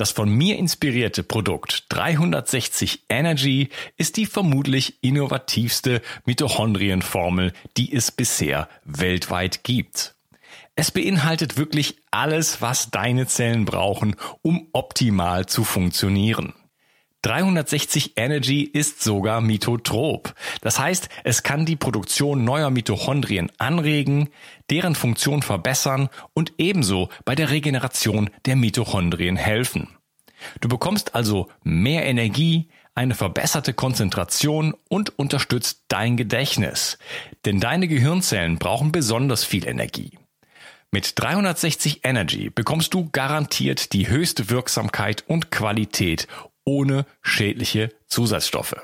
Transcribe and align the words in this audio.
Das 0.00 0.12
von 0.12 0.30
mir 0.30 0.56
inspirierte 0.56 1.22
Produkt 1.22 1.84
360 1.90 3.04
Energy 3.10 3.68
ist 3.98 4.16
die 4.16 4.24
vermutlich 4.24 4.94
innovativste 5.02 6.00
Mitochondrienformel, 6.24 7.52
die 7.76 7.92
es 7.92 8.10
bisher 8.10 8.70
weltweit 8.86 9.62
gibt. 9.62 10.14
Es 10.74 10.90
beinhaltet 10.90 11.58
wirklich 11.58 11.98
alles, 12.10 12.62
was 12.62 12.90
deine 12.90 13.26
Zellen 13.26 13.66
brauchen, 13.66 14.16
um 14.40 14.68
optimal 14.72 15.44
zu 15.44 15.64
funktionieren. 15.64 16.54
360 17.22 18.16
Energy 18.16 18.62
ist 18.62 19.02
sogar 19.02 19.42
mitotrop. 19.42 20.34
Das 20.62 20.78
heißt, 20.78 21.10
es 21.24 21.42
kann 21.42 21.66
die 21.66 21.76
Produktion 21.76 22.44
neuer 22.44 22.70
Mitochondrien 22.70 23.52
anregen, 23.58 24.30
deren 24.70 24.94
Funktion 24.94 25.42
verbessern 25.42 26.08
und 26.34 26.52
ebenso 26.58 27.08
bei 27.24 27.34
der 27.34 27.50
Regeneration 27.50 28.30
der 28.46 28.56
Mitochondrien 28.56 29.36
helfen. 29.36 29.88
Du 30.60 30.68
bekommst 30.68 31.14
also 31.14 31.48
mehr 31.62 32.06
Energie, 32.06 32.68
eine 32.94 33.14
verbesserte 33.14 33.72
Konzentration 33.72 34.74
und 34.88 35.18
unterstützt 35.18 35.84
dein 35.88 36.16
Gedächtnis. 36.16 36.98
Denn 37.44 37.60
deine 37.60 37.88
Gehirnzellen 37.88 38.58
brauchen 38.58 38.92
besonders 38.92 39.44
viel 39.44 39.66
Energie. 39.66 40.18
Mit 40.90 41.18
360 41.18 42.00
Energy 42.04 42.50
bekommst 42.50 42.94
du 42.94 43.08
garantiert 43.12 43.92
die 43.92 44.08
höchste 44.08 44.50
Wirksamkeit 44.50 45.24
und 45.28 45.50
Qualität 45.50 46.26
ohne 46.64 47.06
schädliche 47.22 47.90
Zusatzstoffe. 48.06 48.74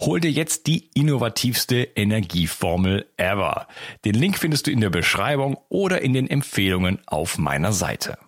Hol 0.00 0.20
dir 0.20 0.30
jetzt 0.30 0.66
die 0.66 0.90
innovativste 0.94 1.76
Energieformel 1.94 3.06
ever. 3.16 3.66
Den 4.04 4.14
Link 4.14 4.38
findest 4.38 4.66
du 4.66 4.70
in 4.70 4.80
der 4.80 4.90
Beschreibung 4.90 5.58
oder 5.68 6.02
in 6.02 6.12
den 6.12 6.28
Empfehlungen 6.28 7.00
auf 7.06 7.38
meiner 7.38 7.72
Seite. 7.72 8.18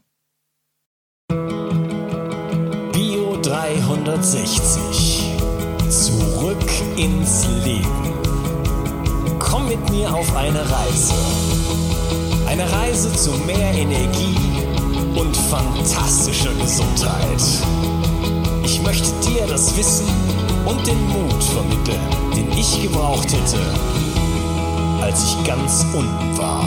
Bio 2.93 3.37
360. 3.43 5.33
Zurück 5.91 6.71
ins 6.97 7.47
Leben. 7.65 8.15
Komm 9.39 9.69
mit 9.69 9.91
mir 9.91 10.13
auf 10.13 10.35
eine 10.37 10.61
Reise 10.71 11.15
eine 12.47 12.73
Reise 12.73 13.13
zu 13.13 13.33
mehr 13.45 13.73
Energie 13.75 14.37
und 15.15 15.37
fantastischer 15.37 16.55
Gesundheit. 16.55 17.43
Ich 18.65 18.81
möchte 18.83 19.11
dir 19.29 19.47
das 19.47 19.77
Wissen 19.77 20.07
und 20.67 20.87
den 20.87 21.01
Mut 21.09 21.43
vermitteln, 21.43 22.01
den 22.35 22.51
ich 22.53 22.83
gebraucht 22.83 23.33
hätte, 23.33 23.59
als 25.01 25.25
ich 25.25 25.47
ganz 25.47 25.87
unten 25.95 26.37
war. 26.37 26.65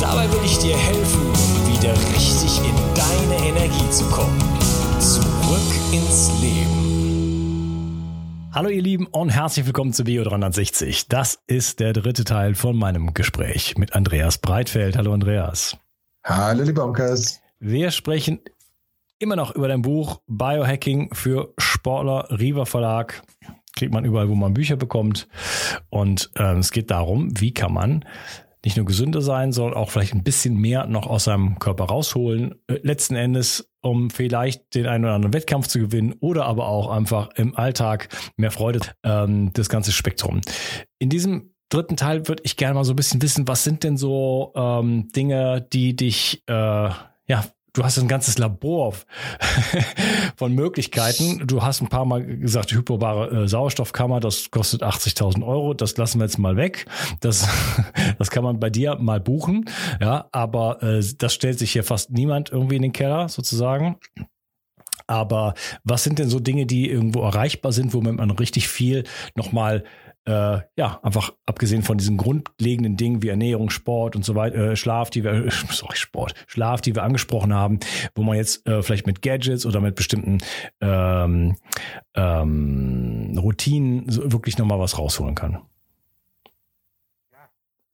Dabei 0.00 0.30
will 0.30 0.44
ich 0.44 0.58
dir 0.58 0.76
helfen, 0.76 1.22
wieder 1.66 1.92
richtig 2.14 2.58
in 2.58 2.74
deine 2.94 3.36
Energie 3.48 3.90
zu 3.90 4.04
kommen. 4.06 4.38
Zurück 5.00 5.72
ins 5.92 6.30
Leben. 6.40 6.82
Hallo 8.52 8.68
ihr 8.68 8.82
Lieben 8.82 9.06
und 9.06 9.30
herzlich 9.30 9.64
willkommen 9.64 9.94
zu 9.94 10.04
Bio 10.04 10.24
360. 10.24 11.08
Das 11.08 11.38
ist 11.46 11.80
der 11.80 11.94
dritte 11.94 12.24
Teil 12.24 12.54
von 12.54 12.76
meinem 12.76 13.14
Gespräch 13.14 13.78
mit 13.78 13.94
Andreas 13.94 14.36
Breitfeld. 14.36 14.98
Hallo 14.98 15.14
Andreas. 15.14 15.78
Hallo 16.24 16.62
lieber 16.62 16.84
Onkas. 16.84 17.40
Wir 17.58 17.90
sprechen 17.90 18.40
immer 19.22 19.36
noch 19.36 19.54
über 19.54 19.68
dein 19.68 19.82
Buch 19.82 20.20
Biohacking 20.26 21.14
für 21.14 21.54
Sportler, 21.56 22.26
Riva 22.30 22.64
Verlag. 22.64 23.22
Kriegt 23.74 23.94
man 23.94 24.04
überall, 24.04 24.28
wo 24.28 24.34
man 24.34 24.52
Bücher 24.52 24.76
bekommt. 24.76 25.28
Und 25.88 26.30
äh, 26.34 26.56
es 26.58 26.72
geht 26.72 26.90
darum, 26.90 27.40
wie 27.40 27.54
kann 27.54 27.72
man 27.72 28.04
nicht 28.64 28.76
nur 28.76 28.86
gesünder 28.86 29.22
sein, 29.22 29.52
sondern 29.52 29.74
auch 29.74 29.90
vielleicht 29.90 30.14
ein 30.14 30.22
bisschen 30.22 30.56
mehr 30.56 30.86
noch 30.86 31.06
aus 31.06 31.24
seinem 31.24 31.58
Körper 31.58 31.84
rausholen. 31.84 32.56
Äh, 32.66 32.80
letzten 32.82 33.14
Endes, 33.14 33.70
um 33.80 34.10
vielleicht 34.10 34.74
den 34.74 34.86
einen 34.86 35.04
oder 35.04 35.14
anderen 35.14 35.34
Wettkampf 35.34 35.68
zu 35.68 35.78
gewinnen 35.78 36.14
oder 36.20 36.46
aber 36.46 36.66
auch 36.66 36.90
einfach 36.90 37.30
im 37.36 37.56
Alltag 37.56 38.08
mehr 38.36 38.50
Freude, 38.50 38.80
ähm, 39.04 39.52
das 39.52 39.68
ganze 39.68 39.92
Spektrum. 39.92 40.40
In 40.98 41.08
diesem 41.08 41.54
dritten 41.68 41.96
Teil 41.96 42.28
würde 42.28 42.42
ich 42.44 42.56
gerne 42.56 42.74
mal 42.74 42.84
so 42.84 42.92
ein 42.92 42.96
bisschen 42.96 43.22
wissen, 43.22 43.48
was 43.48 43.64
sind 43.64 43.84
denn 43.84 43.96
so 43.96 44.52
ähm, 44.54 45.08
Dinge, 45.14 45.66
die 45.72 45.96
dich 45.96 46.42
äh, 46.46 46.52
ja 46.52 47.44
du 47.72 47.84
hast 47.84 47.98
ein 47.98 48.08
ganzes 48.08 48.38
Labor 48.38 48.94
von 50.36 50.54
Möglichkeiten. 50.54 51.46
Du 51.46 51.62
hast 51.62 51.80
ein 51.80 51.88
paar 51.88 52.04
Mal 52.04 52.24
gesagt, 52.24 52.72
hyperbare 52.72 53.44
äh, 53.44 53.48
Sauerstoffkammer, 53.48 54.20
das 54.20 54.50
kostet 54.50 54.82
80.000 54.82 55.46
Euro. 55.46 55.74
Das 55.74 55.96
lassen 55.96 56.18
wir 56.18 56.26
jetzt 56.26 56.38
mal 56.38 56.56
weg. 56.56 56.86
Das, 57.20 57.48
das 58.18 58.30
kann 58.30 58.44
man 58.44 58.60
bei 58.60 58.70
dir 58.70 58.96
mal 58.96 59.20
buchen. 59.20 59.66
Ja, 60.00 60.28
aber 60.32 60.82
äh, 60.82 61.02
das 61.18 61.34
stellt 61.34 61.58
sich 61.58 61.72
hier 61.72 61.84
fast 61.84 62.10
niemand 62.10 62.50
irgendwie 62.50 62.76
in 62.76 62.82
den 62.82 62.92
Keller 62.92 63.28
sozusagen. 63.28 63.96
Aber 65.06 65.54
was 65.84 66.04
sind 66.04 66.18
denn 66.18 66.28
so 66.28 66.40
Dinge, 66.40 66.66
die 66.66 66.88
irgendwo 66.88 67.22
erreichbar 67.22 67.72
sind, 67.72 67.92
womit 67.92 68.16
man 68.16 68.30
richtig 68.30 68.68
viel 68.68 69.04
nochmal 69.34 69.84
äh, 70.24 70.60
ja, 70.76 71.00
einfach 71.02 71.32
abgesehen 71.46 71.82
von 71.82 71.98
diesen 71.98 72.16
grundlegenden 72.16 72.96
Dingen 72.96 73.22
wie 73.22 73.28
Ernährung, 73.28 73.70
Sport 73.70 74.14
und 74.14 74.24
so 74.24 74.34
weiter, 74.34 74.72
äh, 74.72 74.76
Schlaf, 74.76 75.10
die 75.10 75.24
wir, 75.24 75.50
sorry, 75.70 75.96
Sport, 75.96 76.34
Schlaf, 76.46 76.80
die 76.80 76.94
wir 76.94 77.02
angesprochen 77.02 77.52
haben, 77.52 77.80
wo 78.14 78.22
man 78.22 78.36
jetzt 78.36 78.66
äh, 78.66 78.82
vielleicht 78.82 79.06
mit 79.06 79.22
Gadgets 79.22 79.66
oder 79.66 79.80
mit 79.80 79.96
bestimmten 79.96 80.38
ähm, 80.80 81.56
ähm, 82.14 83.36
Routinen 83.38 84.08
so 84.08 84.32
wirklich 84.32 84.58
nochmal 84.58 84.78
was 84.78 84.98
rausholen 84.98 85.34
kann. 85.34 85.58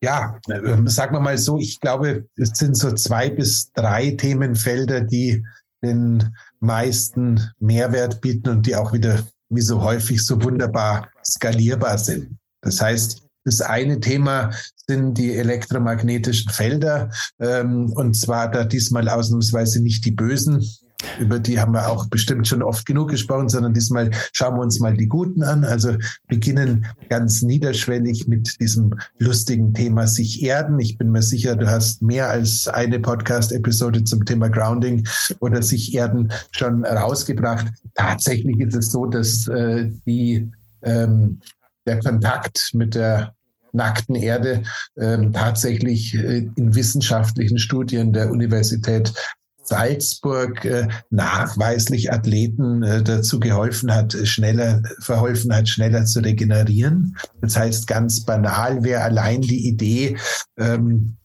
Ja, 0.00 0.38
äh, 0.49 0.77
sagen 0.84 1.15
wir 1.15 1.21
mal 1.21 1.38
so, 1.38 1.59
ich 1.59 1.81
glaube, 1.81 2.28
es 2.37 2.50
sind 2.50 2.77
so 2.77 2.93
zwei 2.93 3.31
bis 3.31 3.72
drei 3.72 4.12
Themenfelder, 4.12 5.00
die 5.00 5.44
den 5.83 6.34
meisten 6.61 7.50
Mehrwert 7.59 8.21
bieten 8.21 8.49
und 8.49 8.67
die 8.67 8.77
auch 8.77 8.93
wieder 8.93 9.25
wie 9.51 9.61
so 9.61 9.83
häufig 9.83 10.25
so 10.25 10.43
wunderbar 10.43 11.09
skalierbar 11.25 11.99
sind. 11.99 12.39
Das 12.63 12.81
heißt, 12.81 13.23
das 13.45 13.61
eine 13.61 14.01
Thema 14.01 14.51
sind 14.87 15.15
die 15.15 15.35
elektromagnetischen 15.35 16.53
Felder 16.53 17.11
ähm, 17.41 17.93
und 17.93 18.15
zwar 18.15 18.51
da 18.51 18.65
diesmal 18.65 19.09
ausnahmsweise 19.09 19.83
nicht 19.83 20.05
die 20.05 20.11
bösen 20.11 20.67
über 21.21 21.39
die 21.39 21.61
haben 21.61 21.73
wir 21.73 21.89
auch 21.89 22.07
bestimmt 22.07 22.49
schon 22.49 22.63
oft 22.63 22.85
genug 22.85 23.11
gesprochen, 23.11 23.49
sondern 23.49 23.73
diesmal 23.73 24.11
schauen 24.33 24.57
wir 24.57 24.63
uns 24.63 24.81
mal 24.81 24.97
die 24.97 25.07
Guten 25.07 25.43
an. 25.43 25.65
Also 25.65 25.97
beginnen 26.27 26.87
ganz 27.09 27.43
niederschwellig 27.43 28.27
mit 28.27 28.61
diesem 28.61 28.95
lustigen 29.19 29.73
Thema 29.75 30.07
sich 30.07 30.43
erden. 30.43 30.79
Ich 30.81 30.99
bin 30.99 31.11
mir 31.11 31.23
sicher, 31.23 31.57
du 31.57 31.71
hast 31.71 32.03
mehr 32.03 32.29
als 32.29 32.67
eine 32.67 32.99
Podcast-Episode 32.99 34.05
zum 34.05 34.25
Thema 34.25 34.49
Grounding 34.49 35.07
oder 35.41 35.63
sich 35.63 35.95
erden 35.95 36.33
schon 36.51 36.85
rausgebracht. 36.85 37.69
Tatsächlich 37.95 38.59
ist 38.61 38.75
es 38.75 38.91
so, 38.91 39.07
dass 39.07 39.47
äh, 39.49 39.91
die, 40.07 40.51
ähm, 40.83 41.41
der 41.87 42.01
Kontakt 42.01 42.71
mit 42.75 42.95
der 42.95 43.35
nackten 43.73 44.15
Erde 44.15 44.63
ähm, 44.97 45.33
tatsächlich 45.33 46.15
äh, 46.15 46.49
in 46.57 46.75
wissenschaftlichen 46.75 47.59
Studien 47.59 48.13
der 48.13 48.31
Universität 48.31 49.13
Salzburg 49.69 50.65
äh, 50.65 50.89
nachweislich 51.11 52.12
Athleten 52.12 52.83
äh, 52.83 53.03
dazu 53.03 53.38
geholfen 53.38 53.94
hat, 53.94 54.15
schneller, 54.25 54.82
verholfen 55.00 55.55
hat, 55.55 55.69
schneller 55.69 56.06
zu 56.06 56.20
regenerieren. 56.20 57.17
Das 57.41 57.56
heißt 57.56 57.87
ganz 57.87 58.25
banal 58.25 58.82
wäre 58.82 59.03
allein 59.03 59.43
die 59.43 59.69
Idee, 59.69 60.17
ähm, 60.59 61.19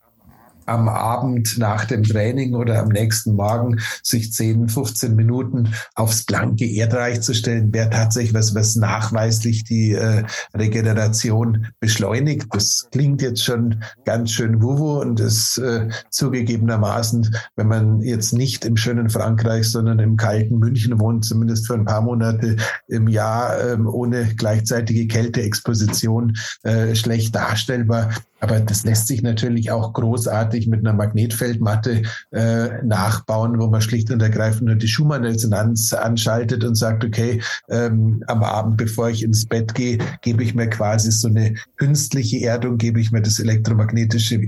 am 0.65 0.87
Abend 0.87 1.57
nach 1.57 1.85
dem 1.85 2.03
Training 2.03 2.55
oder 2.55 2.79
am 2.79 2.89
nächsten 2.89 3.35
Morgen 3.35 3.79
sich 4.01 4.33
10, 4.33 4.69
15 4.69 5.15
Minuten 5.15 5.73
aufs 5.95 6.25
blanke 6.25 6.65
Erdreich 6.65 7.21
zu 7.21 7.33
stellen, 7.33 7.73
wäre 7.73 7.89
tatsächlich 7.89 8.33
was, 8.33 8.55
was 8.55 8.75
nachweislich 8.75 9.63
die 9.63 9.93
äh, 9.93 10.23
Regeneration 10.53 11.67
beschleunigt. 11.79 12.47
Das 12.51 12.87
klingt 12.91 13.21
jetzt 13.21 13.43
schon 13.43 13.83
ganz 14.05 14.31
schön 14.31 14.61
wuwu 14.61 15.01
und 15.01 15.19
ist 15.19 15.57
äh, 15.57 15.89
zugegebenermaßen, 16.09 17.35
wenn 17.55 17.67
man 17.67 18.01
jetzt 18.01 18.33
nicht 18.33 18.65
im 18.65 18.77
schönen 18.77 19.09
Frankreich, 19.09 19.69
sondern 19.69 19.99
im 19.99 20.17
kalten 20.17 20.59
München 20.59 20.99
wohnt, 20.99 21.25
zumindest 21.25 21.67
für 21.67 21.73
ein 21.73 21.85
paar 21.85 22.01
Monate 22.01 22.57
im 22.87 23.07
Jahr 23.07 23.59
äh, 23.59 23.77
ohne 23.77 24.33
gleichzeitige 24.35 25.07
Kälteexposition 25.07 26.37
äh, 26.63 26.95
schlecht 26.95 27.35
darstellbar. 27.35 28.11
Aber 28.43 28.59
das 28.59 28.83
lässt 28.83 29.07
sich 29.07 29.21
natürlich 29.21 29.71
auch 29.71 29.93
großartig 29.93 30.67
mit 30.67 30.81
einer 30.81 30.91
Magnetfeldmatte 30.91 32.01
äh, 32.31 32.83
nachbauen, 32.83 33.57
wo 33.57 33.67
man 33.67 33.79
schlicht 33.79 34.11
und 34.11 34.21
ergreifend 34.21 34.63
nur 34.63 34.75
die 34.75 34.89
Schumann-Resonanz 34.89 35.93
anschaltet 35.93 36.65
und 36.65 36.75
sagt, 36.75 37.05
okay, 37.05 37.41
ähm, 37.69 38.21
am 38.27 38.43
Abend, 38.43 38.75
bevor 38.75 39.09
ich 39.09 39.23
ins 39.23 39.45
Bett 39.45 39.73
gehe, 39.73 39.97
gebe 40.21 40.43
ich 40.43 40.55
mir 40.55 40.67
quasi 40.69 41.09
so 41.13 41.29
eine 41.29 41.55
künstliche 41.77 42.45
Erdung, 42.45 42.77
gebe 42.77 42.99
ich 42.99 43.13
mir 43.13 43.21
das 43.21 43.39
elektromagnetische 43.39 44.41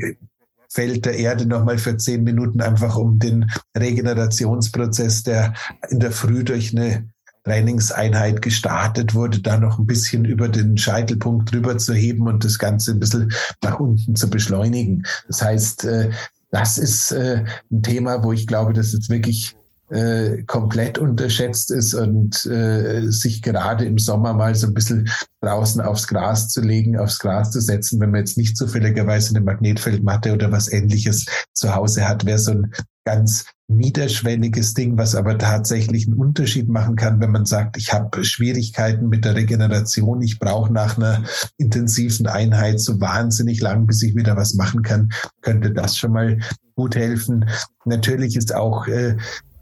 Feld 0.69 1.05
der 1.05 1.17
Erde 1.17 1.45
nochmal 1.45 1.77
für 1.77 1.95
zehn 1.95 2.25
Minuten, 2.25 2.59
einfach 2.59 2.97
um 2.97 3.17
den 3.17 3.49
Regenerationsprozess, 3.77 5.23
der 5.23 5.53
in 5.89 6.01
der 6.01 6.11
Früh 6.11 6.43
durch 6.43 6.75
eine 6.77 7.07
Trainingseinheit 7.45 8.41
gestartet 8.41 9.13
wurde, 9.13 9.39
da 9.39 9.57
noch 9.57 9.79
ein 9.79 9.85
bisschen 9.85 10.25
über 10.25 10.49
den 10.49 10.77
Scheitelpunkt 10.77 11.51
drüber 11.51 11.77
zu 11.77 11.93
heben 11.93 12.27
und 12.27 12.43
das 12.43 12.57
Ganze 12.59 12.91
ein 12.91 12.99
bisschen 12.99 13.31
nach 13.63 13.79
unten 13.79 14.15
zu 14.15 14.29
beschleunigen. 14.29 15.05
Das 15.27 15.41
heißt, 15.41 15.85
äh, 15.85 16.09
das 16.51 16.77
ist 16.77 17.11
äh, 17.11 17.43
ein 17.71 17.83
Thema, 17.83 18.23
wo 18.23 18.31
ich 18.33 18.47
glaube, 18.47 18.73
dass 18.73 18.93
es 18.93 19.09
wirklich 19.09 19.55
äh, 19.89 20.41
komplett 20.43 20.97
unterschätzt 20.97 21.69
ist 21.69 21.93
und 21.93 22.43
äh, 22.47 23.11
sich 23.11 23.43
gerade 23.43 23.85
im 23.85 23.99
Sommer 23.99 24.33
mal 24.33 24.55
so 24.55 24.65
ein 24.67 24.73
bisschen 24.73 25.09
draußen 25.41 25.81
aufs 25.81 26.07
Gras 26.07 26.49
zu 26.49 26.61
legen, 26.61 26.97
aufs 26.97 27.19
Gras 27.19 27.51
zu 27.51 27.61
setzen, 27.61 27.99
wenn 27.99 28.09
man 28.09 28.21
jetzt 28.21 28.37
nicht 28.37 28.57
zufälligerweise 28.57 29.35
eine 29.35 29.45
Magnetfeldmatte 29.45 30.33
oder 30.33 30.51
was 30.51 30.71
ähnliches 30.71 31.25
zu 31.53 31.75
Hause 31.75 32.07
hat, 32.07 32.25
wäre 32.25 32.39
so 32.39 32.51
ein 32.51 32.71
ganz 33.05 33.45
niederschwelliges 33.67 34.73
Ding, 34.73 34.97
was 34.97 35.15
aber 35.15 35.37
tatsächlich 35.37 36.07
einen 36.07 36.17
Unterschied 36.17 36.67
machen 36.67 36.95
kann, 36.95 37.19
wenn 37.19 37.31
man 37.31 37.45
sagt, 37.45 37.77
ich 37.77 37.93
habe 37.93 38.23
Schwierigkeiten 38.23 39.09
mit 39.09 39.25
der 39.25 39.35
Regeneration, 39.35 40.21
ich 40.21 40.39
brauche 40.39 40.71
nach 40.71 40.97
einer 40.97 41.23
intensiven 41.57 42.27
Einheit 42.27 42.79
so 42.79 42.99
wahnsinnig 42.99 43.61
lang, 43.61 43.87
bis 43.87 44.03
ich 44.03 44.15
wieder 44.15 44.35
was 44.35 44.55
machen 44.55 44.81
kann, 44.83 45.09
könnte 45.41 45.71
das 45.71 45.97
schon 45.97 46.11
mal 46.11 46.39
gut 46.75 46.95
helfen. 46.95 47.45
Natürlich 47.85 48.35
ist 48.35 48.53
auch 48.53 48.87
äh, 48.87 49.15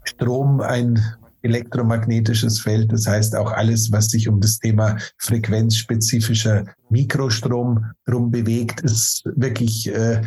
Strom 0.04 0.60
ein 0.60 1.00
elektromagnetisches 1.42 2.60
Feld. 2.60 2.90
Das 2.92 3.06
heißt 3.06 3.36
auch 3.36 3.52
alles, 3.52 3.92
was 3.92 4.08
sich 4.08 4.28
um 4.28 4.40
das 4.40 4.58
Thema 4.58 4.96
frequenzspezifischer 5.18 6.64
Mikrostrom 6.88 7.84
drum 8.06 8.30
bewegt, 8.30 8.80
ist 8.80 9.24
wirklich 9.36 9.88
äh, 9.94 10.22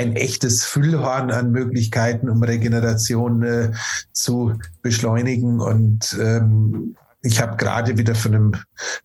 ein 0.00 0.16
echtes 0.16 0.64
Füllhorn 0.64 1.30
an 1.30 1.50
Möglichkeiten, 1.50 2.30
um 2.30 2.42
Regeneration 2.42 3.42
äh, 3.42 3.70
zu 4.12 4.54
beschleunigen. 4.80 5.60
Und 5.60 6.16
ähm, 6.18 6.96
ich 7.22 7.40
habe 7.40 7.56
gerade 7.56 7.98
wieder 7.98 8.14
von 8.14 8.34
einem 8.34 8.52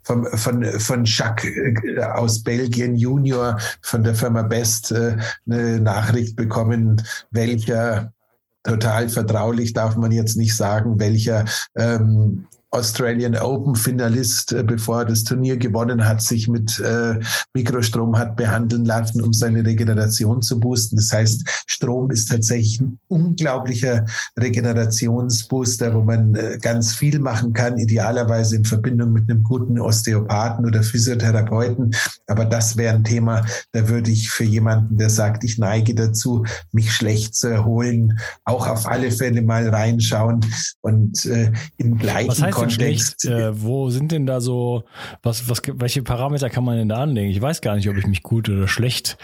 von, 0.04 0.26
von, 0.26 0.64
von 0.80 1.04
Jacques 1.04 1.52
äh, 1.52 2.02
aus 2.02 2.44
Belgien 2.44 2.96
Junior 2.96 3.60
von 3.82 4.04
der 4.04 4.16
Firma 4.16 4.44
Best 4.44 4.94
äh, 4.94 5.18
eine 5.46 5.82
Nachricht 5.82 6.38
bekommen, 6.38 7.02
welcher 7.32 8.14
total 8.64 9.10
vertraulich 9.10 9.74
darf 9.74 9.98
man 9.98 10.12
jetzt 10.12 10.38
nicht 10.38 10.56
sagen, 10.56 10.98
welcher 10.98 11.44
ähm, 11.76 12.48
Australian 12.75 13.38
Open 13.38 13.74
Finalist, 13.75 14.51
äh, 14.51 14.63
bevor 14.63 15.00
er 15.00 15.06
das 15.06 15.24
Turnier 15.24 15.56
gewonnen 15.57 16.06
hat, 16.06 16.22
sich 16.22 16.48
mit 16.48 16.77
äh, 16.80 17.19
Mikrostrom 17.54 18.18
hat 18.18 18.36
behandeln 18.36 18.83
lassen, 18.83 19.22
um 19.22 19.31
seine 19.31 19.66
Regeneration 19.66 20.42
zu 20.42 20.60
boosten. 20.60 20.98
Das 20.98 21.12
heißt, 21.12 21.63
Strom 21.68 22.12
ist 22.12 22.30
tatsächlich 22.30 22.81
ein 22.81 23.00
unglaublicher 23.07 24.06
Regenerationsbooster, 24.38 25.95
wo 25.95 26.01
man 26.01 26.36
äh, 26.36 26.57
ganz 26.62 26.94
viel 26.94 27.19
machen 27.19 27.54
kann, 27.54 27.77
idealerweise 27.77 28.57
in 28.57 28.66
Verbindung 28.66 29.13
mit 29.13 29.30
einem 29.30 29.44
guten 29.44 29.80
Osteopathen 29.80 30.66
oder 30.66 30.83
Physiotherapeuten. 30.83 31.95
Aber 32.27 32.44
das 32.44 32.75
wäre 32.75 32.95
ein 32.95 33.04
Thema, 33.06 33.45
da 33.72 33.88
würde 33.88 34.12
ich 34.12 34.30
für 34.30 34.44
jemanden, 34.44 34.98
der 34.98 35.10
sagt, 35.10 35.45
ich 35.45 35.57
neige 35.57 35.95
dazu, 35.95 36.45
mich 36.74 36.92
schlecht 36.92 37.36
zu 37.36 37.48
erholen, 37.48 38.19
auch 38.44 38.68
auf 38.68 38.86
alle 38.86 39.12
Fälle 39.12 39.42
mal 39.42 39.69
reinschauen 39.69 40.42
und 40.81 41.25
äh, 41.25 41.54
im 41.77 41.98
gleichen 41.98 42.51
Kontext. 42.68 43.26
Äh, 43.36 43.62
wo 43.62 43.90
sind 43.90 44.12
denn 44.12 44.26
da 44.26 44.40
so, 44.40 44.84
was, 45.24 45.50
was, 45.50 45.62
welche 45.74 46.04
Parameter 46.04 46.50
kann 46.50 46.64
man 46.64 46.78
denn 46.78 46.90
da 46.90 46.98
anlegen? 46.98 47.32
Ich 47.32 47.42
weiß 47.42 47.62
gar 47.62 47.76
nicht, 47.76 47.90
ob 47.90 47.98
ich 47.98 48.06
mich 48.06 48.24
gut 48.24 48.50
oder 48.50 48.68
schlecht 48.68 49.18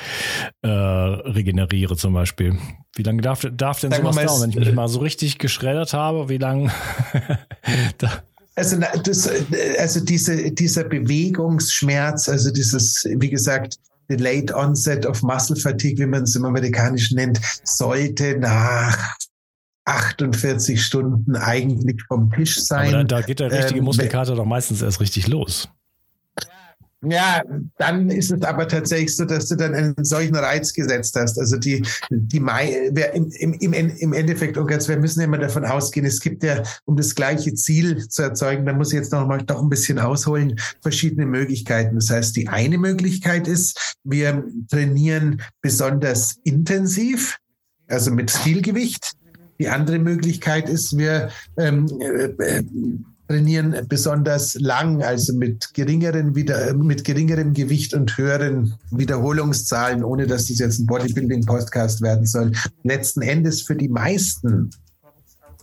äh, 0.63 0.67
regeneriere 0.67 1.95
zum 1.95 2.13
Beispiel. 2.13 2.57
Wie 2.95 3.03
lange 3.03 3.21
darf, 3.21 3.45
darf 3.53 3.79
denn 3.79 3.91
Sagen 3.91 4.03
sowas 4.03 4.25
dauern, 4.25 4.41
wenn 4.41 4.49
ich 4.49 4.55
mich 4.55 4.73
mal 4.73 4.87
so 4.87 4.99
richtig 4.99 5.37
geschreddert 5.37 5.93
habe? 5.93 6.29
Wie 6.29 6.37
lange? 6.37 6.71
also, 8.55 8.77
das, 9.03 9.29
also 9.77 10.03
diese, 10.03 10.51
dieser 10.51 10.83
Bewegungsschmerz, 10.85 12.27
also 12.27 12.51
dieses, 12.51 13.07
wie 13.17 13.29
gesagt, 13.29 13.77
the 14.09 14.17
late 14.17 14.53
onset 14.53 15.05
of 15.05 15.21
muscle 15.23 15.55
fatigue, 15.55 15.99
wie 15.99 16.07
man 16.07 16.23
es 16.23 16.35
im 16.35 16.45
Amerikanischen 16.45 17.15
nennt, 17.15 17.39
sollte 17.63 18.37
nach 18.37 19.15
48 19.91 20.81
Stunden 20.81 21.35
eigentlich 21.35 22.01
vom 22.07 22.31
Tisch 22.31 22.61
sein. 22.61 22.89
Aber 22.93 23.03
da, 23.03 23.19
da 23.19 23.21
geht 23.21 23.39
der 23.39 23.51
richtige 23.51 23.79
ähm, 23.79 23.85
Muskelkater 23.85 24.35
doch 24.35 24.45
meistens 24.45 24.81
erst 24.81 24.99
richtig 25.01 25.27
los. 25.27 25.69
Ja, 27.03 27.41
dann 27.79 28.11
ist 28.11 28.31
es 28.31 28.43
aber 28.43 28.67
tatsächlich 28.67 29.15
so, 29.15 29.25
dass 29.25 29.47
du 29.47 29.55
dann 29.55 29.73
einen 29.73 29.95
solchen 30.03 30.35
Reiz 30.35 30.71
gesetzt 30.71 31.15
hast. 31.15 31.39
Also 31.39 31.57
die, 31.57 31.83
die 32.11 32.39
Mai, 32.39 32.91
im, 33.39 33.53
im, 33.53 33.73
im 33.73 34.13
Endeffekt, 34.13 34.55
oh 34.55 34.65
Gott, 34.67 34.87
wir 34.87 34.97
müssen 34.97 35.21
immer 35.21 35.39
davon 35.39 35.65
ausgehen, 35.65 36.05
es 36.05 36.19
gibt 36.19 36.43
ja, 36.43 36.61
um 36.85 36.95
das 36.95 37.15
gleiche 37.15 37.55
Ziel 37.55 38.07
zu 38.07 38.21
erzeugen, 38.21 38.67
da 38.67 38.73
muss 38.73 38.93
ich 38.93 38.99
jetzt 38.99 39.11
noch 39.11 39.27
mal 39.27 39.41
doch 39.41 39.63
ein 39.63 39.69
bisschen 39.69 39.97
ausholen, 39.97 40.59
verschiedene 40.81 41.25
Möglichkeiten. 41.25 41.95
Das 41.95 42.11
heißt, 42.11 42.35
die 42.35 42.47
eine 42.47 42.77
Möglichkeit 42.77 43.47
ist, 43.47 43.95
wir 44.03 44.43
trainieren 44.69 45.41
besonders 45.61 46.37
intensiv, 46.43 47.37
also 47.87 48.11
mit 48.11 48.29
Zielgewicht. 48.29 49.13
Die 49.61 49.69
andere 49.69 49.99
Möglichkeit 49.99 50.67
ist, 50.67 50.97
wir 50.97 51.29
ähm, 51.55 51.85
äh, 51.99 52.63
trainieren 53.27 53.75
besonders 53.87 54.55
lang, 54.55 55.03
also 55.03 55.35
mit 55.35 55.75
geringeren 55.75 56.33
wieder, 56.35 56.73
mit 56.73 57.03
geringerem 57.03 57.53
Gewicht 57.53 57.93
und 57.93 58.17
höheren 58.17 58.73
Wiederholungszahlen, 58.89 60.03
ohne 60.03 60.25
dass 60.25 60.47
das 60.47 60.57
jetzt 60.57 60.79
ein 60.79 60.87
Bodybuilding-Podcast 60.87 62.01
werden 62.01 62.25
soll. 62.25 62.53
Letzten 62.81 63.21
Endes 63.21 63.61
für 63.61 63.75
die 63.75 63.87
meisten 63.87 64.71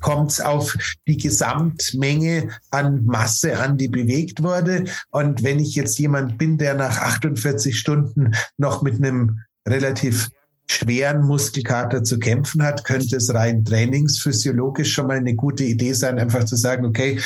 kommt 0.00 0.30
es 0.30 0.40
auf 0.40 0.76
die 1.08 1.16
Gesamtmenge 1.16 2.50
an 2.70 3.04
Masse 3.04 3.58
an, 3.58 3.78
die 3.78 3.88
bewegt 3.88 4.44
wurde. 4.44 4.84
Und 5.10 5.42
wenn 5.42 5.58
ich 5.58 5.74
jetzt 5.74 5.98
jemand 5.98 6.38
bin, 6.38 6.56
der 6.56 6.74
nach 6.74 6.98
48 6.98 7.76
Stunden 7.76 8.30
noch 8.58 8.80
mit 8.82 8.94
einem 8.94 9.40
relativ 9.66 10.30
schweren 10.70 11.22
Muskelkater 11.22 12.04
zu 12.04 12.18
kämpfen 12.18 12.62
hat, 12.62 12.84
könnte 12.84 13.16
es 13.16 13.32
rein 13.32 13.64
trainingsphysiologisch 13.64 14.92
schon 14.92 15.06
mal 15.06 15.16
eine 15.16 15.34
gute 15.34 15.64
Idee 15.64 15.94
sein, 15.94 16.18
einfach 16.18 16.44
zu 16.44 16.56
sagen, 16.56 16.84
okay, 16.84 17.20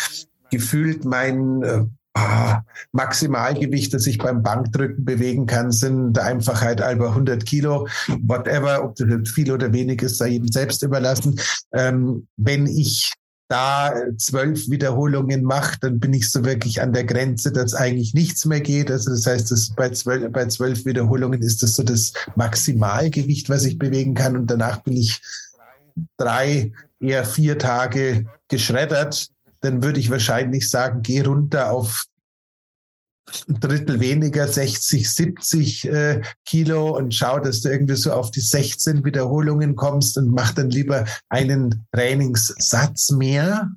gefühlt 0.50 1.04
mein 1.04 1.62
äh, 1.62 1.84
ah, 2.14 2.62
Maximalgewicht, 2.92 3.92
das 3.94 4.06
ich 4.06 4.18
beim 4.18 4.42
Bankdrücken 4.42 5.04
bewegen 5.04 5.46
kann, 5.46 5.72
sind 5.72 6.14
der 6.14 6.26
Einfachheit 6.26 6.80
halber 6.80 7.08
100 7.08 7.44
Kilo, 7.44 7.88
whatever, 8.22 8.84
ob 8.84 8.94
das 8.96 9.08
viel 9.30 9.50
oder 9.50 9.72
wenig 9.72 10.02
ist, 10.02 10.18
sei 10.18 10.28
jedem 10.28 10.48
selbst 10.48 10.82
überlassen. 10.82 11.40
Ähm, 11.72 12.26
wenn 12.36 12.66
ich 12.66 13.12
da 13.52 13.92
zwölf 14.16 14.70
Wiederholungen 14.70 15.44
macht, 15.44 15.84
dann 15.84 16.00
bin 16.00 16.14
ich 16.14 16.30
so 16.30 16.42
wirklich 16.42 16.80
an 16.80 16.94
der 16.94 17.04
Grenze, 17.04 17.52
dass 17.52 17.74
eigentlich 17.74 18.14
nichts 18.14 18.46
mehr 18.46 18.62
geht. 18.62 18.90
Also 18.90 19.10
das 19.10 19.26
heißt, 19.26 19.50
das 19.50 19.74
bei, 19.76 19.90
zwölf, 19.90 20.32
bei 20.32 20.46
zwölf 20.46 20.86
Wiederholungen 20.86 21.42
ist 21.42 21.62
das 21.62 21.74
so 21.74 21.82
das 21.82 22.14
Maximalgewicht, 22.34 23.50
was 23.50 23.64
ich 23.64 23.78
bewegen 23.78 24.14
kann. 24.14 24.38
Und 24.38 24.50
danach 24.50 24.82
bin 24.82 24.96
ich 24.96 25.20
drei, 26.16 26.72
eher 26.98 27.26
vier 27.26 27.58
Tage 27.58 28.24
geschreddert. 28.48 29.28
Dann 29.60 29.82
würde 29.82 30.00
ich 30.00 30.08
wahrscheinlich 30.08 30.70
sagen, 30.70 31.02
geh 31.02 31.20
runter 31.20 31.72
auf 31.72 32.06
ein 33.48 33.60
Drittel 33.60 34.00
weniger, 34.00 34.48
60, 34.48 35.08
70 35.10 35.88
äh, 35.88 36.22
Kilo 36.44 36.96
und 36.96 37.14
schau, 37.14 37.38
dass 37.38 37.60
du 37.60 37.70
irgendwie 37.70 37.96
so 37.96 38.12
auf 38.12 38.30
die 38.30 38.40
16 38.40 39.04
Wiederholungen 39.04 39.76
kommst 39.76 40.18
und 40.18 40.30
mach 40.30 40.52
dann 40.52 40.70
lieber 40.70 41.04
einen 41.28 41.86
Trainingssatz 41.92 43.10
mehr. 43.10 43.70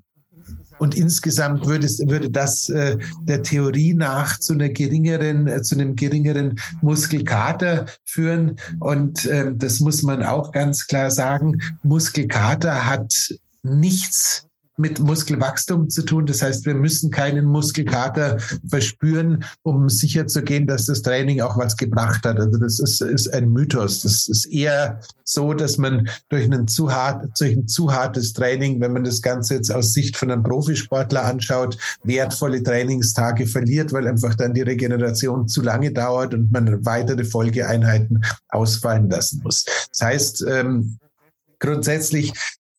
Und 0.78 0.96
insgesamt 0.96 1.66
würde, 1.66 1.88
würde 1.88 2.30
das 2.30 2.68
äh, 2.68 2.98
der 3.22 3.44
Theorie 3.44 3.94
nach 3.94 4.38
zu 4.40 4.54
einer 4.54 4.68
geringeren, 4.70 5.48
äh, 5.48 5.62
zu 5.62 5.76
einem 5.76 5.96
geringeren 5.96 6.60
Muskelkater 6.82 7.86
führen. 8.04 8.58
Und 8.80 9.26
äh, 9.26 9.54
das 9.56 9.80
muss 9.80 10.04
man 10.04 10.22
auch 10.22 10.52
ganz 10.52 10.88
klar 10.88 11.12
sagen. 11.12 11.62
Muskelkater 11.84 12.86
hat 12.86 13.14
nichts 13.64 14.48
mit 14.78 15.00
Muskelwachstum 15.00 15.90
zu 15.90 16.04
tun. 16.04 16.26
Das 16.26 16.42
heißt, 16.42 16.66
wir 16.66 16.76
müssen 16.76 17.12
keinen 17.12 17.46
Muskelkater 17.46 18.38
verspüren, 18.68 19.44
um 19.64 19.90
sicher 19.90 20.28
zu 20.28 20.42
gehen, 20.42 20.68
dass 20.68 20.86
das 20.86 21.02
Training 21.02 21.42
auch 21.42 21.58
was 21.58 21.78
gebracht 21.78 22.26
hat. 22.26 22.40
Also 22.40 22.58
das 22.60 22.80
ist, 22.80 23.02
ist 23.02 23.34
ein 23.34 23.50
Mythos. 23.50 24.02
Das 24.02 24.28
ist 24.28 24.46
eher 24.46 25.00
so, 25.24 25.54
dass 25.54 25.78
man 25.78 26.10
durch, 26.30 26.46
einen 26.46 26.68
zu 26.68 26.92
hart, 26.92 27.28
durch 27.40 27.56
ein 27.56 27.68
zu 27.68 27.94
hartes 27.94 28.34
Training, 28.34 28.82
wenn 28.82 28.94
man 28.94 29.04
das 29.04 29.22
Ganze 29.22 29.56
jetzt 29.56 29.72
aus 29.72 29.94
Sicht 29.94 30.18
von 30.18 30.30
einem 30.30 30.44
Profisportler 30.44 31.24
anschaut, 31.24 31.78
wertvolle 32.04 32.62
Trainingstage 32.62 33.48
verliert, 33.48 33.94
weil 33.94 34.08
einfach 34.08 34.36
dann 34.36 34.54
die 34.54 34.62
Regeneration 34.62 35.48
zu 35.48 35.62
lange 35.62 35.92
dauert 35.92 36.34
und 36.34 36.52
man 36.52 36.86
weitere 36.86 37.24
Folgeeinheiten 37.24 38.24
ausfallen 38.50 39.10
lassen 39.10 39.42
muss. 39.44 39.66
Das 39.92 40.02
heißt, 40.02 40.46
ähm, 40.50 40.98
grundsätzlich 41.60 42.34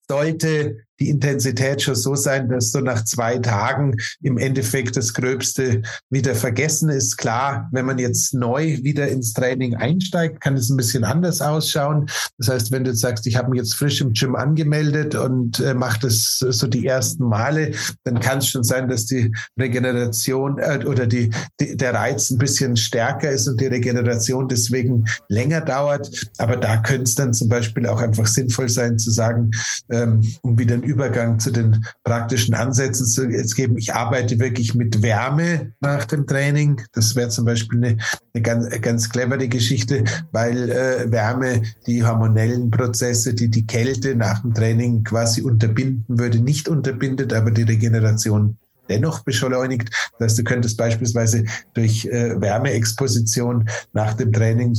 sollte 0.09 0.79
die 1.01 1.11
Intensität 1.11 1.83
schon 1.83 1.95
so 1.95 2.15
sein, 2.15 2.49
dass 2.49 2.73
so 2.73 2.81
nach 2.81 3.05
zwei 3.05 3.39
Tagen 3.39 3.97
im 4.23 4.39
Endeffekt 4.39 4.97
das 4.97 5.13
Gröbste 5.13 5.83
wieder 6.11 6.35
vergessen 6.35 6.89
ist. 6.89 7.17
Klar, 7.17 7.69
wenn 7.73 7.85
man 7.85 7.99
jetzt 7.99 8.35
neu 8.35 8.79
wieder 8.83 9.09
ins 9.09 9.33
Training 9.33 9.75
einsteigt, 9.75 10.41
kann 10.41 10.57
es 10.57 10.71
ein 10.71 10.77
bisschen 10.77 11.05
anders 11.05 11.41
ausschauen. 11.41 12.07
Das 12.39 12.49
heißt, 12.49 12.73
wenn 12.73 12.85
du 12.85 12.91
jetzt 12.91 13.01
sagst, 13.01 13.27
ich 13.27 13.37
habe 13.37 13.51
mich 13.51 13.59
jetzt 13.59 13.75
frisch 13.75 14.01
im 14.01 14.13
Gym 14.13 14.37
angemeldet 14.37 15.15
und 15.15 15.61
äh, 15.61 15.75
mache 15.75 16.01
das 16.01 16.39
so 16.39 16.67
die 16.67 16.87
ersten 16.87 17.25
Male, 17.25 17.73
dann 18.05 18.21
kann 18.21 18.39
es 18.39 18.49
schon 18.49 18.65
sein, 18.65 18.89
dass 18.89 19.07
die 19.07 19.33
Regeneration 19.59 20.59
äh, 20.59 20.85
oder 20.87 21.07
die, 21.07 21.31
die, 21.61 21.77
der 21.77 21.95
Reiz 21.95 22.31
ein 22.31 22.39
bisschen 22.39 22.77
stärker 22.77 23.31
ist 23.31 23.49
und 23.49 23.61
die 23.61 23.67
Regeneration 23.67 24.49
deswegen 24.49 25.05
länger 25.29 25.61
dauert. 25.61 26.11
Aber 26.39 26.57
da 26.57 26.79
könnte 26.79 27.05
es 27.05 27.15
dann 27.15 27.35
zum 27.35 27.49
Beispiel 27.49 27.87
auch 27.87 28.01
einfach 28.01 28.27
sinnvoll 28.27 28.69
sein 28.69 28.99
zu 28.99 29.11
sagen, 29.11 29.51
ähm, 29.91 30.23
um 30.43 30.59
wieder 30.59 30.77
Übergang 30.87 31.39
zu 31.39 31.51
den 31.51 31.85
praktischen 32.05 32.55
Ansätzen 32.55 33.07
zu 33.07 33.29
geben. 33.29 33.77
Ich 33.77 33.95
arbeite 33.95 34.39
wirklich 34.39 34.75
mit 34.75 35.03
Wärme 35.03 35.73
nach 35.81 36.05
dem 36.05 36.27
Training. 36.27 36.81
Das 36.93 37.15
wäre 37.17 37.29
zum 37.29 37.45
Beispiel 37.45 37.85
eine, 37.85 37.97
eine 38.35 38.43
ganz, 38.43 38.81
ganz 38.81 39.11
clevere 39.11 39.49
Geschichte, 39.49 40.05
weil 40.33 40.71
äh, 40.71 41.11
Wärme 41.11 41.63
die 41.87 42.05
hormonellen 42.05 42.71
Prozesse, 42.71 43.35
die 43.35 43.51
die 43.51 43.67
Kälte 43.67 44.15
nach 44.15 44.43
dem 44.43 44.55
Training 44.55 45.05
quasi 45.05 45.43
unterbinden 45.43 46.19
würde, 46.19 46.41
nicht 46.41 46.69
unterbindet, 46.69 47.33
aber 47.33 47.51
die 47.51 47.65
Regeneration 47.65 48.57
dennoch 48.89 49.25
beschleunigt. 49.25 49.91
Das 50.19 50.31
heißt, 50.31 50.39
du 50.39 50.45
könntest 50.45 50.77
beispielsweise 50.77 51.45
durch 51.75 52.07
äh, 52.07 52.41
Wärmeexposition 52.41 53.69
nach 53.93 54.15
dem 54.15 54.33
Training, 54.33 54.77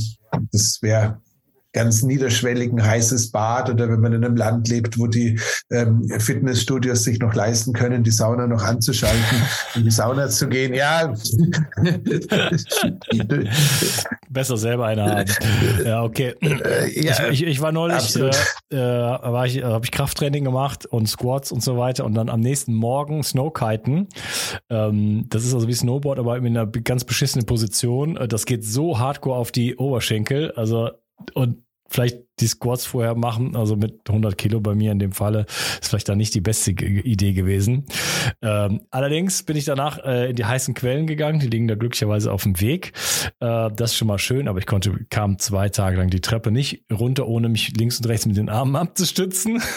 das 0.52 0.78
wäre 0.82 1.20
ganz 1.72 2.02
niederschwelligen 2.02 2.84
heißes 2.84 3.30
Bad 3.30 3.70
oder 3.70 3.88
wenn 3.88 4.00
man 4.00 4.12
in 4.12 4.24
einem 4.24 4.36
Land 4.36 4.68
lebt, 4.68 4.98
wo 4.98 5.06
die 5.06 5.38
ähm, 5.70 6.08
Fitnessstudios 6.18 7.04
sich 7.04 7.18
noch 7.18 7.34
leisten 7.34 7.72
können, 7.72 8.02
die 8.02 8.10
Sauna 8.10 8.46
noch 8.46 8.62
anzuschalten, 8.62 9.42
in 9.74 9.84
die 9.84 9.90
Sauna 9.90 10.28
zu 10.28 10.48
gehen. 10.48 10.72
Ja. 10.74 11.12
Besser 14.30 14.56
selber 14.56 14.86
eine 14.86 15.04
haben. 15.04 15.30
Ja, 15.84 16.02
okay. 16.02 16.34
Äh, 16.40 17.00
ja, 17.00 17.28
ich, 17.30 17.42
ich, 17.42 17.48
ich, 17.48 17.60
war 17.60 17.72
neulich, 17.72 18.16
äh, 18.16 18.30
äh, 18.70 18.76
war 18.78 19.46
ich, 19.46 19.62
habe 19.62 19.84
ich 19.84 19.90
Krafttraining 19.90 20.44
gemacht 20.44 20.86
und 20.86 21.06
Squats 21.08 21.52
und 21.52 21.62
so 21.62 21.76
weiter 21.76 22.04
und 22.04 22.14
dann 22.14 22.28
am 22.28 22.40
nächsten 22.40 22.74
Morgen 22.74 23.22
Snowkiten. 23.22 24.08
Ähm, 24.70 25.26
das 25.28 25.44
ist 25.44 25.54
also 25.54 25.68
wie 25.68 25.74
Snowboard, 25.74 26.18
aber 26.18 26.36
in 26.38 26.46
einer 26.46 26.66
ganz 26.66 27.04
beschissenen 27.04 27.46
Position. 27.46 28.18
Das 28.28 28.46
geht 28.46 28.64
so 28.64 28.98
hardcore 28.98 29.36
auf 29.36 29.52
die 29.52 29.76
Oberschenkel. 29.76 30.52
Also 30.52 30.90
und 31.34 31.62
vielleicht 31.88 32.18
die 32.40 32.46
Squats 32.46 32.86
vorher 32.86 33.14
machen, 33.14 33.56
also 33.56 33.74
mit 33.74 34.08
100 34.08 34.36
Kilo 34.36 34.60
bei 34.60 34.74
mir 34.74 34.92
in 34.92 34.98
dem 34.98 35.12
Falle, 35.12 35.46
ist 35.80 35.88
vielleicht 35.88 36.08
da 36.08 36.14
nicht 36.14 36.34
die 36.34 36.40
beste 36.40 36.70
Idee 36.70 37.32
gewesen. 37.32 37.86
Ähm, 38.42 38.82
allerdings 38.90 39.42
bin 39.42 39.56
ich 39.56 39.64
danach 39.64 39.98
äh, 40.04 40.30
in 40.30 40.36
die 40.36 40.44
heißen 40.44 40.74
Quellen 40.74 41.06
gegangen, 41.06 41.40
die 41.40 41.48
liegen 41.48 41.66
da 41.66 41.74
glücklicherweise 41.74 42.30
auf 42.30 42.42
dem 42.42 42.60
Weg. 42.60 42.92
Äh, 43.40 43.70
das 43.74 43.92
ist 43.92 43.96
schon 43.96 44.08
mal 44.08 44.18
schön, 44.18 44.48
aber 44.48 44.58
ich 44.58 44.66
konnte, 44.66 44.92
kam 45.10 45.38
zwei 45.38 45.70
Tage 45.70 45.96
lang 45.96 46.10
die 46.10 46.20
Treppe 46.20 46.50
nicht 46.52 46.84
runter, 46.92 47.26
ohne 47.26 47.48
mich 47.48 47.72
links 47.76 47.98
und 47.98 48.06
rechts 48.06 48.26
mit 48.26 48.36
den 48.36 48.50
Armen 48.50 48.76
abzustützen. 48.76 49.62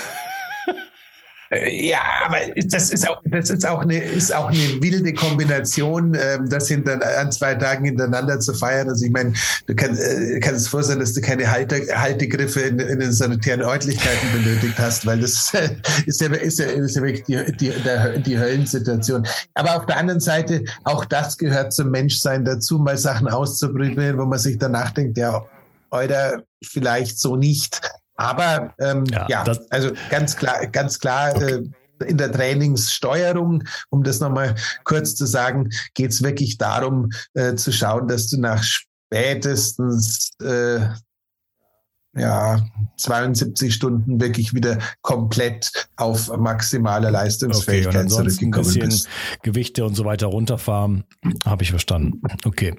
Äh, 1.51 1.89
ja, 1.89 1.99
aber 2.25 2.37
das 2.65 2.91
ist 2.91 3.07
auch, 3.07 3.21
das 3.25 3.49
ist 3.49 3.67
auch 3.67 3.81
eine, 3.81 4.01
ist 4.01 4.33
auch 4.33 4.47
eine 4.47 4.81
wilde 4.81 5.13
Kombination, 5.13 6.17
ähm, 6.19 6.49
das 6.49 6.67
hinter, 6.69 6.99
an 7.19 7.31
zwei 7.31 7.55
Tagen 7.55 7.85
hintereinander 7.85 8.39
zu 8.39 8.53
feiern. 8.53 8.89
Also 8.89 9.05
ich 9.05 9.11
meine, 9.11 9.33
du 9.67 9.75
kann, 9.75 9.97
äh, 9.97 10.39
kannst 10.39 10.65
dir 10.65 10.69
vorstellen, 10.69 10.99
dass 10.99 11.13
du 11.13 11.21
keine 11.21 11.51
Halte, 11.51 11.85
Haltegriffe 11.93 12.61
in, 12.61 12.79
in 12.79 12.99
den 12.99 13.11
sanitären 13.11 13.61
Örtlichkeiten 13.61 14.31
benötigt 14.31 14.79
hast, 14.79 15.05
weil 15.05 15.19
das 15.19 15.31
ist 15.33 15.53
ja, 15.53 15.59
ist 16.05 16.59
ja, 16.59 16.65
ist 16.67 16.95
ja 16.95 17.01
wirklich 17.01 17.23
die, 17.25 17.57
die, 17.57 17.69
der, 17.83 18.17
die 18.19 18.39
Höllensituation. 18.39 19.27
Aber 19.53 19.75
auf 19.75 19.85
der 19.85 19.97
anderen 19.97 20.21
Seite, 20.21 20.63
auch 20.85 21.03
das 21.03 21.37
gehört 21.37 21.73
zum 21.73 21.91
Menschsein 21.91 22.45
dazu, 22.45 22.79
mal 22.79 22.97
Sachen 22.97 23.27
auszuprobieren, 23.27 24.17
wo 24.17 24.25
man 24.25 24.39
sich 24.39 24.57
danach 24.57 24.91
denkt, 24.91 25.17
ja, 25.17 25.43
oder 25.91 26.43
vielleicht 26.63 27.19
so 27.19 27.35
nicht. 27.35 27.81
Aber 28.21 28.73
ähm, 28.79 29.05
ja, 29.05 29.25
ja 29.27 29.43
also 29.71 29.91
ganz 30.09 30.35
klar, 30.37 30.67
ganz 30.67 30.99
klar. 30.99 31.35
Okay. 31.35 31.53
Äh, 31.55 31.63
in 32.07 32.17
der 32.17 32.31
Trainingssteuerung, 32.31 33.63
um 33.91 34.01
das 34.03 34.19
nochmal 34.19 34.55
kurz 34.85 35.13
zu 35.13 35.27
sagen, 35.27 35.69
geht 35.93 36.09
es 36.09 36.23
wirklich 36.23 36.57
darum, 36.57 37.11
äh, 37.35 37.53
zu 37.53 37.71
schauen, 37.71 38.07
dass 38.07 38.27
du 38.27 38.39
nach 38.39 38.63
spätestens 38.63 40.31
äh, 40.41 40.79
ja, 42.15 42.59
72 42.97 43.71
Stunden 43.71 44.19
wirklich 44.19 44.55
wieder 44.55 44.79
komplett 45.01 45.71
auf 45.95 46.35
maximaler 46.35 47.11
Leistungsfähigkeit 47.11 47.95
okay, 47.95 48.07
zurückgekommen 48.07 48.53
ein 48.55 48.63
bisschen 48.63 48.89
bist. 48.89 49.09
Gewichte 49.43 49.85
und 49.85 49.93
so 49.93 50.03
weiter 50.03 50.25
runterfahren, 50.25 51.03
habe 51.45 51.61
ich 51.61 51.69
verstanden. 51.69 52.21
Okay. 52.45 52.75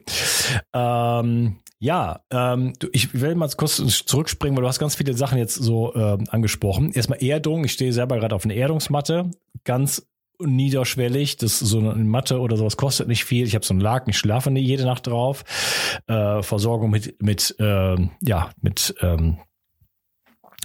Ähm, 0.75 1.61
ja, 1.83 2.21
ähm, 2.31 2.75
ich 2.93 3.21
will 3.21 3.35
mal 3.35 3.51
kurz 3.57 3.77
zurückspringen, 4.07 4.57
weil 4.57 4.62
du 4.62 4.69
hast 4.69 4.79
ganz 4.79 4.95
viele 4.95 5.15
Sachen 5.15 5.37
jetzt 5.37 5.57
so 5.57 5.93
äh, 5.97 6.17
angesprochen. 6.31 6.93
Erstmal 6.93 7.21
Erdung. 7.21 7.65
Ich 7.65 7.73
stehe 7.73 7.93
selber 7.93 8.19
gerade 8.19 8.37
auf 8.37 8.45
einer 8.45 8.55
Erdungsmatte. 8.55 9.33
Ganz 9.65 10.07
niederschwellig. 10.39 11.39
Das 11.39 11.59
so 11.59 11.81
eine 11.81 12.05
Matte 12.05 12.39
oder 12.39 12.57
sowas 12.57 12.77
kostet 12.77 13.09
nicht 13.09 13.25
viel. 13.25 13.47
Ich 13.47 13.57
habe 13.57 13.65
so 13.65 13.75
einen 13.75 13.81
Laken, 13.81 14.11
ich 14.11 14.19
schlafe 14.19 14.49
jede 14.53 14.85
Nacht 14.85 15.09
drauf. 15.09 15.43
Äh, 16.07 16.45
Versorgung 16.45 16.89
mit 16.91 17.21
mit 17.21 17.57
äh, 17.59 17.97
ja 18.21 18.51
mit 18.61 18.95
ähm, 19.01 19.39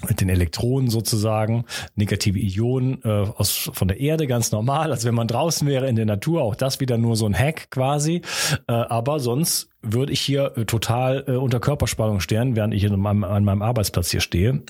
mit 0.08 0.22
den 0.22 0.30
Elektronen 0.30 0.92
sozusagen, 0.92 1.66
negative 1.96 2.38
Ionen 2.38 3.02
äh, 3.04 3.08
aus, 3.36 3.72
von 3.74 3.88
der 3.88 4.00
Erde, 4.00 4.28
ganz 4.28 4.52
normal, 4.52 4.92
als 4.92 5.06
wenn 5.06 5.16
man 5.16 5.28
draußen 5.28 5.68
wäre 5.68 5.90
in 5.90 5.96
der 5.96 6.06
Natur, 6.06 6.44
auch 6.44 6.54
das 6.54 6.80
wieder 6.80 7.00
nur 7.00 7.16
so 7.16 7.26
ein 7.26 7.34
Hack 7.34 7.72
quasi. 7.72 8.22
Äh, 8.68 8.74
aber 8.74 9.20
sonst 9.20 9.70
würde 9.82 10.12
ich 10.12 10.22
hier 10.22 10.54
äh, 10.56 10.66
total 10.66 11.24
äh, 11.28 11.32
unter 11.34 11.60
Körperspannung 11.60 12.20
stehen, 12.20 12.56
während 12.56 12.74
ich 12.74 12.84
in 12.84 13.00
meinem, 13.00 13.24
an 13.24 13.44
meinem 13.44 13.62
Arbeitsplatz 13.62 14.12
hier 14.12 14.22
stehe. 14.22 14.64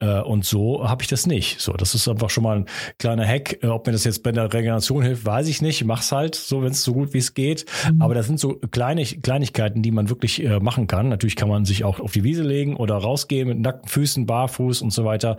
Äh, 0.00 0.20
und 0.20 0.44
so 0.44 0.88
habe 0.88 1.02
ich 1.02 1.08
das 1.08 1.26
nicht. 1.26 1.60
So, 1.60 1.72
das 1.72 1.94
ist 1.94 2.08
einfach 2.08 2.30
schon 2.30 2.44
mal 2.44 2.56
ein 2.58 2.66
kleiner 2.98 3.26
Hack. 3.26 3.62
Äh, 3.62 3.68
ob 3.68 3.86
mir 3.86 3.92
das 3.92 4.04
jetzt 4.04 4.22
bei 4.22 4.32
der 4.32 4.52
Regeneration 4.52 5.02
hilft, 5.02 5.24
weiß 5.24 5.48
ich 5.48 5.62
nicht. 5.62 5.80
Ich 5.80 5.86
mach's 5.86 6.12
halt 6.12 6.34
so, 6.34 6.62
wenn 6.62 6.72
es 6.72 6.82
so 6.82 6.92
gut 6.92 7.14
wie 7.14 7.18
es 7.18 7.34
geht. 7.34 7.64
Mhm. 7.90 8.02
Aber 8.02 8.14
das 8.14 8.26
sind 8.26 8.40
so 8.40 8.54
kleine 8.70 9.04
Kleinigkeiten, 9.04 9.82
die 9.82 9.90
man 9.90 10.08
wirklich 10.08 10.44
äh, 10.44 10.60
machen 10.60 10.86
kann. 10.86 11.08
Natürlich 11.08 11.36
kann 11.36 11.48
man 11.48 11.64
sich 11.64 11.84
auch 11.84 12.00
auf 12.00 12.12
die 12.12 12.24
Wiese 12.24 12.42
legen 12.42 12.76
oder 12.76 12.96
rausgehen 12.96 13.48
mit 13.48 13.60
nackten 13.60 13.88
Füßen, 13.88 14.26
barfuß 14.26 14.82
und 14.82 14.92
so 14.92 15.04
weiter. 15.04 15.36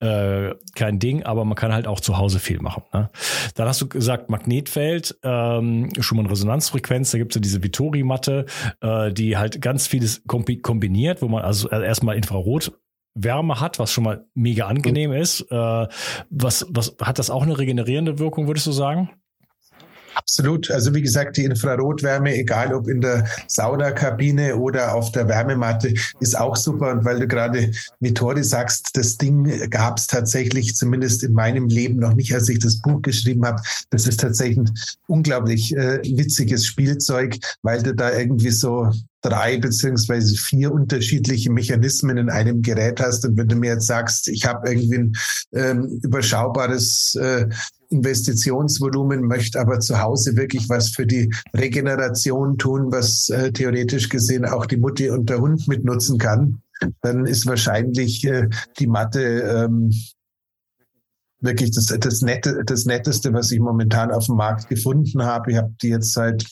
Kein 0.00 0.98
Ding, 0.98 1.22
aber 1.22 1.44
man 1.44 1.54
kann 1.54 1.72
halt 1.72 1.86
auch 1.86 2.00
zu 2.00 2.18
Hause 2.18 2.38
viel 2.38 2.60
machen. 2.60 2.82
Ne? 2.92 3.10
Dann 3.54 3.68
hast 3.68 3.80
du 3.80 3.88
gesagt, 3.88 4.30
Magnetfeld, 4.30 5.16
ähm, 5.22 5.90
schon 6.00 6.16
mal 6.16 6.22
eine 6.22 6.32
Resonanzfrequenz. 6.32 7.10
Da 7.10 7.18
gibt 7.18 7.32
es 7.32 7.34
ja 7.36 7.40
diese 7.40 7.62
Vittori-Matte 7.62 8.21
Matte, 8.22 8.46
äh, 8.80 9.12
die 9.12 9.36
halt 9.36 9.60
ganz 9.60 9.86
vieles 9.86 10.22
kombiniert, 10.26 11.22
wo 11.22 11.28
man 11.28 11.42
also 11.42 11.68
erstmal 11.68 12.16
Infrarot 12.16 12.72
Wärme 13.14 13.60
hat, 13.60 13.78
was 13.78 13.92
schon 13.92 14.04
mal 14.04 14.24
mega 14.34 14.66
angenehm 14.66 15.12
ist. 15.12 15.42
Äh, 15.50 15.86
was, 16.30 16.66
was 16.70 16.96
hat 17.02 17.18
das 17.18 17.28
auch 17.28 17.42
eine 17.42 17.58
regenerierende 17.58 18.18
Wirkung, 18.18 18.46
würdest 18.46 18.66
du 18.66 18.72
sagen? 18.72 19.10
Absolut. 20.14 20.70
Also 20.70 20.94
wie 20.94 21.02
gesagt, 21.02 21.36
die 21.36 21.44
Infrarotwärme, 21.44 22.34
egal 22.34 22.74
ob 22.74 22.88
in 22.88 23.00
der 23.00 23.26
Saunakabine 23.46 24.56
oder 24.56 24.94
auf 24.94 25.12
der 25.12 25.28
Wärmematte, 25.28 25.94
ist 26.20 26.38
auch 26.38 26.56
super. 26.56 26.90
Und 26.90 27.04
weil 27.04 27.20
du 27.20 27.26
gerade 27.26 27.72
Vittori 28.00 28.44
sagst, 28.44 28.90
das 28.94 29.16
Ding 29.16 29.70
gab 29.70 29.98
es 29.98 30.06
tatsächlich, 30.06 30.74
zumindest 30.74 31.22
in 31.22 31.32
meinem 31.32 31.68
Leben 31.68 31.98
noch 31.98 32.14
nicht, 32.14 32.34
als 32.34 32.48
ich 32.48 32.58
das 32.58 32.80
Buch 32.80 33.02
geschrieben 33.02 33.44
habe. 33.44 33.62
Das 33.90 34.06
ist 34.06 34.20
tatsächlich 34.20 34.58
ein 34.58 34.74
unglaublich 35.06 35.74
äh, 35.76 36.00
witziges 36.16 36.66
Spielzeug, 36.66 37.38
weil 37.62 37.82
du 37.82 37.94
da 37.94 38.12
irgendwie 38.12 38.50
so 38.50 38.90
drei 39.22 39.56
beziehungsweise 39.56 40.34
vier 40.34 40.72
unterschiedliche 40.72 41.50
Mechanismen 41.50 42.18
in 42.18 42.28
einem 42.28 42.60
Gerät 42.60 43.00
hast. 43.00 43.24
Und 43.24 43.36
wenn 43.36 43.48
du 43.48 43.56
mir 43.56 43.74
jetzt 43.74 43.86
sagst, 43.86 44.28
ich 44.28 44.44
habe 44.44 44.68
irgendwie 44.68 44.98
ein 44.98 45.12
ähm, 45.54 46.00
überschaubares 46.02 47.14
äh, 47.14 47.46
Investitionsvolumen, 47.92 49.22
möchte 49.22 49.60
aber 49.60 49.80
zu 49.80 50.00
Hause 50.00 50.36
wirklich 50.36 50.68
was 50.68 50.88
für 50.88 51.06
die 51.06 51.32
Regeneration 51.54 52.58
tun, 52.58 52.90
was 52.90 53.28
äh, 53.28 53.52
theoretisch 53.52 54.08
gesehen 54.08 54.44
auch 54.44 54.66
die 54.66 54.78
Mutti 54.78 55.10
und 55.10 55.28
der 55.30 55.40
Hund 55.40 55.68
mitnutzen 55.68 56.18
kann, 56.18 56.62
dann 57.02 57.26
ist 57.26 57.46
wahrscheinlich 57.46 58.24
äh, 58.24 58.48
die 58.78 58.86
Matte 58.86 59.20
ähm, 59.22 59.90
wirklich 61.40 61.72
das, 61.72 61.86
das, 61.86 62.22
Nette, 62.22 62.62
das 62.64 62.86
Netteste, 62.86 63.32
was 63.32 63.52
ich 63.52 63.60
momentan 63.60 64.10
auf 64.10 64.26
dem 64.26 64.36
Markt 64.36 64.68
gefunden 64.68 65.22
habe. 65.22 65.52
Ich 65.52 65.56
habe 65.58 65.74
die 65.82 65.88
jetzt 65.88 66.12
seit 66.12 66.44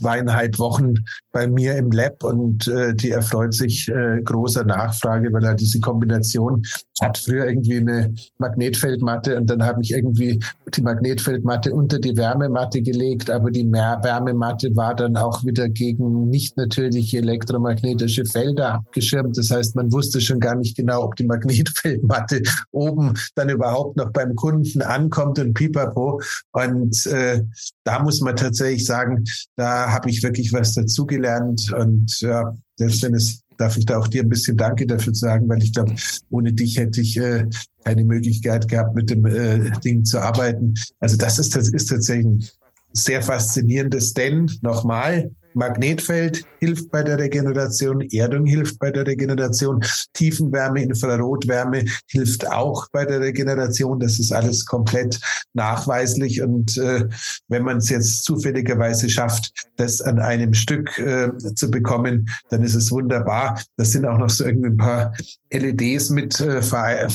zweieinhalb 0.00 0.58
Wochen 0.58 0.94
bei 1.32 1.46
mir 1.46 1.76
im 1.76 1.90
Lab 1.90 2.24
und 2.24 2.66
äh, 2.68 2.94
die 2.94 3.10
erfreut 3.10 3.54
sich 3.54 3.88
äh, 3.88 4.22
großer 4.22 4.64
Nachfrage, 4.64 5.32
weil 5.32 5.46
halt 5.46 5.60
diese 5.60 5.80
Kombination 5.80 6.62
hat 7.02 7.18
früher 7.18 7.46
irgendwie 7.46 7.76
eine 7.76 8.14
Magnetfeldmatte 8.38 9.36
und 9.36 9.50
dann 9.50 9.62
habe 9.64 9.82
ich 9.82 9.92
irgendwie 9.92 10.40
die 10.74 10.82
Magnetfeldmatte 10.82 11.74
unter 11.74 11.98
die 11.98 12.16
Wärmematte 12.16 12.80
gelegt, 12.82 13.30
aber 13.30 13.50
die 13.50 13.70
Wärmematte 13.70 14.74
war 14.74 14.94
dann 14.94 15.16
auch 15.16 15.44
wieder 15.44 15.68
gegen 15.68 16.30
nicht 16.30 16.56
natürliche 16.56 17.18
elektromagnetische 17.18 18.24
Felder 18.24 18.74
abgeschirmt. 18.74 19.36
Das 19.36 19.50
heißt, 19.50 19.76
man 19.76 19.92
wusste 19.92 20.20
schon 20.20 20.40
gar 20.40 20.54
nicht 20.54 20.76
genau, 20.76 21.04
ob 21.04 21.16
die 21.16 21.26
Magnetfeldmatte 21.26 22.42
oben 22.70 23.14
dann 23.34 23.50
überhaupt 23.50 23.96
noch 23.96 24.10
beim 24.12 24.34
Kunden 24.34 24.82
ankommt 24.82 25.38
und 25.38 25.54
pipapo. 25.54 26.20
Und 26.52 27.06
äh, 27.06 27.42
da 27.84 28.02
muss 28.02 28.20
man 28.20 28.36
tatsächlich 28.36 28.86
sagen, 28.86 29.24
da 29.56 29.90
habe 29.90 30.10
ich 30.10 30.22
wirklich 30.22 30.52
was 30.52 30.74
dazugelernt 30.74 31.72
und 31.72 32.20
ja, 32.20 32.56
selbst 32.76 33.02
wenn 33.02 33.14
es 33.14 33.41
darf 33.56 33.76
ich 33.76 33.86
da 33.86 33.98
auch 33.98 34.08
dir 34.08 34.22
ein 34.22 34.28
bisschen 34.28 34.56
Danke 34.56 34.86
dafür 34.86 35.14
sagen, 35.14 35.48
weil 35.48 35.62
ich 35.62 35.72
glaube, 35.72 35.94
ohne 36.30 36.52
dich 36.52 36.78
hätte 36.78 37.00
ich 37.00 37.16
äh, 37.16 37.46
keine 37.84 38.04
Möglichkeit 38.04 38.68
gehabt, 38.68 38.94
mit 38.94 39.10
dem 39.10 39.26
äh, 39.26 39.70
Ding 39.84 40.04
zu 40.04 40.18
arbeiten. 40.18 40.74
Also 41.00 41.16
das 41.16 41.38
ist, 41.38 41.54
das 41.56 41.68
ist 41.68 41.86
tatsächlich 41.86 42.26
ein 42.26 42.44
sehr 42.92 43.22
faszinierendes, 43.22 44.12
denn 44.14 44.50
nochmal, 44.60 45.30
Magnetfeld 45.54 46.44
hilft 46.60 46.90
bei 46.90 47.02
der 47.02 47.18
Regeneration, 47.18 48.00
Erdung 48.10 48.46
hilft 48.46 48.78
bei 48.78 48.90
der 48.90 49.06
Regeneration, 49.06 49.84
Tiefenwärme, 50.12 50.82
Infrarotwärme 50.82 51.84
hilft 52.08 52.48
auch 52.48 52.86
bei 52.92 53.04
der 53.04 53.20
Regeneration. 53.20 54.00
Das 54.00 54.18
ist 54.18 54.32
alles 54.32 54.66
komplett 54.66 55.20
nachweislich. 55.54 56.42
Und 56.42 56.76
äh, 56.78 57.08
wenn 57.48 57.64
man 57.64 57.78
es 57.78 57.88
jetzt 57.88 58.24
zufälligerweise 58.24 59.08
schafft, 59.08 59.52
das 59.76 60.00
an 60.00 60.18
einem 60.18 60.54
Stück 60.54 60.98
äh, 60.98 61.30
zu 61.54 61.70
bekommen, 61.70 62.28
dann 62.50 62.62
ist 62.62 62.74
es 62.74 62.90
wunderbar. 62.90 63.60
Das 63.76 63.92
sind 63.92 64.04
auch 64.06 64.18
noch 64.18 64.30
so 64.30 64.44
irgendwie 64.44 64.68
ein 64.68 64.76
paar 64.76 65.14
LEDs 65.50 66.10
mit 66.10 66.40
äh, 66.40 66.62
ver 66.62 67.08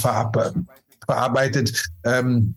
verarbeitet. 1.05 1.89
Ähm, 2.03 2.55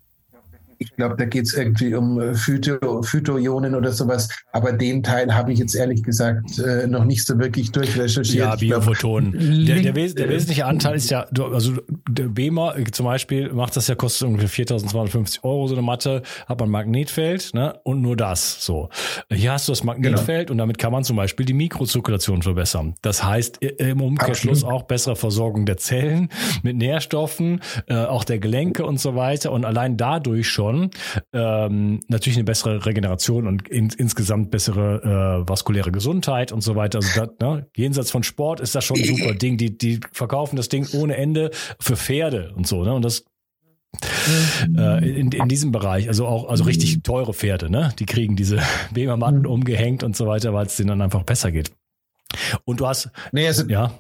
ich 0.82 0.96
glaube, 0.96 1.14
da 1.16 1.26
geht 1.26 1.44
es 1.44 1.52
irgendwie 1.52 1.94
um 1.94 2.18
äh, 2.18 2.34
Phyto, 2.34 3.02
Phytoionen 3.02 3.74
oder 3.74 3.92
sowas. 3.92 4.30
Aber 4.52 4.72
den 4.72 5.02
Teil 5.02 5.34
habe 5.34 5.52
ich 5.52 5.58
jetzt 5.58 5.74
ehrlich 5.74 6.02
gesagt 6.02 6.58
äh, 6.58 6.86
noch 6.86 7.04
nicht 7.04 7.26
so 7.26 7.38
wirklich 7.38 7.70
durchrecherchiert. 7.70 8.34
Ja, 8.34 8.56
Biophotonen. 8.56 9.66
Der, 9.66 9.80
der, 9.80 9.92
der, 9.92 10.28
wesentliche 10.30 10.64
Anteil 10.64 10.96
ist 10.96 11.10
ja, 11.10 11.26
also 11.52 11.74
der 12.08 12.28
BEMA 12.28 12.74
zum 12.92 13.04
Beispiel 13.04 13.52
macht 13.52 13.76
das 13.76 13.88
ja, 13.88 13.94
kostet 13.94 14.26
ungefähr 14.26 14.66
4.250 14.66 15.44
Euro 15.44 15.66
so 15.68 15.74
eine 15.74 15.82
Matte, 15.82 16.22
hat 16.46 16.58
man 16.60 16.70
Magnetfeld 16.70 17.52
ne, 17.52 17.78
und 17.84 18.00
nur 18.00 18.16
das. 18.16 18.64
So. 18.64 18.88
Hier 19.30 19.52
hast 19.52 19.68
du 19.68 19.72
das 19.72 19.84
Magnetfeld 19.84 20.46
genau. 20.46 20.52
und 20.52 20.58
damit 20.58 20.78
kann 20.78 20.92
man 20.92 21.04
zum 21.04 21.16
Beispiel 21.16 21.44
die 21.44 21.52
Mikrozirkulation 21.52 22.40
verbessern. 22.40 22.94
Das 23.02 23.22
heißt 23.22 23.62
im 23.62 24.00
Umkehrschluss 24.00 24.64
Absolut. 24.64 24.82
auch 24.82 24.82
bessere 24.84 25.16
Versorgung 25.16 25.66
der 25.66 25.76
Zellen 25.76 26.30
mit 26.62 26.76
Nährstoffen, 26.76 27.60
äh, 27.86 27.96
auch 27.96 28.24
der 28.24 28.38
Gelenke 28.38 28.86
und 28.86 28.98
so 28.98 29.14
weiter. 29.14 29.52
Und 29.52 29.66
allein 29.66 29.98
dadurch 29.98 30.48
schon 30.48 30.69
schon. 30.70 30.90
Ähm, 31.32 32.00
natürlich 32.08 32.36
eine 32.36 32.44
bessere 32.44 32.84
Regeneration 32.86 33.46
und 33.46 33.68
in, 33.68 33.90
insgesamt 33.96 34.50
bessere 34.50 35.42
äh, 35.44 35.48
vaskuläre 35.48 35.92
Gesundheit 35.92 36.52
und 36.52 36.62
so 36.62 36.76
weiter. 36.76 36.98
Also 36.98 37.08
das, 37.20 37.30
ne, 37.40 37.66
jenseits 37.76 38.10
von 38.10 38.22
Sport 38.22 38.60
ist 38.60 38.74
das 38.74 38.84
schon 38.84 38.98
ein 38.98 39.04
super 39.04 39.34
Ding. 39.34 39.56
Die, 39.56 39.76
die 39.76 40.00
verkaufen 40.12 40.56
das 40.56 40.68
Ding 40.68 40.86
ohne 40.92 41.16
Ende 41.16 41.50
für 41.78 41.96
Pferde 41.96 42.52
und 42.54 42.66
so. 42.66 42.84
Ne? 42.84 42.94
Und 42.94 43.04
das 43.04 43.24
äh, 44.76 45.20
in, 45.20 45.32
in 45.32 45.48
diesem 45.48 45.72
Bereich, 45.72 46.06
also 46.08 46.26
auch 46.26 46.48
also 46.48 46.64
richtig 46.64 47.02
teure 47.02 47.34
Pferde, 47.34 47.70
ne? 47.70 47.92
Die 47.98 48.06
kriegen 48.06 48.36
diese 48.36 48.60
Webermatten 48.92 49.46
umgehängt 49.46 50.04
und 50.04 50.16
so 50.16 50.26
weiter, 50.26 50.54
weil 50.54 50.66
es 50.66 50.76
denen 50.76 50.88
dann 50.90 51.02
einfach 51.02 51.24
besser 51.24 51.50
geht. 51.50 51.72
Und 52.64 52.78
du 52.78 52.86
hast 52.86 53.10
nee, 53.32 53.48
also, 53.48 53.66
ja. 53.66 53.92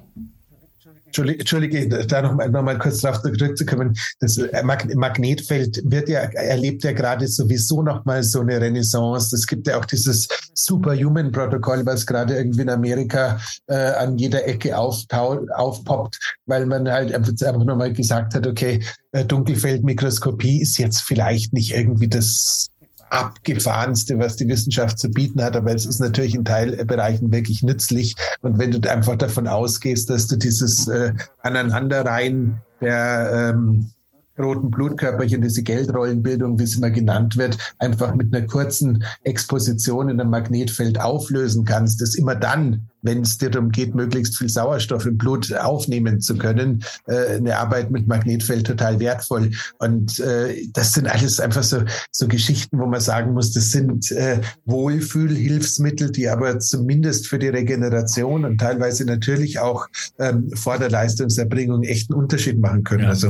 Entschuldige, 1.16 1.88
da 2.06 2.22
noch 2.22 2.34
noch 2.34 2.62
mal 2.62 2.78
kurz 2.78 3.00
darauf 3.00 3.22
zurückzukommen. 3.22 3.96
Das 4.20 4.38
äh, 4.38 4.62
Magnetfeld 4.62 5.82
wird 5.84 6.08
ja, 6.08 6.20
erlebt 6.20 6.84
ja 6.84 6.92
gerade 6.92 7.26
sowieso 7.28 7.82
noch 7.82 8.04
mal 8.04 8.22
so 8.22 8.40
eine 8.40 8.60
Renaissance. 8.60 9.34
Es 9.34 9.46
gibt 9.46 9.66
ja 9.66 9.78
auch 9.78 9.84
dieses 9.84 10.28
Superhuman-Protokoll, 10.54 11.84
was 11.86 12.06
gerade 12.06 12.36
irgendwie 12.36 12.62
in 12.62 12.70
Amerika 12.70 13.40
äh, 13.66 13.74
an 13.74 14.18
jeder 14.18 14.46
Ecke 14.46 14.76
aufpoppt, 14.76 16.18
weil 16.46 16.66
man 16.66 16.88
halt 16.88 17.12
einfach 17.12 17.64
noch 17.64 17.76
mal 17.76 17.92
gesagt 17.92 18.34
hat, 18.34 18.46
okay, 18.46 18.82
äh, 19.12 19.24
Dunkelfeldmikroskopie 19.24 20.62
ist 20.62 20.78
jetzt 20.78 21.02
vielleicht 21.02 21.52
nicht 21.52 21.74
irgendwie 21.74 22.08
das 22.08 22.69
abgefahrenste, 23.10 24.18
was 24.18 24.36
die 24.36 24.48
Wissenschaft 24.48 24.98
zu 24.98 25.10
bieten 25.10 25.42
hat, 25.42 25.56
aber 25.56 25.74
es 25.74 25.84
ist 25.84 26.00
natürlich 26.00 26.34
in 26.34 26.44
Teilbereichen 26.44 27.32
wirklich 27.32 27.62
nützlich. 27.62 28.14
Und 28.40 28.58
wenn 28.58 28.70
du 28.70 28.90
einfach 28.90 29.16
davon 29.16 29.46
ausgehst, 29.46 30.08
dass 30.10 30.26
du 30.26 30.36
dieses 30.36 30.88
äh, 30.88 31.12
Aneinanderreihen 31.42 32.60
der 32.80 33.52
ähm, 33.54 33.90
roten 34.38 34.70
Blutkörperchen, 34.70 35.42
diese 35.42 35.62
Geldrollenbildung, 35.62 36.58
wie 36.58 36.64
es 36.64 36.76
immer 36.76 36.90
genannt 36.90 37.36
wird, 37.36 37.58
einfach 37.78 38.14
mit 38.14 38.34
einer 38.34 38.46
kurzen 38.46 39.04
Exposition 39.22 40.08
in 40.08 40.20
einem 40.20 40.30
Magnetfeld 40.30 41.00
auflösen 41.00 41.64
kannst, 41.64 42.00
das 42.00 42.14
immer 42.14 42.34
dann 42.34 42.88
wenn 43.02 43.22
es 43.22 43.38
dir 43.38 43.50
darum 43.50 43.70
geht, 43.70 43.94
möglichst 43.94 44.36
viel 44.38 44.48
Sauerstoff 44.48 45.06
im 45.06 45.16
Blut 45.16 45.52
aufnehmen 45.54 46.20
zu 46.20 46.36
können, 46.36 46.84
äh, 47.06 47.36
eine 47.36 47.56
Arbeit 47.56 47.90
mit 47.90 48.06
Magnetfeld 48.06 48.66
total 48.66 49.00
wertvoll. 49.00 49.50
Und 49.78 50.18
äh, 50.20 50.66
das 50.72 50.92
sind 50.92 51.06
alles 51.06 51.40
einfach 51.40 51.62
so, 51.62 51.82
so 52.10 52.28
Geschichten, 52.28 52.78
wo 52.78 52.86
man 52.86 53.00
sagen 53.00 53.32
muss, 53.32 53.52
das 53.52 53.70
sind 53.70 54.10
äh, 54.12 54.40
Wohlfühlhilfsmittel, 54.64 56.10
die 56.10 56.28
aber 56.28 56.58
zumindest 56.58 57.26
für 57.26 57.38
die 57.38 57.48
Regeneration 57.48 58.44
und 58.44 58.58
teilweise 58.58 59.04
natürlich 59.04 59.58
auch 59.58 59.86
ähm, 60.18 60.50
vor 60.54 60.78
der 60.78 60.90
Leistungserbringung 60.90 61.82
echt 61.84 62.10
einen 62.10 62.20
Unterschied 62.20 62.58
machen 62.58 62.84
können. 62.84 63.04
Ja. 63.04 63.10
Also 63.10 63.28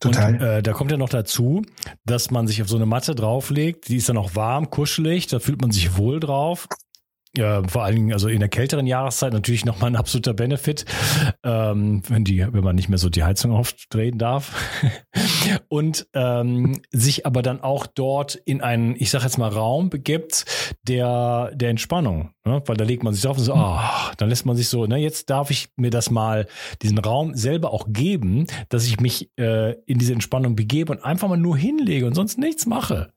total. 0.00 0.34
Und, 0.34 0.40
äh, 0.40 0.62
da 0.62 0.72
kommt 0.72 0.90
ja 0.90 0.96
noch 0.96 1.08
dazu, 1.08 1.62
dass 2.04 2.30
man 2.30 2.46
sich 2.46 2.62
auf 2.62 2.68
so 2.68 2.76
eine 2.76 2.86
Matte 2.86 3.14
drauflegt, 3.14 3.88
die 3.88 3.96
ist 3.96 4.08
dann 4.08 4.16
auch 4.16 4.34
warm, 4.34 4.70
kuschelig, 4.70 5.26
da 5.26 5.38
fühlt 5.38 5.60
man 5.60 5.70
sich 5.70 5.96
wohl 5.96 6.20
drauf 6.20 6.68
ja, 7.36 7.62
vor 7.66 7.84
allen 7.84 7.96
Dingen, 7.96 8.12
also 8.12 8.28
in 8.28 8.40
der 8.40 8.48
kälteren 8.48 8.86
Jahreszeit 8.86 9.32
natürlich 9.32 9.64
nochmal 9.64 9.90
ein 9.90 9.96
absoluter 9.96 10.34
Benefit, 10.34 10.84
ähm, 11.42 12.02
wenn 12.08 12.24
die, 12.24 12.46
wenn 12.50 12.64
man 12.64 12.76
nicht 12.76 12.88
mehr 12.88 12.98
so 12.98 13.08
die 13.08 13.24
Heizung 13.24 13.52
aufdrehen 13.52 14.18
darf. 14.18 14.54
und 15.68 16.06
ähm, 16.14 16.80
sich 16.90 17.26
aber 17.26 17.42
dann 17.42 17.60
auch 17.60 17.86
dort 17.86 18.34
in 18.34 18.60
einen, 18.60 18.96
ich 18.96 19.10
sag 19.10 19.22
jetzt 19.22 19.38
mal, 19.38 19.48
Raum 19.48 19.90
begibt, 19.90 20.44
der, 20.82 21.52
der 21.54 21.70
Entspannung. 21.70 22.30
Ne? 22.44 22.62
Weil 22.66 22.76
da 22.76 22.84
legt 22.84 23.02
man 23.02 23.12
sich 23.12 23.22
drauf 23.22 23.38
und 23.38 23.44
so, 23.44 23.54
oh, 23.54 23.78
dann 24.16 24.28
lässt 24.28 24.46
man 24.46 24.56
sich 24.56 24.68
so, 24.68 24.86
ne, 24.86 24.96
jetzt 24.96 25.30
darf 25.30 25.50
ich 25.50 25.68
mir 25.76 25.90
das 25.90 26.10
mal, 26.10 26.46
diesen 26.82 26.98
Raum 26.98 27.34
selber 27.34 27.72
auch 27.72 27.86
geben, 27.88 28.46
dass 28.68 28.86
ich 28.86 29.00
mich 29.00 29.30
äh, 29.38 29.72
in 29.86 29.98
diese 29.98 30.12
Entspannung 30.12 30.56
begebe 30.56 30.92
und 30.92 31.04
einfach 31.04 31.28
mal 31.28 31.36
nur 31.36 31.56
hinlege 31.56 32.06
und 32.06 32.14
sonst 32.14 32.38
nichts 32.38 32.66
mache. 32.66 33.12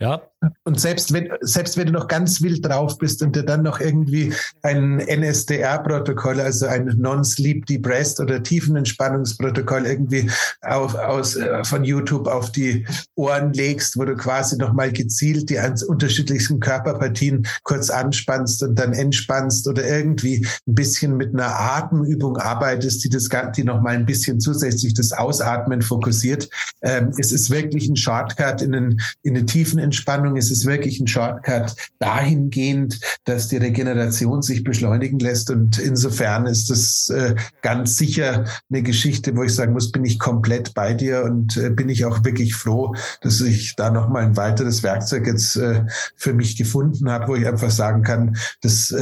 Ja. 0.00 0.22
Und 0.64 0.78
selbst 0.78 1.12
wenn, 1.12 1.30
selbst 1.40 1.76
wenn 1.76 1.86
du 1.86 1.92
noch 1.92 2.06
ganz 2.06 2.40
wild 2.42 2.64
drauf 2.64 2.98
bist 2.98 3.22
und 3.22 3.34
dir 3.34 3.42
dann 3.42 3.62
noch 3.62 3.80
irgendwie 3.80 4.32
ein 4.62 5.00
NSDR-Protokoll, 5.00 6.40
also 6.40 6.66
ein 6.66 6.86
Non-Sleep 6.96 7.66
Depressed 7.66 8.20
oder 8.20 8.42
Tiefenentspannungsprotokoll 8.42 9.86
irgendwie 9.86 10.30
auf, 10.60 10.94
aus, 10.94 11.36
äh, 11.36 11.64
von 11.64 11.82
YouTube 11.84 12.28
auf 12.28 12.52
die 12.52 12.86
Ohren 13.16 13.52
legst, 13.52 13.96
wo 13.96 14.04
du 14.04 14.14
quasi 14.14 14.56
nochmal 14.56 14.92
gezielt 14.92 15.50
die 15.50 15.58
unterschiedlichsten 15.86 16.60
Körperpartien 16.60 17.46
kurz 17.64 17.90
anspannst 17.90 18.62
und 18.62 18.78
dann 18.78 18.92
entspannst 18.92 19.66
oder 19.66 19.88
irgendwie 19.88 20.46
ein 20.66 20.74
bisschen 20.74 21.16
mit 21.16 21.34
einer 21.34 21.58
Atemübung 21.58 22.36
arbeitest, 22.36 23.02
die 23.04 23.08
das 23.08 23.28
Ganze, 23.28 23.62
die 23.62 23.64
nochmal 23.64 23.94
ein 23.94 24.06
bisschen 24.06 24.38
zusätzlich 24.38 24.94
das 24.94 25.12
Ausatmen 25.12 25.82
fokussiert. 25.82 26.48
Ähm, 26.82 27.12
es 27.18 27.32
ist 27.32 27.50
wirklich 27.50 27.88
ein 27.88 27.96
Shortcut 27.96 28.62
in 28.62 28.72
den, 28.72 29.00
in 29.22 29.34
den 29.34 29.46
tiefen 29.46 29.78
Entspannung 30.28 30.36
ist 30.36 30.50
es 30.50 30.66
wirklich 30.66 31.00
ein 31.00 31.06
Shortcut 31.06 31.74
dahingehend, 31.98 33.00
dass 33.24 33.48
die 33.48 33.56
Regeneration 33.56 34.42
sich 34.42 34.64
beschleunigen 34.64 35.18
lässt. 35.18 35.50
Und 35.50 35.78
insofern 35.78 36.46
ist 36.46 36.70
das 36.70 37.10
äh, 37.10 37.34
ganz 37.62 37.96
sicher 37.96 38.44
eine 38.70 38.82
Geschichte, 38.82 39.34
wo 39.36 39.42
ich 39.42 39.54
sagen 39.54 39.72
muss, 39.72 39.90
bin 39.90 40.04
ich 40.04 40.18
komplett 40.18 40.74
bei 40.74 40.94
dir 40.94 41.24
und 41.24 41.56
äh, 41.56 41.70
bin 41.70 41.88
ich 41.88 42.04
auch 42.04 42.24
wirklich 42.24 42.54
froh, 42.54 42.94
dass 43.22 43.40
ich 43.40 43.76
da 43.76 43.90
nochmal 43.90 44.24
ein 44.24 44.36
weiteres 44.36 44.82
Werkzeug 44.82 45.26
jetzt 45.26 45.56
äh, 45.56 45.84
für 46.16 46.34
mich 46.34 46.56
gefunden 46.56 47.10
habe, 47.10 47.28
wo 47.28 47.34
ich 47.36 47.46
einfach 47.46 47.70
sagen 47.70 48.02
kann, 48.02 48.36
das 48.62 48.94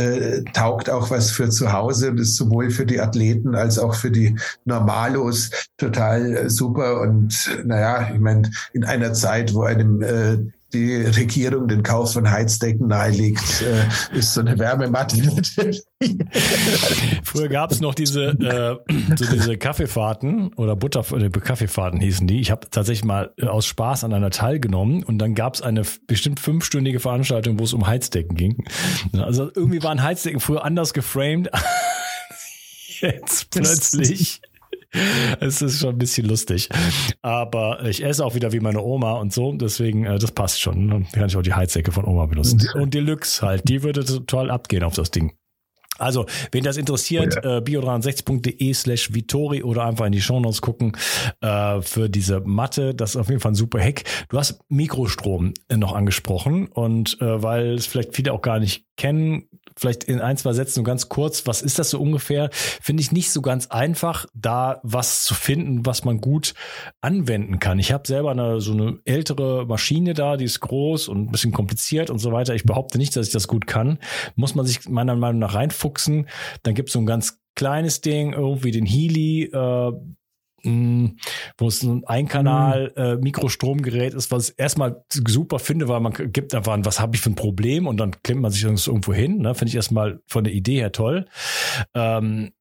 taugt 0.53 0.91
auch 0.91 1.11
was 1.11 1.31
für 1.31 1.49
zu 1.49 1.73
Hause 1.73 2.11
und 2.11 2.21
ist 2.21 2.37
sowohl 2.37 2.71
für 2.71 2.87
die 2.87 3.01
Athleten 3.01 3.55
als 3.55 3.79
auch 3.79 3.95
für 3.95 4.11
die 4.11 4.37
Normalos 4.65 5.51
total 5.77 6.49
super. 6.51 7.01
Und 7.01 7.63
naja, 7.65 8.11
ich 8.13 8.21
meine, 8.21 8.51
in 8.73 8.85
einer 8.85 9.13
Zeit, 9.13 9.55
wo 9.55 9.63
einem 9.63 10.03
die 10.77 10.95
Regierung 10.95 11.69
den 11.69 11.83
Kauf 11.83 12.13
von 12.13 12.31
Heizdecken 12.31 12.89
nahelegt, 12.89 13.63
äh, 13.63 14.19
ist 14.19 14.35
so 14.35 14.41
eine 14.41 14.59
Wärmematte. 14.59 15.17
Früher 17.25 17.49
gab 17.49 17.73
es 17.73 17.81
noch 17.81 17.95
diese, 17.95 18.29
äh, 18.29 18.77
so 19.17 19.25
diese 19.33 19.57
Kaffeefahrten 19.57 20.53
oder 20.55 20.77
Butter 20.77 21.05
äh, 21.17 21.31
Kaffeefahrten 21.31 22.01
hießen 22.01 22.27
die. 22.27 22.41
Ich 22.41 22.51
habe 22.51 22.69
tatsächlich 22.71 23.05
mal 23.05 23.33
äh, 23.39 23.47
aus 23.47 23.67
Spaß 23.67 24.05
an 24.05 24.13
einer 24.13 24.31
teilgenommen 24.31 25.03
und 25.03 25.19
dann 25.19 25.35
gab 25.35 25.55
es 25.55 25.63
eine 25.63 25.83
bestimmt 26.07 26.41
fünfstündige 26.41 27.01
Veranstaltung, 27.01 27.59
wo 27.59 27.65
es 27.65 27.73
um 27.73 27.87
Heizdecken 27.87 28.37
ging. 28.37 28.65
Also 29.17 29.51
irgendwie 29.55 29.83
waren 29.83 30.03
Heizdecken 30.03 30.41
früher 30.41 30.65
anders 30.65 30.93
geframed. 30.93 31.51
Jetzt 33.01 33.51
plötzlich. 33.51 34.41
Es 35.41 35.63
ist 35.63 35.81
schon 35.81 35.91
ein 35.91 35.99
bisschen 35.99 36.27
lustig. 36.27 36.69
Aber 37.23 37.85
ich 37.85 38.05
esse 38.05 38.25
auch 38.25 38.35
wieder 38.35 38.53
wie 38.53 38.61
meine 38.61 38.83
Oma 38.83 39.13
und 39.13 39.33
so. 39.33 39.53
Deswegen, 39.53 40.05
äh, 40.05 40.19
das 40.19 40.33
passt 40.33 40.61
schon. 40.61 40.89
Dann 40.89 41.09
kann 41.13 41.27
ich 41.27 41.37
auch 41.37 41.43
die 41.43 41.55
Heizdecke 41.55 41.93
von 41.93 42.05
Oma 42.05 42.27
benutzen. 42.27 42.63
Und 42.75 42.95
Deluxe 42.95 43.45
halt. 43.45 43.69
Die 43.69 43.83
würde 43.83 44.05
total 44.05 44.51
abgehen 44.51 44.83
auf 44.83 44.95
das 44.95 45.11
Ding. 45.11 45.33
Also, 45.99 46.27
wen 46.53 46.63
das 46.63 46.77
interessiert, 46.77 47.39
oh 47.43 47.49
ja. 47.49 47.57
äh, 47.59 47.61
bio360.de 47.61 48.75
slash 48.75 49.15
Vitori 49.15 49.63
oder 49.63 49.85
einfach 49.85 50.07
in 50.07 50.13
die 50.13 50.21
Shownotes 50.21 50.61
gucken 50.61 50.93
äh, 51.41 51.81
für 51.81 52.09
diese 52.09 52.41
Matte. 52.41 52.95
Das 52.95 53.11
ist 53.11 53.17
auf 53.17 53.29
jeden 53.29 53.41
Fall 53.41 53.53
ein 53.53 53.57
super 53.57 53.81
Hack. 53.81 54.05
Du 54.29 54.39
hast 54.39 54.61
Mikrostrom 54.69 55.55
noch 55.75 55.95
angesprochen 55.95 56.67
und 56.67 57.21
äh, 57.21 57.43
weil 57.43 57.75
es 57.75 57.87
vielleicht 57.87 58.15
viele 58.15 58.33
auch 58.33 58.43
gar 58.43 58.59
nicht 58.59 58.85
kennen, 58.97 59.49
vielleicht 59.79 60.05
in 60.05 60.21
ein, 60.21 60.37
zwei 60.37 60.53
Sätzen 60.53 60.81
nur 60.81 60.85
ganz 60.85 61.09
kurz, 61.09 61.47
was 61.47 61.63
ist 61.63 61.79
das 61.79 61.91
so 61.91 62.01
ungefähr? 62.01 62.49
Finde 62.53 63.03
ich 63.03 63.13
nicht 63.13 63.31
so 63.31 63.43
ganz 63.43 63.69
einfach, 63.69 64.27
da 64.35 64.81
was 64.83 65.25
zu 65.25 65.35
finden, 65.35 65.85
was 65.85 66.05
man 66.05 66.21
gut 66.21 66.55
anwenden 67.01 67.59
kann. 67.59 67.79
Ich 67.79 67.93
habe 67.93 68.07
selber 68.07 68.31
eine, 68.31 68.61
so 68.61 68.73
eine 68.73 68.99
ältere 69.05 69.67
Maschine 69.67 70.15
da, 70.15 70.37
die 70.37 70.45
ist 70.45 70.61
groß 70.61 71.09
und 71.09 71.29
ein 71.29 71.33
bisschen 71.33 71.53
kompliziert 71.53 72.11
und 72.11 72.19
so 72.19 72.33
weiter. 72.33 72.55
Ich 72.55 72.65
behaupte 72.65 72.99
nicht, 72.99 73.15
dass 73.17 73.27
ich 73.27 73.33
das 73.33 73.49
gut 73.49 73.67
kann. 73.67 73.99
Muss 74.35 74.55
man 74.55 74.67
sich 74.67 74.89
meiner 74.89 75.15
Meinung 75.17 75.41
nach 75.41 75.55
reinfuchsen. 75.55 76.29
Dann 76.63 76.75
gibt 76.75 76.89
es 76.89 76.95
so 76.95 76.99
ein 76.99 77.07
ganz 77.07 77.39
kleines 77.55 78.01
Ding, 78.01 78.33
irgendwie 78.33 78.71
den 78.71 78.87
Healy, 78.87 79.45
äh, 79.45 79.93
wo 80.63 81.69
es 81.69 81.83
ein 81.83 82.05
Einkanal 82.07 82.93
mhm. 82.97 83.03
äh, 83.03 83.17
Mikrostromgerät 83.17 84.15
ist, 84.15 84.31
was 84.31 84.51
ich 84.51 84.59
erstmal 84.59 85.05
super 85.13 85.59
finde, 85.59 85.89
weil 85.89 86.01
man 86.01 86.13
gibt 86.13 86.55
einfach 86.55 86.73
an, 86.73 86.85
was 86.85 87.01
habe 87.01 87.15
ich 87.15 87.23
für 87.23 87.31
ein 87.31 87.37
Problem 87.37 87.87
und 87.87 87.99
dann 87.99 88.13
klemmt 88.23 88.43
man 88.43 88.51
sich 88.51 88.65
irgendwo 88.65 89.13
hin. 89.13 89.39
Ne? 89.39 89.55
Finde 89.55 89.69
ich 89.69 89.77
erstmal 89.77 90.21
von 90.27 90.45
der 90.45 90.53
Idee 90.53 90.79
her 90.79 90.93
toll. 90.93 91.27
Ähm, 91.95 92.53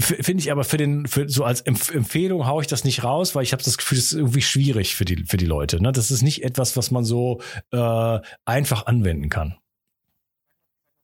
Finde 0.00 0.40
ich 0.40 0.52
aber 0.52 0.62
für 0.62 0.76
den, 0.76 1.06
für 1.06 1.28
so 1.28 1.42
als 1.42 1.60
Empf 1.60 1.92
Empfehlung 1.92 2.46
haue 2.46 2.62
ich 2.62 2.68
das 2.68 2.84
nicht 2.84 3.02
raus, 3.02 3.34
weil 3.34 3.42
ich 3.42 3.52
habe 3.52 3.64
das 3.64 3.76
Gefühl, 3.76 3.98
das 3.98 4.06
ist 4.06 4.12
irgendwie 4.12 4.42
schwierig 4.42 4.94
für 4.94 5.04
die, 5.04 5.24
für 5.24 5.38
die 5.38 5.46
Leute. 5.46 5.82
Ne? 5.82 5.90
Das 5.90 6.12
ist 6.12 6.22
nicht 6.22 6.44
etwas, 6.44 6.76
was 6.76 6.92
man 6.92 7.04
so 7.04 7.40
äh, 7.72 8.20
einfach 8.44 8.86
anwenden 8.86 9.28
kann. 9.28 9.56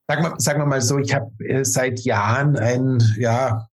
Sagen 0.08 0.22
wir, 0.22 0.34
sagen 0.38 0.60
wir 0.60 0.66
mal 0.66 0.80
so, 0.80 0.98
ich 0.98 1.12
habe 1.12 1.32
äh, 1.44 1.64
seit 1.64 2.00
Jahren 2.00 2.56
ein, 2.56 3.02
ja, 3.18 3.68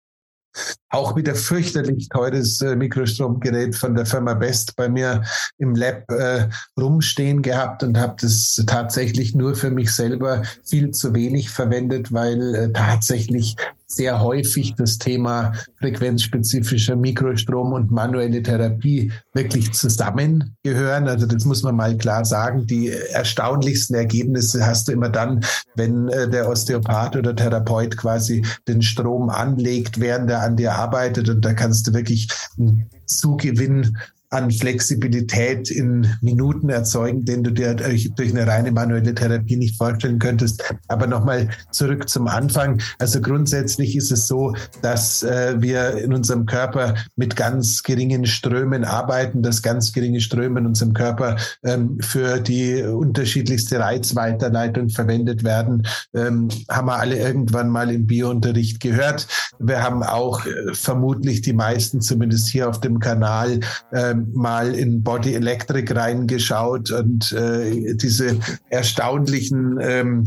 auch 0.89 1.17
wieder 1.17 1.35
fürchterlich 1.35 2.09
teures 2.09 2.61
äh, 2.61 2.77
Mikrostromgerät 2.77 3.75
von 3.75 3.95
der 3.95 4.07
Firma 4.07 4.35
Best 4.35 4.77
bei 4.77 4.89
mir 4.89 5.23
im 5.59 5.75
Lab 5.75 6.11
äh, 6.11 6.49
rumstehen 6.79 7.43
gehabt 7.43 7.83
und 7.83 7.99
habe 7.99 8.17
das 8.21 8.63
tatsächlich 8.67 9.35
nur 9.35 9.55
für 9.55 9.71
mich 9.71 9.95
selber 9.95 10.43
viel 10.65 10.91
zu 10.93 11.15
wenig 11.15 11.51
verwendet, 11.51 12.13
weil 12.13 12.55
äh, 12.55 12.73
tatsächlich 12.73 13.57
sehr 13.87 14.21
häufig 14.21 14.75
das 14.75 14.99
Thema 14.99 15.53
frequenzspezifischer 15.79 16.97
Mikrostrom 16.97 17.73
und 17.73 17.91
manuelle 17.91 18.43
Therapie 18.43 19.13
wirklich 19.33 19.73
zusammengehören. 19.73 21.09
Also 21.09 21.27
das 21.27 21.45
muss 21.45 21.63
man 21.63 21.77
mal 21.77 21.97
klar 21.97 22.25
sagen. 22.25 22.67
Die 22.67 22.89
erstaunlichsten 22.89 23.95
Ergebnisse 23.95 24.67
hast 24.67 24.89
du 24.89 24.93
immer 24.93 25.09
dann, 25.09 25.45
wenn 25.77 26.09
äh, 26.09 26.29
der 26.29 26.49
Osteopath 26.49 27.17
oder 27.17 27.37
Therapeut 27.37 27.97
quasi 27.97 28.45
den 28.67 28.83
Strom 28.83 29.31
anlegt, 29.31 30.01
während 30.01 30.31
er 30.31 30.43
an 30.43 30.57
dir 30.57 30.75
arbeitet. 30.75 31.29
Und 31.29 31.45
da 31.45 31.55
kannst 31.55 31.87
du 31.87 31.95
wirklich 31.95 32.29
einen 32.59 32.91
Zugewinn 33.07 33.97
an 34.37 34.51
Flexibilität 34.51 35.71
in 35.71 36.07
Minuten 36.21 36.69
erzeugen, 36.69 37.25
den 37.25 37.43
du 37.43 37.51
dir 37.51 37.75
durch, 37.75 38.11
eine 38.19 38.47
reine 38.47 38.71
manuelle 38.73 39.15
Therapie 39.15 39.57
nicht 39.57 39.77
vorstellen 39.77 40.19
könntest. 40.19 40.63
Aber 40.89 41.07
nochmal 41.07 41.49
zurück 41.71 42.09
zum 42.09 42.29
Anfang. 42.29 42.81
Also 42.99 43.21
grundsätzlich 43.21 43.97
ist 43.97 44.13
es 44.13 44.27
so, 44.27 44.55
dass 44.83 45.23
äh, 45.23 45.57
wir 45.59 45.97
in 45.97 46.13
unserem 46.13 46.47
Körper 46.47 46.95
mit 47.17 47.37
ganz 47.37 47.83
geringen 47.83 48.27
Strömen 48.27 48.85
arbeiten, 48.85 49.43
dass 49.43 49.63
ganz 49.63 49.93
geringe 49.93 50.21
Ströme 50.21 50.61
in 50.61 50.67
unserem 50.67 50.93
Körper 50.93 51.37
ähm, 51.65 51.99
für 52.01 52.41
die 52.41 52.83
unterschiedlichste 52.83 53.81
Reizweiterleitung 53.81 54.91
verwendet 54.91 55.45
werden. 55.45 55.87
Ähm, 56.15 56.49
haben 56.71 56.89
wir 56.89 56.99
alle 56.99 57.17
irgendwann 57.17 57.71
mal 57.71 57.91
im 57.91 58.07
Biounterricht 58.07 58.81
gehört. 58.81 59.27
Wir 59.59 59.83
haben 59.83 60.03
auch 60.03 60.45
äh, 60.47 60.75
vermutlich 60.75 61.43
die 61.43 61.53
meisten, 61.53 62.01
zumindest 62.01 62.49
hier 62.49 62.69
auf 62.69 62.81
dem 62.81 62.99
Kanal, 62.99 63.61
äh, 63.93 64.15
mal 64.15 64.75
in 64.75 65.03
Body 65.03 65.35
Electric 65.35 65.93
reingeschaut 65.93 66.91
und 66.91 67.33
äh, 67.33 67.95
diese 67.95 68.39
erstaunlichen 68.71 69.79
ähm, 69.81 70.27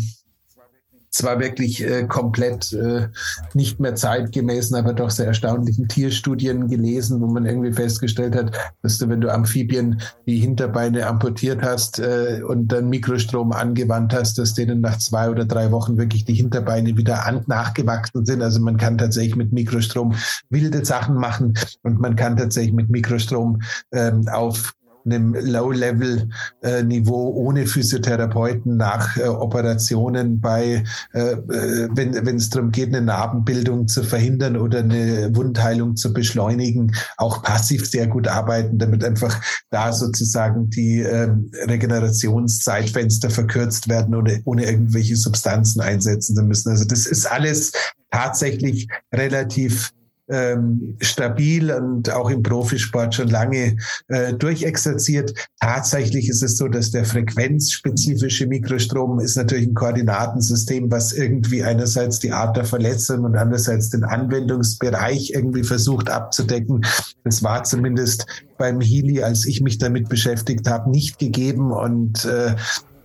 zwar 1.09 1.39
wirklich 1.39 1.83
äh, 1.83 2.05
komplett 2.07 2.71
äh, 2.73 3.07
nicht 3.53 3.79
mehr 3.79 3.95
zeitgemäßen, 3.95 4.75
aber 4.75 4.93
doch 4.93 5.09
sehr 5.09 5.27
erstaunlichen 5.27 5.87
Tierstudien 5.87 6.67
gelesen, 6.67 7.21
wo 7.21 7.27
man 7.27 7.45
irgendwie 7.45 7.73
festgestellt 7.73 8.35
hat, 8.35 8.55
dass 8.81 8.97
du, 8.97 9.09
wenn 9.09 9.21
du 9.21 9.31
Amphibien 9.33 10.01
die 10.27 10.37
Hinterbeine 10.37 11.07
amputiert 11.07 11.61
hast 11.61 11.99
äh, 11.99 12.41
und 12.47 12.67
dann 12.67 12.89
Mikrostrom 12.89 13.51
angewandt 13.51 14.13
hast, 14.13 14.37
dass 14.37 14.53
denen 14.53 14.81
nach 14.81 14.97
zwei 14.97 15.29
oder 15.29 15.45
drei 15.45 15.71
Wochen 15.71 15.97
wirklich 15.97 16.25
die 16.25 16.35
Hinterbeine 16.35 16.97
wieder 16.97 17.25
an, 17.25 17.43
nachgewachsen 17.47 18.25
sind. 18.25 18.41
Also 18.41 18.59
man 18.59 18.77
kann 18.77 18.97
tatsächlich 18.97 19.35
mit 19.35 19.51
Mikrostrom 19.51 20.15
wilde 20.49 20.85
Sachen 20.85 21.15
machen 21.15 21.53
und 21.83 21.99
man 21.99 22.15
kann 22.15 22.37
tatsächlich 22.37 22.73
mit 22.73 22.89
Mikrostrom 22.89 23.61
ähm, 23.91 24.27
auf 24.27 24.73
einem 25.05 25.33
Low-Level-Niveau 25.33 27.29
ohne 27.29 27.65
Physiotherapeuten 27.65 28.77
nach 28.77 29.17
äh, 29.17 29.27
Operationen 29.27 30.39
bei, 30.39 30.83
äh, 31.13 31.31
äh 31.31 31.89
wenn 31.93 32.35
es 32.35 32.49
darum 32.49 32.71
geht, 32.71 32.89
eine 32.89 33.01
Narbenbildung 33.01 33.87
zu 33.87 34.03
verhindern 34.03 34.57
oder 34.57 34.79
eine 34.79 35.35
Wundheilung 35.35 35.95
zu 35.95 36.13
beschleunigen, 36.13 36.93
auch 37.17 37.43
passiv 37.43 37.85
sehr 37.87 38.07
gut 38.07 38.27
arbeiten, 38.27 38.77
damit 38.77 39.03
einfach 39.03 39.41
da 39.69 39.93
sozusagen 39.93 40.69
die 40.69 41.01
äh, 41.01 41.29
Regenerationszeitfenster 41.67 43.29
verkürzt 43.29 43.89
werden, 43.89 44.15
ohne, 44.15 44.41
ohne 44.45 44.65
irgendwelche 44.65 45.15
Substanzen 45.15 45.81
einsetzen 45.81 46.35
zu 46.35 46.43
müssen. 46.43 46.69
Also 46.69 46.85
das 46.85 47.05
ist 47.05 47.25
alles 47.25 47.71
tatsächlich 48.11 48.87
relativ 49.13 49.91
ähm, 50.29 50.95
stabil 51.01 51.71
und 51.71 52.09
auch 52.11 52.29
im 52.29 52.43
Profisport 52.43 53.15
schon 53.15 53.29
lange 53.29 53.77
äh, 54.07 54.33
durchexerziert. 54.33 55.33
Tatsächlich 55.59 56.29
ist 56.29 56.43
es 56.43 56.57
so, 56.57 56.67
dass 56.67 56.91
der 56.91 57.05
frequenzspezifische 57.05 58.47
Mikrostrom 58.47 59.19
ist 59.19 59.35
natürlich 59.35 59.67
ein 59.67 59.73
Koordinatensystem, 59.73 60.91
was 60.91 61.13
irgendwie 61.13 61.63
einerseits 61.63 62.19
die 62.19 62.31
Art 62.31 62.57
der 62.57 62.65
Verletzung 62.65 63.23
und 63.23 63.35
andererseits 63.35 63.89
den 63.89 64.03
Anwendungsbereich 64.03 65.31
irgendwie 65.33 65.63
versucht 65.63 66.09
abzudecken. 66.09 66.85
Das 67.23 67.43
war 67.43 67.63
zumindest 67.63 68.25
beim 68.57 68.81
Healy, 68.81 69.23
als 69.23 69.45
ich 69.45 69.61
mich 69.61 69.77
damit 69.77 70.09
beschäftigt 70.09 70.67
habe, 70.69 70.89
nicht 70.89 71.17
gegeben 71.17 71.71
und 71.71 72.25
äh, 72.25 72.55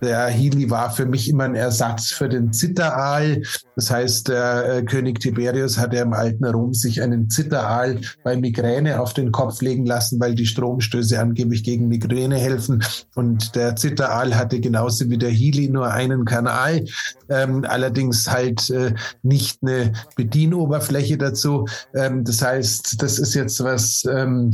der 0.01 0.27
Healy 0.27 0.69
war 0.69 0.91
für 0.91 1.05
mich 1.05 1.29
immer 1.29 1.45
ein 1.45 1.55
Ersatz 1.55 2.11
für 2.11 2.29
den 2.29 2.53
Zitteraal. 2.53 3.41
Das 3.75 3.91
heißt, 3.91 4.27
der 4.27 4.77
äh, 4.77 4.83
König 4.83 5.19
Tiberius 5.19 5.77
hatte 5.77 5.97
im 5.97 6.13
alten 6.13 6.45
Rom 6.45 6.73
sich 6.73 7.01
einen 7.01 7.29
Zitteraal 7.29 7.99
bei 8.23 8.37
Migräne 8.37 8.99
auf 8.99 9.13
den 9.13 9.31
Kopf 9.31 9.61
legen 9.61 9.85
lassen, 9.85 10.19
weil 10.19 10.35
die 10.35 10.45
Stromstöße 10.45 11.19
angeblich 11.19 11.63
gegen 11.63 11.87
Migräne 11.87 12.37
helfen. 12.37 12.83
Und 13.15 13.55
der 13.55 13.75
Zitteraal 13.75 14.35
hatte 14.35 14.59
genauso 14.59 15.09
wie 15.09 15.17
der 15.17 15.29
Healy 15.31 15.69
nur 15.69 15.91
einen 15.91 16.25
Kanal, 16.25 16.85
ähm, 17.29 17.65
allerdings 17.67 18.29
halt 18.29 18.69
äh, 18.69 18.93
nicht 19.23 19.59
eine 19.61 19.93
Bedienoberfläche 20.15 21.17
dazu. 21.17 21.65
Ähm, 21.93 22.23
das 22.23 22.41
heißt, 22.41 23.01
das 23.01 23.19
ist 23.19 23.33
jetzt 23.33 23.63
was, 23.63 24.03
ähm, 24.09 24.53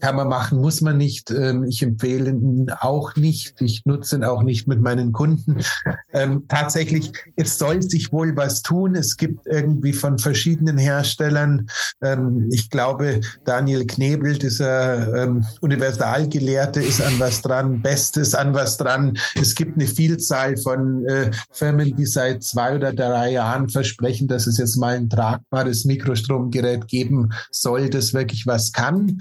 kann 0.00 0.16
man 0.16 0.28
machen, 0.28 0.60
muss 0.60 0.80
man 0.80 0.96
nicht. 0.96 1.30
Ähm, 1.30 1.64
ich 1.64 1.82
empfehle 1.82 2.30
ihn 2.30 2.70
auch 2.80 3.16
nicht. 3.16 3.60
Ich 3.60 3.84
nutze 3.84 4.16
ihn 4.16 4.24
auch 4.24 4.42
nicht 4.42 4.66
mit 4.66 4.80
meinen 4.80 5.12
Kunden. 5.12 5.62
Ähm, 6.12 6.44
tatsächlich, 6.48 7.12
es 7.36 7.58
soll 7.58 7.82
sich 7.82 8.12
wohl 8.12 8.36
was 8.36 8.62
tun. 8.62 8.94
Es 8.94 9.16
gibt 9.16 9.46
irgendwie 9.46 9.92
von 9.92 10.18
verschiedenen 10.18 10.78
Herstellern, 10.78 11.68
ähm, 12.02 12.48
ich 12.52 12.70
glaube, 12.70 13.20
Daniel 13.44 13.86
Knebel, 13.86 14.38
dieser 14.38 15.32
Universalgelehrte, 15.60 16.80
ist 16.80 17.00
an 17.00 17.18
was 17.18 17.42
dran, 17.42 17.82
Bestes 17.82 18.34
an 18.34 18.54
was 18.54 18.76
dran. 18.76 19.18
Es 19.34 19.54
gibt 19.54 19.76
eine 19.76 19.86
Vielzahl 19.86 20.56
von 20.56 21.06
äh, 21.06 21.30
Firmen, 21.50 21.96
die 21.96 22.06
seit 22.06 22.42
zwei 22.42 22.76
oder 22.76 22.92
drei 22.92 23.32
Jahren 23.32 23.68
versprechen, 23.68 24.28
dass 24.28 24.46
es 24.46 24.58
jetzt 24.58 24.76
mal 24.76 24.96
ein 24.96 25.08
tragbares 25.08 25.84
Mikrostromgerät 25.84 26.88
geben 26.88 27.30
soll, 27.50 27.90
das 27.90 28.14
wirklich 28.14 28.46
was 28.46 28.72
kann. 28.72 29.20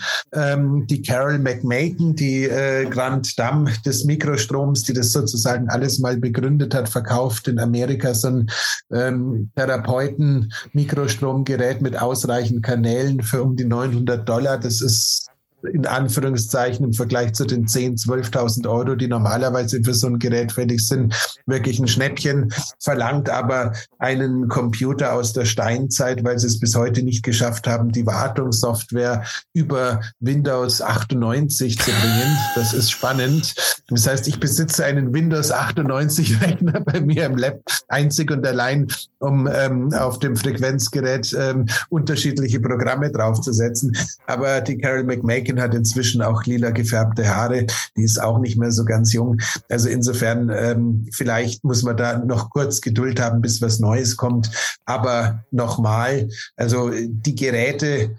Ähm, 0.62 0.88
die 0.88 1.02
Carol 1.02 1.40
McMaken, 1.40 2.16
die 2.16 2.46
äh, 2.46 2.86
Grand 2.86 3.38
Dame 3.38 3.74
des 3.86 4.06
Mikrostroms, 4.06 4.84
die 4.84 4.94
das 4.94 5.12
sozusagen 5.12 5.68
alles 5.70 6.00
mal 6.00 6.16
begründet 6.18 6.74
hat, 6.76 6.90
verkauft 6.90 7.48
in 7.48 7.60
Amerika 7.60 8.14
so 8.14 8.28
ein 8.28 8.50
ähm, 8.92 9.50
Therapeuten-Mikrostromgerät 9.56 11.82
mit 11.82 12.00
ausreichend 12.00 12.62
Kanälen 12.64 13.22
für 13.22 13.44
um 13.44 13.56
die 13.56 13.66
900 13.66 14.28
Dollar. 14.28 14.60
Das 14.60 14.82
ist 14.82 15.31
in 15.64 15.86
Anführungszeichen 15.86 16.86
im 16.86 16.94
Vergleich 16.94 17.34
zu 17.34 17.46
den 17.46 17.66
10.000, 17.66 18.32
12.000 18.32 18.70
Euro, 18.70 18.96
die 18.96 19.08
normalerweise 19.08 19.82
für 19.84 19.94
so 19.94 20.08
ein 20.08 20.20
Gerät 20.20 20.52
fällig 20.52 20.86
sind, 20.88 21.16
wirklich 21.46 21.80
ein 21.80 21.88
Schnäppchen, 21.88 22.54
verlangt 22.80 23.30
aber 23.30 23.74
einen 24.00 24.48
Computer 24.48 25.14
aus 25.14 25.34
der 25.34 25.46
Steinzeit, 25.46 26.24
weil 26.24 26.40
sie 26.40 26.48
es 26.48 26.60
bis 26.60 26.76
heute 26.76 27.04
nicht 27.04 27.24
geschafft 27.24 27.68
haben, 27.68 27.92
die 27.92 28.06
Wartungssoftware 28.06 29.24
über 29.54 30.02
Windows 30.20 30.82
98 30.82 31.80
zu 31.80 31.92
bringen. 31.92 32.38
Das 32.56 32.74
ist 32.74 32.92
spannend. 32.92 33.54
Das 33.88 34.08
heißt, 34.08 34.28
ich 34.28 34.40
besitze 34.40 34.86
einen 34.86 35.14
Windows 35.14 35.52
98 35.52 36.42
Rechner 36.42 36.82
bei 36.82 37.02
mir 37.02 37.26
im 37.26 37.38
Lab, 37.38 37.60
einzig 37.88 38.32
und 38.32 38.46
allein, 38.46 38.88
um 39.20 39.48
ähm, 39.52 39.94
auf 39.94 40.20
dem 40.20 40.36
Frequenzgerät 40.36 41.36
ähm, 41.38 41.66
unterschiedliche 41.90 42.60
Programme 42.60 43.12
draufzusetzen. 43.12 43.96
Aber 44.28 44.62
die 44.62 44.78
Carol 44.78 45.04
McMakin 45.04 45.51
Mädchen 45.52 45.62
hat 45.62 45.76
inzwischen 45.76 46.22
auch 46.22 46.44
lila 46.46 46.72
gefärbte 46.72 47.28
Haare. 47.28 47.68
Die 47.96 48.04
ist 48.04 48.22
auch 48.22 48.40
nicht 48.40 48.58
mehr 48.58 48.72
so 48.72 48.86
ganz 48.86 49.14
jung. 49.14 49.38
Also 49.70 49.90
insofern, 49.90 50.50
ähm, 50.50 51.08
vielleicht 51.12 51.64
muss 51.64 51.84
man 51.84 51.98
da 51.98 52.18
noch 52.18 52.50
kurz 52.50 52.82
Geduld 52.82 53.20
haben, 53.20 53.42
bis 53.42 53.62
was 53.62 53.80
Neues 53.80 54.18
kommt. 54.18 54.50
Aber 54.86 55.44
nochmal, 55.52 56.30
also 56.56 56.92
die 56.92 57.36
Geräte 57.36 58.16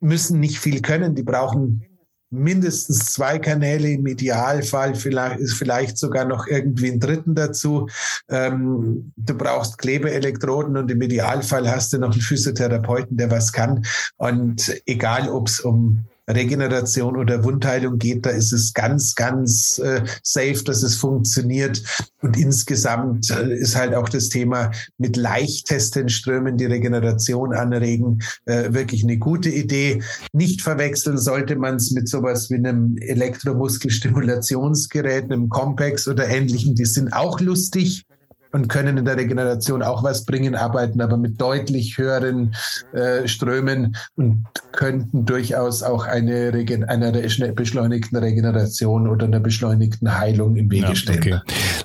müssen 0.00 0.40
nicht 0.40 0.58
viel 0.58 0.80
können. 0.80 1.14
Die 1.14 1.22
brauchen 1.22 1.84
mindestens 2.30 3.12
zwei 3.12 3.38
Kanäle, 3.38 3.90
im 3.90 4.06
Idealfall 4.06 4.96
vielleicht, 4.96 5.40
vielleicht 5.52 5.98
sogar 5.98 6.24
noch 6.24 6.48
irgendwie 6.48 6.90
einen 6.90 6.98
dritten 6.98 7.36
dazu. 7.36 7.88
Ähm, 8.28 9.12
du 9.16 9.34
brauchst 9.34 9.78
Klebeelektroden 9.78 10.76
und 10.76 10.90
im 10.90 11.00
Idealfall 11.00 11.70
hast 11.70 11.92
du 11.92 11.98
noch 11.98 12.10
einen 12.10 12.20
Physiotherapeuten, 12.20 13.16
der 13.16 13.30
was 13.30 13.52
kann. 13.52 13.84
Und 14.16 14.74
egal, 14.84 15.28
ob 15.28 15.46
es 15.46 15.60
um 15.60 16.04
Regeneration 16.28 17.16
oder 17.16 17.44
Wundheilung 17.44 17.98
geht, 17.98 18.26
da 18.26 18.30
ist 18.30 18.52
es 18.52 18.72
ganz, 18.72 19.14
ganz 19.14 19.78
äh, 19.78 20.02
safe, 20.22 20.64
dass 20.64 20.82
es 20.82 20.96
funktioniert. 20.96 21.82
Und 22.22 22.38
insgesamt 22.38 23.30
äh, 23.30 23.56
ist 23.56 23.76
halt 23.76 23.94
auch 23.94 24.08
das 24.08 24.30
Thema 24.30 24.70
mit 24.98 25.16
leichtesten 25.16 26.08
Strömen 26.08 26.56
die 26.56 26.66
Regeneration 26.66 27.54
anregen 27.54 28.20
äh, 28.46 28.72
wirklich 28.72 29.04
eine 29.04 29.18
gute 29.18 29.50
Idee. 29.50 30.02
Nicht 30.32 30.62
verwechseln 30.62 31.18
sollte 31.18 31.56
man 31.56 31.76
es 31.76 31.90
mit 31.90 32.08
sowas 32.08 32.48
wie 32.50 32.56
einem 32.56 32.96
Elektromuskelstimulationsgerät, 32.98 35.24
einem 35.24 35.48
Compex 35.48 36.08
oder 36.08 36.28
ähnlichem. 36.28 36.74
Die 36.74 36.86
sind 36.86 37.12
auch 37.12 37.40
lustig 37.40 38.06
und 38.54 38.68
können 38.68 38.98
in 38.98 39.04
der 39.04 39.16
Regeneration 39.16 39.82
auch 39.82 40.04
was 40.04 40.24
bringen, 40.24 40.54
arbeiten 40.54 41.00
aber 41.00 41.16
mit 41.16 41.40
deutlich 41.40 41.98
höheren 41.98 42.54
äh, 42.92 43.26
Strömen 43.26 43.96
und 44.14 44.44
könnten 44.70 45.26
durchaus 45.26 45.82
auch 45.82 46.06
eine, 46.06 46.54
Regen 46.54 46.84
einer 46.84 47.10
beschleunigten 47.10 48.16
Regeneration 48.16 49.08
oder 49.08 49.26
einer 49.26 49.40
beschleunigten 49.40 50.16
Heilung 50.16 50.54
im 50.54 50.70
Wege 50.70 50.86
ja, 50.86 50.94
stehen. 50.94 51.18
Okay. 51.18 51.38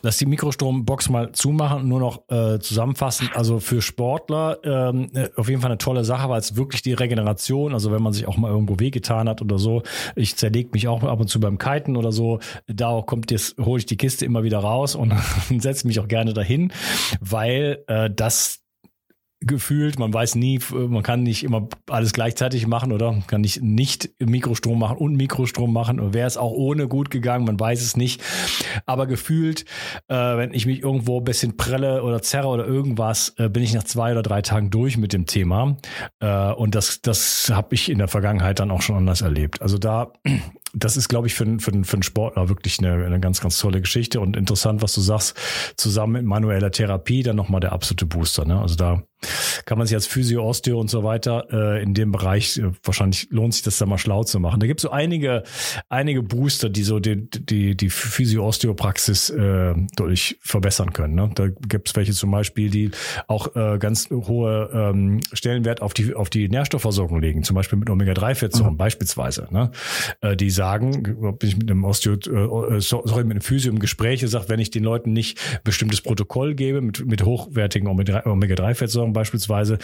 Lass 0.03 0.17
die 0.17 0.27
Mikrostrombox 0.27 1.09
mal 1.09 1.31
zumachen, 1.31 1.87
nur 1.87 1.99
noch 1.99 2.29
äh, 2.29 2.59
zusammenfassen. 2.59 3.31
Also 3.33 3.59
für 3.59 3.81
Sportler 3.81 4.59
ähm, 4.63 5.09
äh, 5.15 5.29
auf 5.35 5.49
jeden 5.49 5.61
Fall 5.61 5.71
eine 5.71 5.79
tolle 5.79 6.05
Sache, 6.05 6.29
weil 6.29 6.39
es 6.39 6.55
wirklich 6.55 6.83
die 6.83 6.93
Regeneration, 6.93 7.73
also 7.73 7.91
wenn 7.91 8.03
man 8.03 8.13
sich 8.13 8.27
auch 8.27 8.37
mal 8.37 8.51
irgendwo 8.51 8.79
wehgetan 8.79 9.27
hat 9.27 9.41
oder 9.41 9.57
so, 9.57 9.81
ich 10.15 10.35
zerlege 10.35 10.69
mich 10.73 10.87
auch 10.87 11.01
ab 11.01 11.19
und 11.19 11.29
zu 11.29 11.39
beim 11.39 11.57
Kiten 11.57 11.97
oder 11.97 12.11
so, 12.11 12.39
da 12.67 13.01
kommt 13.03 13.31
jetzt, 13.31 13.57
hole 13.57 13.79
ich 13.79 13.87
die 13.87 13.97
Kiste 13.97 14.23
immer 14.23 14.43
wieder 14.43 14.59
raus 14.59 14.93
und 14.93 15.13
setze 15.57 15.87
mich 15.87 15.99
auch 15.99 16.07
gerne 16.07 16.33
dahin 16.33 16.58
hin, 16.59 16.73
weil 17.19 17.83
äh, 17.87 18.09
das 18.09 18.59
gefühlt, 19.41 19.97
man 19.99 20.13
weiß 20.13 20.35
nie, 20.35 20.59
man 20.69 21.01
kann 21.01 21.23
nicht 21.23 21.43
immer 21.43 21.69
alles 21.89 22.11
gleichzeitig 22.11 22.67
machen 22.67 22.91
oder 22.91 23.23
kann 23.27 23.39
nicht 23.39 23.61
nicht 23.61 24.09
Mikrostrom 24.19 24.77
machen 24.77 24.97
und 24.97 25.15
Mikrostrom 25.15 25.71
machen 25.71 26.01
oder 26.01 26.13
wäre 26.13 26.27
es 26.27 26.35
auch 26.35 26.51
ohne 26.51 26.89
gut 26.89 27.09
gegangen, 27.09 27.45
man 27.45 27.57
weiß 27.57 27.81
es 27.81 27.95
nicht. 27.95 28.21
Aber 28.85 29.07
gefühlt, 29.07 29.63
äh, 30.09 30.15
wenn 30.15 30.53
ich 30.53 30.65
mich 30.65 30.81
irgendwo 30.81 31.19
ein 31.19 31.23
bisschen 31.23 31.55
prelle 31.55 32.03
oder 32.03 32.21
zerre 32.21 32.47
oder 32.47 32.65
irgendwas, 32.65 33.33
äh, 33.37 33.47
bin 33.47 33.63
ich 33.63 33.73
nach 33.73 33.85
zwei 33.85 34.11
oder 34.11 34.23
drei 34.23 34.41
Tagen 34.41 34.71
durch 34.71 34.97
mit 34.97 35.13
dem 35.13 35.25
Thema. 35.25 35.77
Äh, 36.19 36.51
und 36.51 36.75
das, 36.75 37.01
das 37.01 37.49
habe 37.49 37.75
ich 37.75 37.89
in 37.89 37.99
der 37.99 38.09
Vergangenheit 38.09 38.59
dann 38.59 38.71
auch 38.71 38.81
schon 38.81 38.97
anders 38.97 39.21
erlebt. 39.21 39.61
Also 39.61 39.77
da 39.77 40.11
das 40.73 40.97
ist, 40.97 41.09
glaube 41.09 41.27
ich, 41.27 41.35
für, 41.35 41.45
für, 41.59 41.71
für 41.83 41.93
einen 41.93 42.03
Sportler 42.03 42.49
wirklich 42.49 42.79
eine, 42.79 43.05
eine 43.05 43.19
ganz, 43.19 43.41
ganz 43.41 43.57
tolle 43.57 43.81
Geschichte 43.81 44.19
und 44.19 44.35
interessant, 44.35 44.81
was 44.81 44.93
du 44.93 45.01
sagst, 45.01 45.35
zusammen 45.77 46.13
mit 46.13 46.25
manueller 46.25 46.71
Therapie 46.71 47.23
dann 47.23 47.35
nochmal 47.35 47.61
der 47.61 47.71
absolute 47.71 48.05
Booster. 48.05 48.45
Ne? 48.45 48.59
Also 48.59 48.75
da 48.75 49.03
kann 49.65 49.77
man 49.77 49.85
sich 49.85 49.95
als 49.95 50.07
Physio, 50.07 50.43
Osteo 50.43 50.79
und 50.79 50.89
so 50.89 51.03
weiter 51.03 51.47
äh, 51.51 51.83
in 51.83 51.93
dem 51.93 52.11
Bereich, 52.11 52.57
äh, 52.57 52.71
wahrscheinlich 52.83 53.27
lohnt 53.31 53.53
sich 53.53 53.63
das 53.63 53.77
da 53.77 53.85
mal 53.85 53.97
schlau 53.97 54.23
zu 54.23 54.39
machen. 54.39 54.59
Da 54.59 54.67
gibt 54.67 54.79
es 54.79 54.83
so 54.83 54.91
einige, 54.91 55.43
einige 55.89 56.23
Booster, 56.23 56.69
die 56.69 56.83
so 56.83 56.99
die, 56.99 57.29
die, 57.29 57.75
die 57.75 57.89
Physio-Osteo-Praxis 57.89 59.29
äh, 59.31 59.73
deutlich 59.95 60.37
verbessern 60.41 60.93
können. 60.93 61.15
Ne? 61.15 61.31
Da 61.35 61.47
gibt 61.47 61.89
es 61.89 61.95
welche 61.95 62.13
zum 62.13 62.31
Beispiel, 62.31 62.69
die 62.69 62.91
auch 63.27 63.55
äh, 63.55 63.77
ganz 63.77 64.09
hohe 64.09 64.69
ähm, 64.73 65.19
Stellenwert 65.33 65.81
auf 65.81 65.93
die, 65.93 66.13
auf 66.13 66.29
die 66.29 66.47
Nährstoffversorgung 66.47 67.19
legen, 67.19 67.43
zum 67.43 67.55
Beispiel 67.55 67.77
mit 67.77 67.89
Omega-3-Fettsäuren 67.89 68.73
mhm. 68.73 68.77
beispielsweise. 68.77 69.47
Ne? 69.51 69.71
Äh, 70.21 70.37
die 70.37 70.49
sagen, 70.59 71.17
ob 71.21 71.43
ich 71.43 71.57
mit 71.57 71.69
einem 71.69 71.83
Osteo, 71.83 72.13
äh, 72.13 72.79
sorry, 72.79 73.25
mit 73.25 73.31
einem 73.31 73.41
Physio 73.41 73.69
im 73.69 73.79
Gespräch 73.79 74.23
sagt, 74.25 74.47
wenn 74.47 74.59
ich 74.59 74.71
den 74.71 74.85
Leuten 74.85 75.11
nicht 75.11 75.37
bestimmtes 75.65 75.99
Protokoll 76.01 76.55
gebe 76.55 76.79
mit, 76.79 77.05
mit 77.05 77.25
hochwertigen 77.25 77.89
Omega-3-Fettsäuren, 77.89 79.09
Ernährung 79.09 79.13
beispielsweise, 79.13 79.77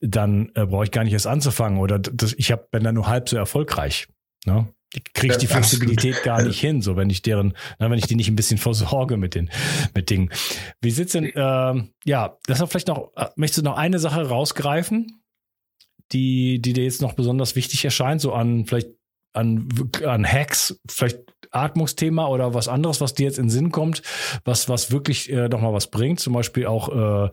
dann 0.00 0.50
äh, 0.54 0.66
brauche 0.66 0.84
ich 0.84 0.90
gar 0.90 1.04
nicht 1.04 1.12
erst 1.12 1.26
anzufangen 1.26 1.78
oder 1.78 1.98
das, 1.98 2.34
ich 2.36 2.50
hab, 2.50 2.70
bin 2.70 2.82
dann 2.82 2.94
nur 2.94 3.06
halb 3.06 3.28
so 3.28 3.36
erfolgreich. 3.36 4.08
Ne? 4.46 4.68
Ich 4.92 5.04
kriege 5.12 5.36
die 5.36 5.46
Flexibilität 5.46 6.22
gar 6.24 6.42
nicht 6.42 6.58
hin, 6.58 6.82
so 6.82 6.96
wenn 6.96 7.10
ich 7.10 7.22
deren, 7.22 7.54
na, 7.78 7.88
wenn 7.90 7.98
ich 7.98 8.06
die 8.06 8.16
nicht 8.16 8.28
ein 8.28 8.36
bisschen 8.36 8.58
versorge 8.58 9.16
mit 9.16 9.34
den 9.34 9.50
mit 9.94 10.10
Dingen. 10.10 10.30
Wie 10.80 10.90
sieht's 10.90 11.12
denn? 11.12 11.26
Äh, 11.26 11.84
ja, 12.04 12.38
das 12.46 12.62
vielleicht 12.68 12.88
noch. 12.88 13.12
Äh, 13.14 13.26
möchtest 13.36 13.58
du 13.58 13.62
noch 13.62 13.76
eine 13.76 14.00
Sache 14.00 14.28
rausgreifen, 14.28 15.22
die 16.10 16.60
die 16.60 16.72
dir 16.72 16.82
jetzt 16.82 17.02
noch 17.02 17.12
besonders 17.12 17.54
wichtig 17.54 17.84
erscheint, 17.84 18.20
so 18.20 18.32
an 18.32 18.66
vielleicht 18.66 18.88
an 19.32 19.68
an 20.04 20.24
Hacks, 20.24 20.80
vielleicht 20.88 21.18
Atmungsthema 21.50 22.28
oder 22.28 22.54
was 22.54 22.68
anderes, 22.68 23.00
was 23.00 23.14
dir 23.14 23.24
jetzt 23.24 23.38
in 23.38 23.50
Sinn 23.50 23.72
kommt, 23.72 24.02
was, 24.44 24.68
was 24.68 24.92
wirklich 24.92 25.30
äh, 25.30 25.48
nochmal 25.48 25.72
was 25.72 25.88
bringt, 25.88 26.20
zum 26.20 26.32
Beispiel 26.32 26.66
auch 26.66 26.88
äh, 26.88 27.30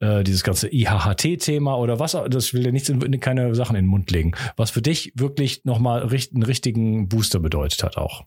äh, 0.00 0.24
dieses 0.24 0.42
ganze 0.44 0.68
IHHT-Thema 0.68 1.76
oder 1.76 1.98
was, 1.98 2.12
das 2.12 2.54
will 2.54 2.62
dir 2.62 2.72
nichts 2.72 2.88
in, 2.88 3.20
keine 3.20 3.54
Sachen 3.54 3.76
in 3.76 3.84
den 3.84 3.90
Mund 3.90 4.10
legen, 4.10 4.32
was 4.56 4.70
für 4.70 4.82
dich 4.82 5.12
wirklich 5.16 5.64
nochmal 5.64 6.02
einen 6.02 6.42
richtigen 6.42 7.08
Booster 7.08 7.38
bedeutet 7.40 7.82
hat 7.82 7.96
auch. 7.96 8.24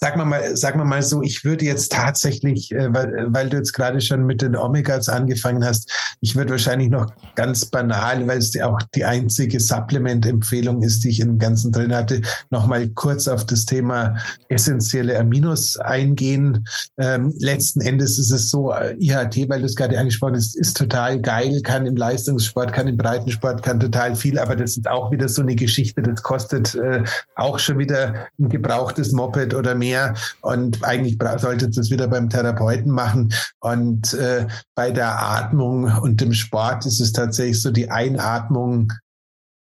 Sag 0.00 0.16
mal 0.16 0.24
mal, 0.24 0.56
sag 0.56 0.76
mal 0.76 0.84
mal 0.84 1.02
so, 1.02 1.22
ich 1.22 1.44
würde 1.44 1.64
jetzt 1.64 1.90
tatsächlich, 1.90 2.70
äh, 2.70 2.94
weil, 2.94 3.26
weil 3.30 3.50
du 3.50 3.56
jetzt 3.56 3.72
gerade 3.72 4.00
schon 4.00 4.26
mit 4.26 4.42
den 4.42 4.54
Omegas 4.54 5.08
angefangen 5.08 5.64
hast, 5.64 5.90
ich 6.20 6.36
würde 6.36 6.50
wahrscheinlich 6.50 6.88
noch 6.88 7.06
ganz 7.34 7.66
banal, 7.66 8.24
weil 8.28 8.38
es 8.38 8.56
auch 8.60 8.78
die 8.94 9.04
einzige 9.04 9.58
Supplement-Empfehlung 9.58 10.82
ist, 10.82 11.02
die 11.02 11.08
ich 11.08 11.18
im 11.18 11.40
Ganzen 11.40 11.72
drin 11.72 11.92
hatte, 11.92 12.20
noch 12.50 12.68
mal 12.68 12.88
kurz 12.90 13.26
auf 13.26 13.44
das 13.46 13.64
Thema 13.64 14.16
essentielle 14.48 15.18
Aminos 15.18 15.76
eingehen. 15.78 16.64
Ähm, 16.96 17.34
letzten 17.40 17.80
Endes 17.80 18.20
ist 18.20 18.30
es 18.30 18.50
so, 18.50 18.72
äh, 18.72 18.94
IHT, 19.00 19.48
weil 19.48 19.60
du 19.60 19.66
es 19.66 19.74
gerade 19.74 19.98
angesprochen 19.98 20.36
hast, 20.36 20.54
ist 20.54 20.76
total 20.76 21.20
geil, 21.20 21.60
kann 21.62 21.86
im 21.86 21.96
Leistungssport, 21.96 22.72
kann 22.72 22.86
im 22.86 22.96
Breitensport, 22.96 23.64
kann 23.64 23.80
total 23.80 24.14
viel, 24.14 24.38
aber 24.38 24.54
das 24.54 24.76
ist 24.76 24.88
auch 24.88 25.10
wieder 25.10 25.28
so 25.28 25.42
eine 25.42 25.56
Geschichte, 25.56 26.02
das 26.02 26.22
kostet 26.22 26.76
äh, 26.76 27.02
auch 27.34 27.58
schon 27.58 27.80
wieder 27.80 28.28
ein 28.38 28.48
gebrauchtes 28.48 29.10
Moped 29.10 29.54
oder 29.54 29.74
mehr 29.74 29.87
mehr. 29.88 30.14
Und 30.40 30.84
eigentlich 30.84 31.18
sollte 31.38 31.68
das 31.68 31.90
wieder 31.90 32.08
beim 32.08 32.28
Therapeuten 32.28 32.92
machen. 32.92 33.32
Und 33.60 34.14
äh, 34.14 34.46
bei 34.74 34.90
der 34.90 35.20
Atmung 35.20 35.84
und 35.98 36.20
dem 36.20 36.32
Sport 36.32 36.86
ist 36.86 37.00
es 37.00 37.12
tatsächlich 37.12 37.60
so 37.60 37.70
die 37.70 37.90
Einatmung 37.90 38.92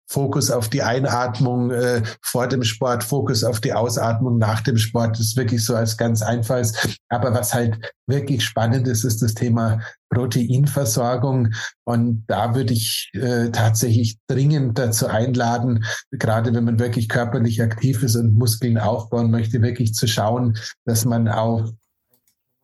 Fokus 0.08 0.52
auf 0.52 0.70
die 0.70 0.84
Einatmung 0.84 1.72
äh, 1.72 2.04
vor 2.22 2.48
dem 2.48 2.64
Sport, 2.64 3.04
Fokus 3.04 3.44
auf 3.44 3.60
die 3.60 3.74
Ausatmung 3.74 4.38
nach 4.38 4.62
dem 4.62 4.78
Sport. 4.78 5.18
Das 5.18 5.28
ist 5.28 5.38
wirklich 5.38 5.66
so 5.66 5.76
als 5.76 5.98
ganz 5.98 6.22
einfaches. 6.22 6.74
Aber 7.10 7.34
was 7.34 7.54
halt 7.54 7.94
wirklich 8.08 8.44
spannend 8.44 8.88
ist, 8.88 9.04
ist 9.04 9.22
das 9.22 9.34
Thema 9.34 9.80
Proteinversorgung. 10.10 11.54
Und 11.86 12.24
da 12.28 12.56
würde 12.56 12.74
ich 12.74 13.10
äh, 13.14 13.50
tatsächlich 13.50 14.18
dringend 14.28 14.78
dazu 14.78 15.08
einladen, 15.08 15.84
gerade 16.12 16.54
wenn 16.54 16.66
man 16.66 16.80
wirklich 16.80 17.10
körperlich 17.10 17.62
aktiv 17.62 18.04
ist 18.04 18.16
und 18.16 18.36
Muskeln 18.36 18.78
aufbauen 18.78 19.32
möchte, 19.32 19.62
wirklich 19.62 19.94
zu 19.94 20.08
schauen, 20.08 20.58
dass 20.86 21.06
man 21.06 21.28
auf 21.28 21.72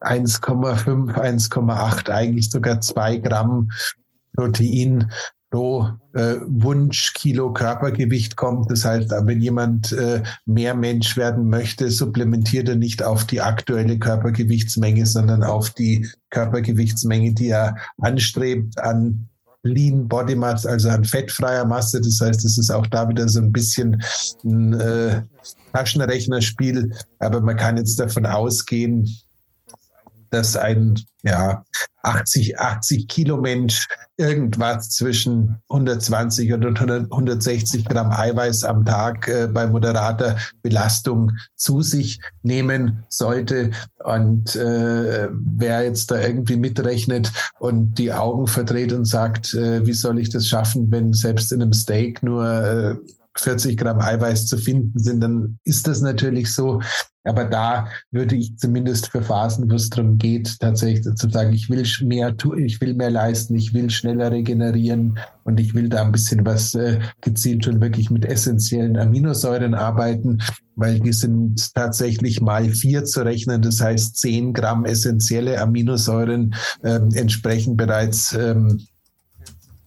1,5, 0.02 1.14
1,8, 1.14 2.10
eigentlich 2.10 2.50
sogar 2.50 2.82
zwei 2.82 3.18
Gramm 3.18 3.70
Protein 4.36 5.12
pro 5.52 5.90
äh, 6.14 6.38
Wunschkilo 6.48 7.54
Körpergewicht 7.54 8.38
kommt. 8.38 8.72
Das 8.72 8.86
heißt, 8.86 9.12
wenn 9.12 9.42
jemand 9.42 9.92
äh, 9.92 10.24
mehr 10.46 10.74
Mensch 10.74 11.18
werden 11.18 11.50
möchte, 11.50 11.92
supplementiert 11.92 12.70
er 12.70 12.78
nicht 12.78 13.04
auf 13.04 13.26
die 13.26 13.42
aktuelle 13.42 14.00
Körpergewichtsmenge, 14.00 15.06
sondern 15.06 15.44
auf 15.44 15.70
die 15.72 16.08
Körpergewichtsmenge, 16.32 17.34
die 17.34 17.50
er 17.50 17.76
anstrebt 18.00 18.80
an 18.80 19.28
Lean 19.64 20.08
Body 20.08 20.36
Mass, 20.36 20.66
also 20.66 20.90
an 20.90 21.04
fettfreier 21.04 21.66
Masse. 21.66 22.02
Das 22.02 22.20
heißt, 22.20 22.44
es 22.46 22.58
ist 22.58 22.72
auch 22.72 22.88
da 22.88 23.08
wieder 23.10 23.28
so 23.28 23.40
ein 23.42 23.52
bisschen 23.52 24.02
ein 24.44 24.74
äh, 24.74 25.22
Taschenrechnerspiel, 25.74 26.94
aber 27.20 27.42
man 27.42 27.58
kann 27.58 27.78
jetzt 27.78 28.00
davon 28.00 28.26
ausgehen, 28.26 29.08
dass 30.32 30.56
ein 30.56 30.96
ja, 31.24 31.64
80, 32.04 32.60
80 32.60 33.08
Kilo 33.08 33.38
Mensch 33.38 33.88
irgendwas 34.18 34.90
zwischen 34.90 35.58
120 35.70 36.52
und 36.54 36.66
160 36.66 37.86
Gramm 37.86 38.12
Eiweiß 38.12 38.64
am 38.64 38.86
Tag 38.86 39.28
äh, 39.28 39.48
bei 39.48 39.68
moderater 39.68 40.38
Belastung 40.64 41.32
zu 41.56 41.82
sich 41.82 42.20
nehmen 42.42 43.04
sollte. 43.10 43.72
Und 44.04 44.56
äh, 44.56 45.30
wer 45.32 45.84
jetzt 45.84 46.10
da 46.10 46.20
irgendwie 46.20 46.58
mitrechnet 46.58 47.32
und 47.60 48.00
die 48.00 48.14
Augen 48.14 48.48
verdreht 48.48 48.94
und 48.94 49.06
sagt, 49.06 49.54
äh, 49.54 49.86
wie 49.86 49.94
soll 49.94 50.20
ich 50.20 50.30
das 50.30 50.48
schaffen, 50.48 50.92
wenn 50.92 51.14
selbst 51.14 51.52
in 51.52 51.62
einem 51.62 51.74
Steak 51.74 52.24
nur 52.24 52.46
äh, 52.48 52.96
40 53.38 53.78
Gramm 53.78 54.00
Eiweiß 54.00 54.48
zu 54.48 54.58
finden 54.58 55.00
sind, 55.00 55.22
dann 55.22 55.60
ist 55.64 55.88
das 55.88 56.02
natürlich 56.02 56.54
so. 56.54 56.82
Aber 57.24 57.46
da 57.46 57.88
würde 58.10 58.36
ich 58.36 58.58
zumindest 58.58 59.12
für 59.12 59.22
Phasen, 59.22 59.70
wo 59.70 59.76
es 59.76 59.90
darum 59.90 60.18
geht, 60.18 60.60
tatsächlich 60.60 61.04
zu 61.16 61.30
sagen, 61.30 61.54
ich 61.54 61.70
will 61.70 61.86
mehr 62.02 62.36
tun, 62.36 62.64
ich 62.64 62.82
will 62.82 62.96
mehr 62.96 63.12
leisten, 63.12 63.56
ich 63.56 63.74
will 63.74 63.90
schneller 63.92 64.32
regenerieren 64.32 65.20
und 65.44 65.60
ich 65.60 65.76
will 65.76 65.88
da 65.90 66.02
ein 66.02 66.12
bisschen 66.12 66.46
was 66.46 66.74
äh, 66.74 67.00
gezielt 67.22 67.66
schon 67.66 67.80
wirklich 67.80 68.10
mit 68.10 68.26
essentiellen 68.26 68.98
Aminosäuren 68.98 69.76
arbeiten, 69.76 70.40
weil 70.76 71.00
die 71.00 71.14
sind 71.14 71.74
tatsächlich 71.76 72.42
mal 72.42 72.70
vier 72.70 73.06
zu 73.06 73.22
rechnen. 73.22 73.62
Das 73.62 73.82
heißt, 73.82 74.18
10 74.18 74.54
Gramm 74.54 74.86
essentielle 74.86 75.62
Aminosäuren 75.62 76.56
äh, 76.82 77.00
entsprechen 77.14 77.78
bereits 77.78 78.34
ähm, 78.34 78.82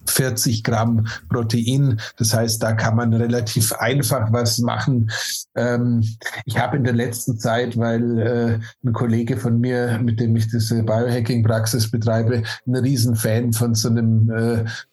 40 0.07 0.65
Gramm 0.65 1.07
Protein. 1.29 2.01
Das 2.17 2.35
heißt, 2.35 2.63
da 2.63 2.73
kann 2.73 2.97
man 2.97 3.13
relativ 3.13 3.73
einfach 3.73 4.33
was 4.33 4.59
machen. 4.59 5.11
Ähm, 5.55 6.05
ich 6.45 6.59
habe 6.59 6.77
in 6.77 6.85
der 6.85 6.95
letzten 6.95 7.39
Zeit, 7.39 7.77
weil 7.77 8.19
äh, 8.19 8.59
ein 8.85 8.93
Kollege 8.93 9.37
von 9.37 9.61
mir, 9.61 9.99
mit 10.03 10.21
dem 10.21 10.37
ich 10.37 10.49
diese 10.49 10.83
Biohacking-Praxis 10.83 11.91
betreibe, 11.91 12.43
ein 12.67 12.77
Riesenfan 12.77 13.53
von 13.53 13.75
so 13.75 13.89
einem 13.89 14.31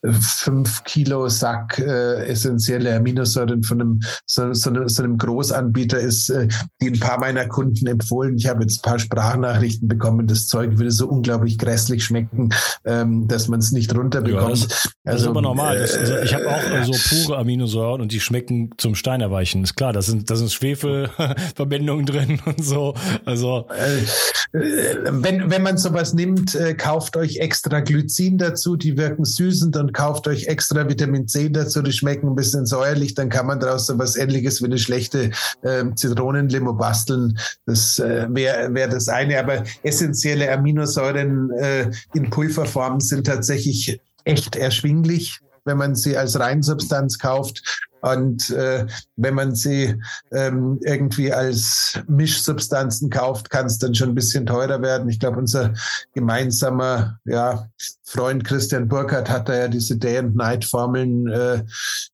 äh, 0.04 0.12
5 0.12 0.84
Kilo 0.84 1.30
Sack 1.30 1.80
äh, 1.80 2.26
essentielle 2.26 2.96
Aminosäuren 2.96 3.64
von 3.64 3.82
einem 3.82 4.00
so, 4.26 4.54
so, 4.54 4.88
so 4.88 5.04
einem 5.04 5.18
Großanbieter 5.18 6.00
ist, 6.00 6.30
äh, 6.30 6.48
die 6.82 6.90
ein 6.90 7.00
paar 7.00 7.20
meiner 7.20 7.48
Kunden 7.48 7.88
empfohlen. 7.88 8.36
Ich 8.38 8.48
habe 8.48 8.62
jetzt 8.62 8.80
ein 8.80 8.90
paar 8.90 9.00
Sprachnachrichten 9.00 9.88
bekommen. 9.88 10.28
Das 10.28 10.48
Zeug 10.48 10.78
würde 10.78 10.92
so 10.92 11.08
unglaublich 11.08 11.58
grässlich 11.58 12.04
schmecken, 12.04 12.50
ähm, 12.86 13.28
dass 13.28 13.48
man 13.48 13.60
es 13.60 13.72
nicht 13.72 13.96
runterbekommt. 13.96 14.68
Ja, 14.70 14.92
das 15.04 15.14
also, 15.14 15.26
ist 15.26 15.30
aber 15.32 15.42
normal. 15.42 15.80
Das, 15.80 15.98
also 15.98 16.18
ich 16.20 16.32
habe 16.36 16.48
auch 16.48 16.64
äh, 16.64 16.84
so 16.84 16.94
pure 17.10 17.40
Aminosäuren 17.40 18.02
und 18.02 18.12
die 18.12 18.20
schmecken 18.20 18.70
zum 18.78 18.94
Stein 18.94 19.20
erweichen. 19.20 19.64
Ist 19.64 19.76
klar, 19.76 19.94
da 19.94 20.04
sind, 20.04 20.30
da 20.30 20.36
sind 20.36 20.52
Schwefelverbindungen 20.52 22.06
drin 22.06 22.40
und 22.46 22.64
so. 22.64 22.94
Also 23.26 23.66
äh, 23.70 24.06
wenn, 24.54 25.50
wenn 25.50 25.64
man 25.64 25.80
sowas 25.80 26.14
nimmt, 26.14 26.54
äh, 26.54 26.76
kauft 26.76 27.18
euch 27.18 27.38
extra 27.38 27.80
Glycin 27.80 28.38
dazu, 28.38 28.76
die 28.76 28.96
wirken 28.96 29.26
süßend 29.26 29.76
und 29.76 29.92
kauft 29.92 30.28
euch 30.28 30.46
extra 30.46 30.88
Vitamin 30.88 31.28
C 31.28 31.50
dazu, 31.50 31.82
die 31.82 31.94
schmecken 31.94 32.30
ein 32.30 32.36
bisschen 32.36 32.68
säuerlich, 32.68 33.16
dann 33.16 33.30
kann 33.30 33.48
man 33.48 33.60
daraus 33.60 33.88
so 33.88 33.98
was 33.98 34.16
ähnliches 34.16 34.62
wie 34.62 34.66
eine 34.66 34.78
schlechte 34.78 35.32
äh, 35.64 35.84
Zitronenlimo 35.96 36.74
basteln. 36.74 37.40
Das 37.66 37.98
äh, 37.98 38.28
wäre 38.30 38.72
wär 38.76 38.88
das 38.88 39.08
eine. 39.08 39.40
Aber 39.40 39.64
essentielle 39.82 40.52
Aminosäuren 40.52 41.50
äh, 41.58 41.90
in 42.14 42.30
Pulverform 42.30 43.00
sind 43.00 43.26
tatsächlich 43.26 44.00
echt 44.24 44.56
erschwinglich, 44.56 45.40
wenn 45.66 45.78
man 45.78 45.96
sie 45.96 46.18
als 46.18 46.40
Reinsubstanz 46.40 47.18
kauft. 47.18 47.90
Und 48.02 48.50
äh, 48.50 48.86
wenn 49.16 49.36
man 49.36 49.56
sie 49.56 49.96
ähm, 50.32 50.80
irgendwie 50.84 51.32
als 51.32 52.00
Mischsubstanzen 52.08 53.10
kauft, 53.10 53.50
kann 53.50 53.68
es 53.68 53.78
dann 53.78 53.96
schon 53.96 54.10
ein 54.10 54.16
bisschen 54.16 54.46
teurer 54.46 54.82
werden. 54.82 55.10
Ich 55.10 55.20
glaube, 55.20 55.38
unser 55.38 55.74
gemeinsamer 56.14 57.20
ja, 57.26 57.68
Freund 58.04 58.44
Christian 58.44 58.88
Burkhardt 58.88 59.30
hat 59.30 59.48
da 59.48 59.56
ja 59.56 59.68
diese 59.68 59.98
Day 59.98 60.18
and 60.18 60.36
Night 60.36 60.66
Formeln, 60.66 61.28
äh, 61.28 61.64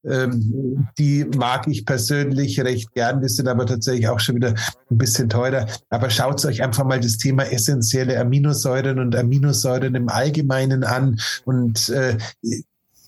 ähm, 0.05 0.87
die 0.97 1.25
mag 1.35 1.67
ich 1.67 1.85
persönlich 1.85 2.59
recht 2.59 2.93
gern. 2.93 3.21
Die 3.21 3.29
sind 3.29 3.47
aber 3.47 3.65
tatsächlich 3.65 4.07
auch 4.07 4.19
schon 4.19 4.35
wieder 4.35 4.53
ein 4.91 4.97
bisschen 4.97 5.29
teurer. 5.29 5.67
Aber 5.89 6.09
schaut 6.09 6.43
euch 6.45 6.61
einfach 6.61 6.83
mal 6.83 6.99
das 6.99 7.17
Thema 7.17 7.43
essentielle 7.51 8.19
Aminosäuren 8.19 8.99
und 8.99 9.15
Aminosäuren 9.15 9.95
im 9.95 10.09
Allgemeinen 10.09 10.83
an 10.83 11.19
und 11.45 11.89
äh, 11.89 12.17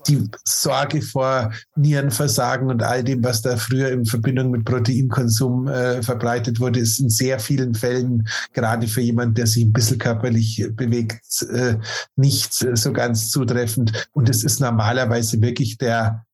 die 0.07 0.29
Sorge 0.43 1.01
vor 1.01 1.51
Nierenversagen 1.75 2.69
und 2.69 2.83
all 2.83 3.03
dem, 3.03 3.23
was 3.23 3.41
da 3.41 3.57
früher 3.57 3.89
in 3.89 4.05
Verbindung 4.05 4.51
mit 4.51 4.65
Proteinkonsum 4.65 5.67
äh, 5.67 6.01
verbreitet 6.03 6.59
wurde, 6.59 6.79
ist 6.79 6.99
in 6.99 7.09
sehr 7.09 7.39
vielen 7.39 7.75
Fällen, 7.75 8.27
gerade 8.53 8.87
für 8.87 9.01
jemanden, 9.01 9.35
der 9.35 9.47
sich 9.47 9.65
ein 9.65 9.73
bisschen 9.73 9.97
körperlich 9.97 10.65
bewegt, 10.73 11.23
äh, 11.51 11.77
nicht 12.15 12.53
so 12.53 12.93
ganz 12.93 13.29
zutreffend. 13.29 14.07
Und 14.13 14.29
es 14.29 14.43
ist 14.43 14.59
normalerweise 14.59 15.41
wirklich 15.41 15.77
der 15.77 16.25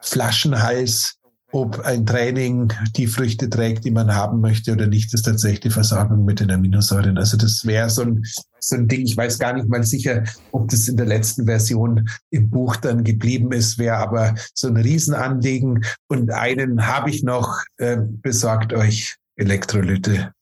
Flaschenhals 0.00 1.15
ob 1.52 1.80
ein 1.80 2.04
Training 2.04 2.72
die 2.96 3.06
Früchte 3.06 3.48
trägt, 3.48 3.84
die 3.84 3.90
man 3.90 4.14
haben 4.14 4.40
möchte 4.40 4.72
oder 4.72 4.86
nicht, 4.86 5.14
ist 5.14 5.22
tatsächlich 5.22 5.72
Versorgung 5.72 6.24
mit 6.24 6.40
den 6.40 6.50
Aminosäuren. 6.50 7.18
Also 7.18 7.36
das 7.36 7.64
wäre 7.64 7.88
so 7.88 8.02
ein, 8.02 8.24
so 8.58 8.76
ein 8.76 8.88
Ding. 8.88 9.02
Ich 9.02 9.16
weiß 9.16 9.38
gar 9.38 9.52
nicht 9.52 9.68
mal 9.68 9.84
sicher, 9.84 10.24
ob 10.52 10.68
das 10.68 10.88
in 10.88 10.96
der 10.96 11.06
letzten 11.06 11.46
Version 11.46 12.08
im 12.30 12.50
Buch 12.50 12.76
dann 12.76 13.04
geblieben 13.04 13.52
ist, 13.52 13.78
wäre 13.78 13.96
aber 13.96 14.34
so 14.54 14.68
ein 14.68 14.76
Riesenanliegen. 14.76 15.84
Und 16.08 16.32
einen 16.32 16.86
habe 16.86 17.10
ich 17.10 17.22
noch, 17.22 17.62
äh, 17.78 17.98
besorgt 18.00 18.72
euch 18.72 19.16
Elektrolyte. 19.36 20.32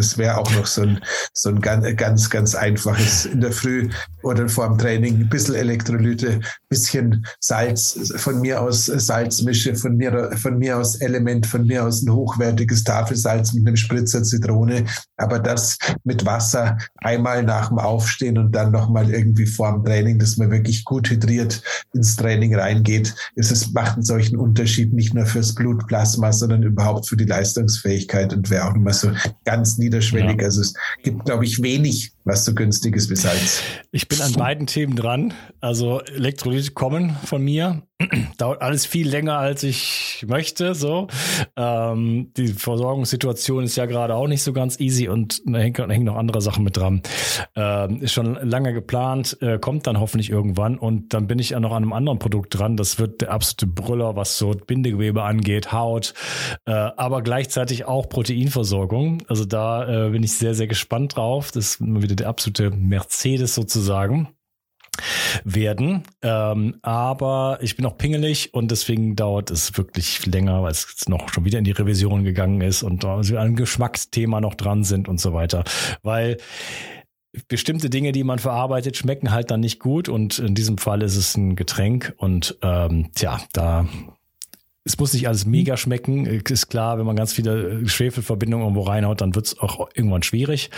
Das 0.00 0.16
wäre 0.16 0.38
auch 0.38 0.50
noch 0.52 0.66
so 0.66 0.80
ein, 0.80 0.98
so 1.34 1.50
ein 1.50 1.60
ganz, 1.60 1.94
ganz, 1.96 2.30
ganz 2.30 2.54
einfaches 2.54 3.26
in 3.26 3.42
der 3.42 3.52
Früh 3.52 3.90
oder 4.22 4.48
vor 4.48 4.66
dem 4.66 4.78
Training. 4.78 5.16
Ein 5.16 5.28
bisschen 5.28 5.56
Elektrolyte, 5.56 6.40
bisschen 6.70 7.26
Salz, 7.38 8.14
von 8.16 8.40
mir 8.40 8.62
aus 8.62 8.86
Salzmische, 8.86 9.74
von 9.74 9.98
mir, 9.98 10.30
von 10.38 10.58
mir 10.58 10.78
aus 10.78 10.96
Element, 11.02 11.46
von 11.46 11.66
mir 11.66 11.84
aus 11.84 12.00
ein 12.02 12.10
hochwertiges 12.10 12.82
Tafelsalz 12.82 13.52
mit 13.52 13.66
einem 13.66 13.76
Spritzer 13.76 14.22
Zitrone. 14.22 14.86
Aber 15.18 15.38
das 15.38 15.76
mit 16.04 16.24
Wasser 16.24 16.78
einmal 16.96 17.42
nach 17.42 17.68
dem 17.68 17.78
Aufstehen 17.78 18.38
und 18.38 18.52
dann 18.52 18.72
nochmal 18.72 19.10
irgendwie 19.10 19.46
vor 19.46 19.70
dem 19.70 19.84
Training, 19.84 20.18
dass 20.18 20.38
man 20.38 20.50
wirklich 20.50 20.86
gut 20.86 21.10
hydriert 21.10 21.62
ins 21.92 22.16
Training 22.16 22.54
reingeht. 22.54 23.14
Es 23.36 23.70
macht 23.72 23.96
einen 23.96 24.02
solchen 24.02 24.38
Unterschied 24.38 24.94
nicht 24.94 25.12
nur 25.12 25.26
fürs 25.26 25.54
Blutplasma, 25.54 26.32
sondern 26.32 26.62
überhaupt 26.62 27.06
für 27.06 27.18
die 27.18 27.26
Leistungsfähigkeit 27.26 28.32
und 28.32 28.48
wäre 28.48 28.64
auch 28.66 28.72
nochmal 28.72 28.94
so 28.94 29.10
ganz 29.44 29.76
niedrig 29.76 29.89
niederschwellig. 29.90 30.38
Ja. 30.38 30.44
Also 30.44 30.60
es 30.60 30.74
gibt, 31.02 31.24
glaube 31.24 31.44
ich, 31.44 31.62
wenig, 31.62 32.12
was 32.30 32.44
so 32.44 32.54
günstig 32.54 32.94
ist 32.94 33.14
Salz. 33.16 33.62
Ich 33.90 34.06
bin 34.06 34.20
an 34.20 34.32
beiden 34.34 34.66
Themen 34.68 34.94
dran. 34.94 35.34
Also 35.60 36.00
Elektrolyte 36.00 36.70
kommen 36.70 37.16
von 37.24 37.42
mir. 37.42 37.82
Dauert 38.38 38.62
alles 38.62 38.86
viel 38.86 39.08
länger, 39.08 39.36
als 39.36 39.62
ich 39.62 40.24
möchte. 40.26 40.74
So, 40.74 41.08
ähm, 41.56 42.32
die 42.36 42.48
Versorgungssituation 42.48 43.64
ist 43.64 43.76
ja 43.76 43.86
gerade 43.86 44.14
auch 44.14 44.28
nicht 44.28 44.42
so 44.42 44.52
ganz 44.52 44.80
easy 44.80 45.08
und 45.08 45.42
da 45.44 45.58
hängen, 45.58 45.90
hängen 45.90 46.06
noch 46.06 46.16
andere 46.16 46.40
Sachen 46.40 46.64
mit 46.64 46.76
dran. 46.76 47.02
Ähm, 47.56 48.00
ist 48.00 48.12
schon 48.12 48.38
lange 48.48 48.72
geplant, 48.72 49.36
äh, 49.40 49.58
kommt 49.58 49.86
dann 49.86 50.00
hoffentlich 50.00 50.30
irgendwann 50.30 50.78
und 50.78 51.12
dann 51.12 51.26
bin 51.26 51.38
ich 51.38 51.50
ja 51.50 51.60
noch 51.60 51.72
an 51.72 51.82
einem 51.82 51.92
anderen 51.92 52.18
Produkt 52.18 52.58
dran. 52.58 52.76
Das 52.76 52.98
wird 52.98 53.20
der 53.20 53.32
absolute 53.32 53.66
Brüller, 53.66 54.16
was 54.16 54.38
so 54.38 54.52
Bindegewebe 54.52 55.22
angeht, 55.22 55.72
Haut, 55.72 56.14
äh, 56.64 56.72
aber 56.72 57.22
gleichzeitig 57.22 57.84
auch 57.84 58.08
Proteinversorgung. 58.08 59.22
Also 59.28 59.44
da 59.44 60.06
äh, 60.06 60.10
bin 60.10 60.22
ich 60.22 60.32
sehr, 60.32 60.54
sehr 60.54 60.68
gespannt 60.68 61.16
drauf. 61.16 61.50
Das 61.52 61.66
ist 61.66 61.80
wieder 61.80 62.14
der 62.20 62.28
absolute 62.28 62.70
Mercedes 62.70 63.54
sozusagen 63.54 64.28
werden. 65.44 66.02
Ähm, 66.22 66.76
aber 66.82 67.58
ich 67.62 67.76
bin 67.76 67.86
auch 67.86 67.96
pingelig 67.96 68.52
und 68.54 68.70
deswegen 68.70 69.16
dauert 69.16 69.50
es 69.50 69.76
wirklich 69.76 70.26
länger, 70.26 70.62
weil 70.62 70.72
es 70.72 71.08
noch 71.08 71.32
schon 71.32 71.44
wieder 71.44 71.58
in 71.58 71.64
die 71.64 71.70
Revision 71.70 72.24
gegangen 72.24 72.60
ist 72.60 72.82
und 72.82 73.04
da 73.04 73.18
ein 73.18 73.56
Geschmacksthema 73.56 74.40
noch 74.40 74.54
dran 74.54 74.84
sind 74.84 75.08
und 75.08 75.20
so 75.20 75.32
weiter. 75.32 75.64
Weil 76.02 76.38
bestimmte 77.48 77.90
Dinge, 77.90 78.12
die 78.12 78.24
man 78.24 78.38
verarbeitet, 78.38 78.96
schmecken 78.96 79.30
halt 79.30 79.50
dann 79.50 79.60
nicht 79.60 79.78
gut 79.78 80.08
und 80.08 80.38
in 80.38 80.54
diesem 80.54 80.78
Fall 80.78 81.02
ist 81.02 81.16
es 81.16 81.36
ein 81.36 81.56
Getränk 81.56 82.14
und 82.16 82.58
ähm, 82.62 83.10
tja, 83.14 83.40
da 83.52 83.86
es 84.84 84.98
muss 84.98 85.12
nicht 85.12 85.28
alles 85.28 85.44
mega 85.44 85.76
schmecken. 85.76 86.26
Ist 86.26 86.68
klar, 86.68 86.98
wenn 86.98 87.04
man 87.04 87.16
ganz 87.16 87.32
viele 87.32 87.86
Schwefelverbindungen 87.86 88.66
irgendwo 88.66 88.82
reinhaut, 88.82 89.20
dann 89.20 89.34
wird 89.34 89.46
es 89.46 89.58
auch 89.58 89.90
irgendwann 89.94 90.22
schwierig. 90.22 90.70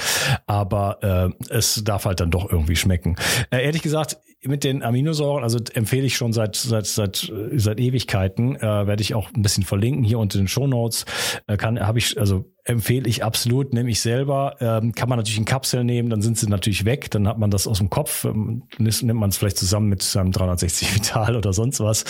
Aber 0.46 1.34
äh, 1.40 1.54
es 1.54 1.82
darf 1.84 2.04
halt 2.04 2.20
dann 2.20 2.30
doch 2.30 2.50
irgendwie 2.50 2.76
schmecken. 2.76 3.16
Äh, 3.50 3.64
ehrlich 3.64 3.82
gesagt, 3.82 4.18
mit 4.44 4.64
den 4.64 4.82
Aminosäuren, 4.82 5.44
also 5.44 5.60
empfehle 5.72 6.04
ich 6.04 6.16
schon 6.16 6.32
seit 6.32 6.56
seit 6.56 6.86
seit 6.86 7.32
seit 7.52 7.78
Ewigkeiten, 7.78 8.56
äh, 8.56 8.60
werde 8.60 9.02
ich 9.02 9.14
auch 9.14 9.32
ein 9.32 9.42
bisschen 9.42 9.62
verlinken 9.62 10.02
hier 10.02 10.18
unter 10.18 10.38
den 10.38 10.48
Show 10.48 10.66
Notes. 10.66 11.04
Äh, 11.46 11.56
kann 11.56 11.78
habe 11.78 12.00
ich 12.00 12.18
also 12.18 12.44
empfehle 12.64 13.08
ich 13.08 13.22
absolut, 13.22 13.72
nehme 13.72 13.90
ich 13.90 14.00
selber. 14.00 14.56
Ähm, 14.60 14.92
kann 14.94 15.08
man 15.08 15.18
natürlich 15.18 15.38
in 15.38 15.44
Kapseln 15.44 15.86
nehmen, 15.86 16.10
dann 16.10 16.22
sind 16.22 16.38
sie 16.38 16.48
natürlich 16.48 16.84
weg, 16.84 17.08
dann 17.12 17.28
hat 17.28 17.38
man 17.38 17.50
das 17.50 17.68
aus 17.68 17.78
dem 17.78 17.88
Kopf, 17.90 18.24
ähm, 18.24 18.64
nimmt 18.78 19.02
man 19.14 19.30
es 19.30 19.36
vielleicht 19.36 19.58
zusammen 19.58 19.88
mit 19.88 20.02
seinem 20.02 20.32
360 20.32 20.94
Vital 20.94 21.36
oder 21.36 21.52
sonst 21.52 21.78
was. 21.78 22.04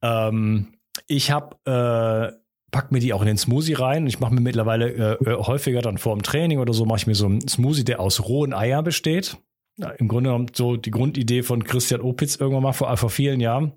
Ähm, 0.00 0.68
ich 1.06 1.30
habe 1.30 1.56
äh, 1.64 2.36
pack 2.70 2.92
mir 2.92 3.00
die 3.00 3.12
auch 3.12 3.20
in 3.20 3.26
den 3.26 3.38
Smoothie 3.38 3.74
rein. 3.74 4.06
Ich 4.06 4.20
mache 4.20 4.34
mir 4.34 4.40
mittlerweile 4.40 5.18
äh, 5.20 5.30
äh, 5.30 5.36
häufiger 5.36 5.82
dann 5.82 5.98
vor 5.98 6.14
dem 6.16 6.22
Training 6.22 6.58
oder 6.58 6.72
so 6.72 6.84
mache 6.84 6.98
ich 6.98 7.06
mir 7.06 7.14
so 7.14 7.26
einen 7.26 7.46
Smoothie, 7.46 7.84
der 7.84 8.00
aus 8.00 8.28
rohen 8.28 8.54
Eiern 8.54 8.84
besteht. 8.84 9.36
Ja, 9.76 9.90
Im 9.90 10.08
Grunde 10.08 10.30
genommen 10.30 10.50
so 10.54 10.76
die 10.76 10.90
Grundidee 10.90 11.42
von 11.42 11.64
Christian 11.64 12.00
Opitz 12.00 12.36
irgendwann 12.36 12.62
mal 12.62 12.72
vor, 12.72 12.94
vor 12.96 13.10
vielen 13.10 13.40
Jahren 13.40 13.72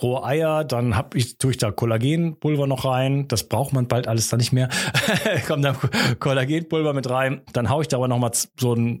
rohe 0.00 0.24
Eier, 0.24 0.64
dann 0.64 0.96
hab 0.96 1.14
ich 1.14 1.38
tue 1.38 1.52
ich 1.52 1.58
da 1.58 1.70
Kollagenpulver 1.70 2.66
noch 2.66 2.84
rein. 2.84 3.28
Das 3.28 3.44
braucht 3.44 3.72
man 3.72 3.88
bald 3.88 4.08
alles 4.08 4.28
dann 4.28 4.38
nicht 4.38 4.52
mehr. 4.52 4.68
Kommt 5.46 5.64
da 5.64 5.76
Kollagenpulver 6.18 6.92
mit 6.92 7.08
rein. 7.08 7.42
Dann 7.52 7.68
hau 7.68 7.80
ich 7.80 7.88
da 7.88 7.96
aber 7.96 8.08
noch 8.08 8.18
mal 8.18 8.30
so 8.58 8.74
ein 8.74 9.00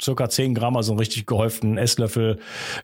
circa 0.00 0.28
10 0.28 0.54
Gramm, 0.54 0.76
also 0.76 0.92
einen 0.92 0.98
richtig 0.98 1.26
gehäuften 1.26 1.78
Esslöffel 1.78 2.38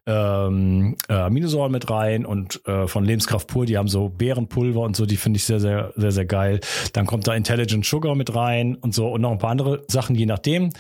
ähm, 0.07 0.97
äh, 1.09 1.15
Aminosäuren 1.15 1.73
mit 1.73 1.91
rein 1.91 2.27
und 2.27 2.67
äh, 2.67 2.87
von 2.87 3.05
Lebenskraft 3.05 3.49
pur. 3.49 3.67
Die 3.67 3.79
haben 3.79 3.89
so 3.89 4.09
Beerenpulver 4.09 4.81
und 4.81 4.97
so. 4.97 5.07
Die 5.07 5.17
finde 5.17 5.39
ich 5.39 5.45
sehr 5.45 5.61
sehr 5.61 5.93
sehr 5.97 6.13
sehr 6.13 6.27
geil. 6.27 6.61
Dann 6.93 7.07
kommt 7.07 7.27
da 7.27 7.35
Intelligent 7.35 7.85
Sugar 7.85 8.15
mit 8.15 8.35
rein 8.35 8.77
und 8.77 8.95
so 8.95 9.09
und 9.09 9.21
noch 9.21 9.33
ein 9.33 9.39
paar 9.39 9.51
andere 9.51 9.85
Sachen, 9.89 10.17
je 10.17 10.27
nachdem. 10.27 10.71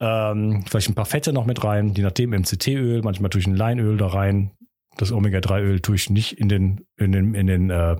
Ähm, 0.00 0.64
vielleicht 0.68 0.88
ein 0.88 0.94
paar 0.94 1.06
Fette 1.06 1.32
noch 1.32 1.46
mit 1.46 1.62
rein, 1.64 1.94
je 1.94 2.02
nachdem 2.02 2.30
MCT-Öl. 2.30 3.02
Manchmal 3.02 3.30
tue 3.30 3.40
ich 3.40 3.46
ein 3.46 3.56
Leinöl 3.56 3.96
da 3.96 4.08
rein 4.08 4.50
das 4.96 5.12
Omega-3-Öl 5.12 5.80
tue 5.80 5.96
ich 5.96 6.10
nicht 6.10 6.32
in 6.32 6.48
den, 6.48 6.86
in 6.96 7.12
den, 7.12 7.34
in 7.34 7.46
den, 7.46 7.70
äh, 7.70 7.96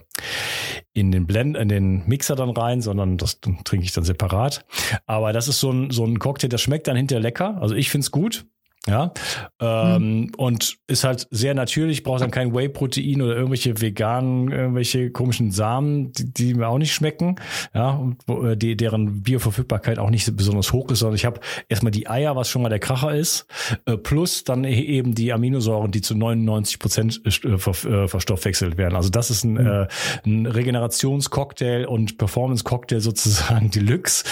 in 0.93 1.11
den 1.11 1.27
Blend, 1.27 1.57
in 1.57 1.69
den 1.69 2.07
Mixer 2.07 2.37
dann 2.37 2.51
rein, 2.51 2.81
sondern 2.81 3.19
das 3.19 3.41
trinke 3.41 3.85
ich 3.85 3.93
dann 3.93 4.05
separat. 4.05 4.65
Aber 5.07 5.33
das 5.33 5.49
ist 5.49 5.61
so 5.61 5.71
ein, 5.71 5.91
so 5.91 6.05
ein 6.05 6.19
Cocktail, 6.19 6.49
das 6.49 6.61
schmeckt 6.61 6.87
dann 6.87 6.97
hinterher 6.97 7.23
lecker. 7.23 7.59
Also 7.61 7.75
ich 7.75 7.91
finde 7.91 8.05
es 8.05 8.11
gut. 8.11 8.47
Ja, 8.87 9.15
ähm, 9.63 10.21
mhm. 10.21 10.33
und 10.37 10.77
ist 10.89 11.05
halt 11.05 11.27
sehr 11.31 11.55
natürlich, 11.55 12.03
braucht 12.03 12.21
dann 12.21 12.31
kein 12.31 12.55
Whey-Protein 12.55 13.23
oder 13.23 13.35
irgendwelche 13.35 13.81
veganen, 13.81 14.53
irgendwelche 14.53 15.11
komischen 15.11 15.53
Samen, 15.53 16.13
die, 16.13 16.35
die 16.35 16.53
mir 16.53 16.69
auch 16.69 16.77
nicht 16.77 16.93
schmecken, 16.93 17.37
ja, 17.73 17.93
und 17.93 18.19
wo, 18.27 18.45
äh, 18.45 18.59
die, 18.59 18.77
deren 18.77 19.23
Bioverfügbarkeit 19.23 19.99
auch 19.99 20.11
nicht 20.11 20.37
besonders 20.37 20.75
hoch 20.75 20.91
ist, 20.91 20.99
sondern 20.99 21.17
ich 21.17 21.25
habe 21.25 21.41
erstmal 21.71 21.93
die 21.93 22.11
Eier, 22.11 22.37
was 22.37 22.51
schon 22.51 22.61
mal 22.61 22.69
der 22.69 22.79
Kracher 22.79 23.15
ist, 23.15 23.47
äh, 23.87 23.97
plus 23.97 24.45
dann 24.45 24.65
e-, 24.65 24.79
eben 24.79 25.15
die 25.15 25.33
Aminosäuren, 25.33 25.91
die 25.91 26.03
zu 26.03 26.15
99 26.15 26.79
Prozent 26.79 27.23
äh, 27.25 27.57
ver, 27.57 27.91
äh, 27.91 28.07
verstoffwechselt 28.07 28.77
werden. 28.77 28.97
Also 28.97 29.09
das 29.09 29.31
ist 29.31 29.45
ein, 29.45 29.53
mhm. 29.53 29.67
äh, 29.67 29.87
ein 30.27 30.45
Regenerationscocktail 30.45 31.87
und 31.87 32.19
Performance-Cocktail 32.19 33.01
sozusagen 33.01 33.71
Deluxe, 33.75 34.27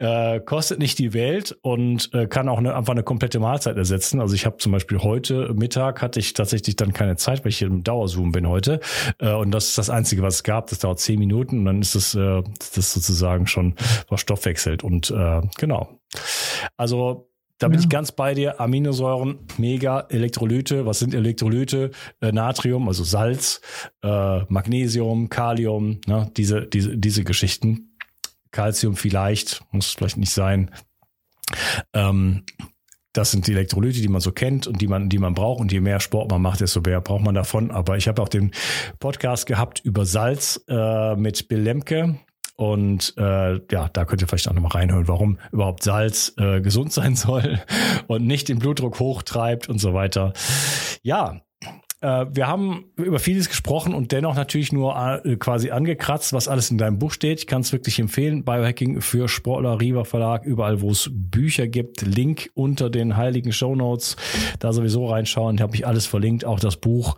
äh, 0.00 0.40
kostet 0.40 0.80
nicht 0.80 0.98
die 0.98 1.14
Welt 1.14 1.56
und 1.62 2.12
äh, 2.14 2.26
kann 2.26 2.48
auch 2.48 2.58
eine, 2.58 2.74
einfach 2.74 2.94
eine 2.94 3.04
komplette 3.04 3.38
Mahlzeit 3.38 3.76
ersetzen 3.76 3.91
setzen. 3.92 4.20
Also 4.20 4.34
ich 4.34 4.46
habe 4.46 4.56
zum 4.56 4.72
Beispiel 4.72 4.98
heute 4.98 5.52
Mittag 5.54 6.00
hatte 6.00 6.18
ich 6.18 6.32
tatsächlich 6.32 6.76
dann 6.76 6.92
keine 6.92 7.16
Zeit, 7.16 7.44
weil 7.44 7.50
ich 7.50 7.58
hier 7.58 7.68
im 7.68 7.84
Dauerzoom 7.84 8.32
bin 8.32 8.48
heute. 8.48 8.80
Äh, 9.18 9.32
und 9.32 9.50
das 9.50 9.68
ist 9.68 9.78
das 9.78 9.90
Einzige, 9.90 10.22
was 10.22 10.36
es 10.36 10.42
gab. 10.42 10.70
Das 10.70 10.78
dauert 10.78 10.98
zehn 10.98 11.18
Minuten 11.18 11.58
und 11.58 11.64
dann 11.66 11.82
ist 11.82 11.94
das, 11.94 12.14
äh, 12.14 12.42
das 12.74 12.94
sozusagen 12.94 13.46
schon 13.46 13.74
verstoffwechselt. 14.08 14.82
Und 14.82 15.10
äh, 15.10 15.42
genau. 15.58 16.00
Also 16.76 17.28
da 17.58 17.68
bin 17.68 17.78
ja. 17.78 17.84
ich 17.84 17.88
ganz 17.90 18.10
bei 18.10 18.34
dir. 18.34 18.60
Aminosäuren, 18.60 19.38
mega. 19.58 20.00
Elektrolyte, 20.08 20.86
was 20.86 20.98
sind 20.98 21.14
Elektrolyte? 21.14 21.90
Äh, 22.20 22.32
Natrium, 22.32 22.88
also 22.88 23.04
Salz, 23.04 23.60
äh, 24.02 24.40
Magnesium, 24.48 25.28
Kalium, 25.28 26.00
ne? 26.06 26.30
diese, 26.36 26.66
diese, 26.66 26.96
diese 26.96 27.24
Geschichten. 27.24 27.96
Calcium 28.50 28.96
vielleicht, 28.96 29.62
muss 29.70 29.92
vielleicht 29.92 30.16
nicht 30.16 30.32
sein. 30.32 30.70
Ähm, 31.92 32.42
das 33.12 33.30
sind 33.30 33.46
die 33.46 33.52
Elektrolyte, 33.52 34.00
die 34.00 34.08
man 34.08 34.20
so 34.20 34.32
kennt 34.32 34.66
und 34.66 34.80
die 34.80 34.88
man, 34.88 35.08
die 35.08 35.18
man 35.18 35.34
braucht. 35.34 35.60
Und 35.60 35.72
je 35.72 35.80
mehr 35.80 36.00
Sport 36.00 36.30
man 36.30 36.42
macht, 36.42 36.60
desto 36.60 36.80
mehr 36.80 37.00
braucht 37.00 37.24
man 37.24 37.34
davon. 37.34 37.70
Aber 37.70 37.96
ich 37.96 38.08
habe 38.08 38.22
auch 38.22 38.28
den 38.28 38.52
Podcast 38.98 39.46
gehabt 39.46 39.80
über 39.80 40.06
Salz 40.06 40.64
äh, 40.68 41.14
mit 41.16 41.48
Bill 41.48 41.60
Lemke. 41.60 42.18
Und 42.56 43.14
äh, 43.16 43.54
ja, 43.70 43.88
da 43.92 44.04
könnt 44.04 44.22
ihr 44.22 44.28
vielleicht 44.28 44.48
auch 44.48 44.54
nochmal 44.54 44.72
reinhören, 44.72 45.08
warum 45.08 45.38
überhaupt 45.50 45.82
Salz 45.82 46.34
äh, 46.38 46.60
gesund 46.60 46.92
sein 46.92 47.16
soll 47.16 47.60
und 48.06 48.26
nicht 48.26 48.48
den 48.48 48.58
Blutdruck 48.58 48.98
hochtreibt 48.98 49.68
und 49.68 49.78
so 49.78 49.94
weiter. 49.94 50.32
Ja, 51.02 51.40
wir 52.02 52.48
haben 52.48 52.84
über 52.96 53.18
vieles 53.18 53.48
gesprochen 53.48 53.94
und 53.94 54.12
dennoch 54.12 54.34
natürlich 54.34 54.72
nur 54.72 54.96
äh, 55.24 55.36
quasi 55.36 55.70
angekratzt, 55.70 56.32
was 56.32 56.48
alles 56.48 56.70
in 56.70 56.78
deinem 56.78 56.98
Buch 56.98 57.12
steht. 57.12 57.40
Ich 57.40 57.46
kann 57.46 57.60
es 57.60 57.72
wirklich 57.72 57.98
empfehlen. 57.98 58.44
Biohacking 58.44 59.00
für 59.00 59.28
Sportler, 59.28 59.80
Riva 59.80 60.04
Verlag, 60.04 60.44
überall, 60.44 60.80
wo 60.80 60.90
es 60.90 61.10
Bücher 61.12 61.68
gibt. 61.68 62.02
Link 62.02 62.50
unter 62.54 62.90
den 62.90 63.16
heiligen 63.16 63.52
Show 63.52 63.76
Notes. 63.76 64.16
Da 64.58 64.72
sowieso 64.72 65.06
reinschauen. 65.06 65.56
Da 65.56 65.64
habe 65.64 65.76
ich 65.76 65.86
alles 65.86 66.06
verlinkt. 66.06 66.44
Auch 66.44 66.60
das 66.60 66.76
Buch 66.76 67.16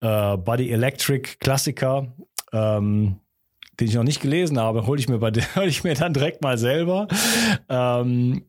äh, 0.00 0.36
Body 0.36 0.70
Electric 0.70 1.36
Klassiker. 1.40 2.12
Ähm, 2.52 3.20
den 3.80 3.88
ich 3.88 3.94
noch 3.94 4.04
nicht 4.04 4.22
gelesen 4.22 4.58
habe, 4.58 4.86
hole 4.86 4.98
ich 4.98 5.08
mir 5.08 5.18
bei 5.18 5.30
hol 5.56 5.66
ich 5.66 5.84
mir 5.84 5.94
dann 5.94 6.12
direkt 6.12 6.42
mal 6.42 6.58
selber. 6.58 7.08
Ähm, 7.68 8.44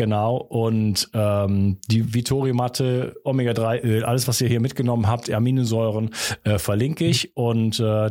Genau. 0.00 0.36
Und 0.36 1.10
ähm, 1.12 1.76
die 1.90 2.14
Vittori-Matte, 2.14 3.16
Omega-3-Öl, 3.22 4.02
alles, 4.02 4.26
was 4.28 4.40
ihr 4.40 4.48
hier 4.48 4.58
mitgenommen 4.58 5.08
habt, 5.08 5.30
Aminosäuren, 5.30 6.14
äh, 6.42 6.58
verlinke 6.58 7.04
ich. 7.04 7.36
Und 7.36 7.80
äh, 7.80 8.08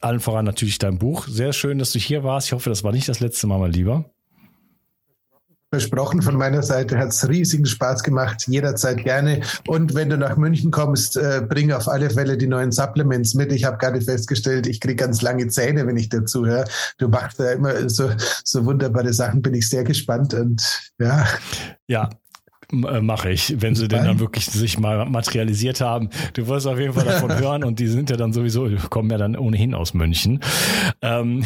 allen 0.00 0.20
voran 0.20 0.46
natürlich 0.46 0.78
dein 0.78 0.96
Buch. 0.96 1.28
Sehr 1.28 1.52
schön, 1.52 1.78
dass 1.78 1.92
du 1.92 1.98
hier 1.98 2.24
warst. 2.24 2.46
Ich 2.46 2.54
hoffe, 2.54 2.70
das 2.70 2.82
war 2.82 2.92
nicht 2.92 3.10
das 3.10 3.20
letzte 3.20 3.46
Mal, 3.46 3.58
mein 3.58 3.72
Lieber 3.72 4.06
versprochen 5.70 6.22
von 6.22 6.36
meiner 6.36 6.62
Seite, 6.62 6.98
hat 6.98 7.08
es 7.08 7.28
riesigen 7.28 7.66
Spaß 7.66 8.02
gemacht, 8.02 8.44
jederzeit 8.46 9.04
gerne. 9.04 9.42
Und 9.66 9.94
wenn 9.94 10.08
du 10.08 10.16
nach 10.16 10.36
München 10.36 10.70
kommst, 10.70 11.16
äh, 11.16 11.42
bring 11.46 11.72
auf 11.72 11.88
alle 11.88 12.10
Fälle 12.10 12.38
die 12.38 12.46
neuen 12.46 12.72
Supplements 12.72 13.34
mit. 13.34 13.52
Ich 13.52 13.64
habe 13.64 13.76
gerade 13.76 14.00
festgestellt, 14.00 14.66
ich 14.66 14.80
kriege 14.80 14.96
ganz 14.96 15.20
lange 15.20 15.48
Zähne, 15.48 15.86
wenn 15.86 15.96
ich 15.96 16.08
dazu 16.08 16.46
höre. 16.46 16.64
Du 16.96 17.08
machst 17.08 17.38
da 17.38 17.52
immer 17.52 17.88
so, 17.90 18.10
so 18.44 18.64
wunderbare 18.64 19.12
Sachen, 19.12 19.42
bin 19.42 19.54
ich 19.54 19.68
sehr 19.68 19.84
gespannt 19.84 20.32
und 20.34 20.92
ja. 20.98 21.26
Ja, 21.86 22.08
mache 22.72 23.30
ich, 23.30 23.60
wenn 23.60 23.74
sie 23.74 23.88
denn 23.88 24.04
dann 24.04 24.20
wirklich 24.20 24.46
sich 24.46 24.78
mal 24.78 25.06
materialisiert 25.06 25.80
haben. 25.80 26.10
Du 26.34 26.46
wirst 26.48 26.66
auf 26.66 26.78
jeden 26.78 26.92
Fall 26.92 27.04
davon 27.06 27.38
hören 27.38 27.64
und 27.64 27.78
die 27.78 27.86
sind 27.86 28.10
ja 28.10 28.16
dann 28.16 28.32
sowieso, 28.32 28.68
kommen 28.90 29.10
ja 29.10 29.16
dann 29.16 29.36
ohnehin 29.36 29.74
aus 29.74 29.94
München. 29.94 30.40
Ähm, 31.00 31.44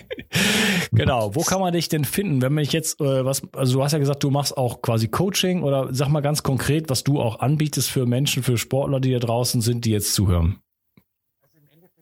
genau, 0.92 1.34
wo 1.34 1.42
kann 1.42 1.60
man 1.60 1.72
dich 1.72 1.88
denn 1.88 2.04
finden, 2.04 2.40
wenn 2.40 2.54
man 2.54 2.64
jetzt 2.64 3.00
äh, 3.00 3.24
was, 3.24 3.42
also 3.52 3.78
du 3.78 3.84
hast 3.84 3.92
ja 3.92 3.98
gesagt, 3.98 4.22
du 4.22 4.30
machst 4.30 4.56
auch 4.56 4.80
quasi 4.80 5.08
Coaching 5.08 5.62
oder 5.62 5.88
sag 5.92 6.08
mal 6.08 6.20
ganz 6.20 6.42
konkret, 6.42 6.88
was 6.88 7.04
du 7.04 7.20
auch 7.20 7.40
anbietest 7.40 7.90
für 7.90 8.06
Menschen, 8.06 8.42
für 8.42 8.56
Sportler, 8.56 9.00
die 9.00 9.12
da 9.12 9.18
draußen 9.18 9.60
sind, 9.60 9.84
die 9.84 9.90
jetzt 9.90 10.14
zuhören. 10.14 10.58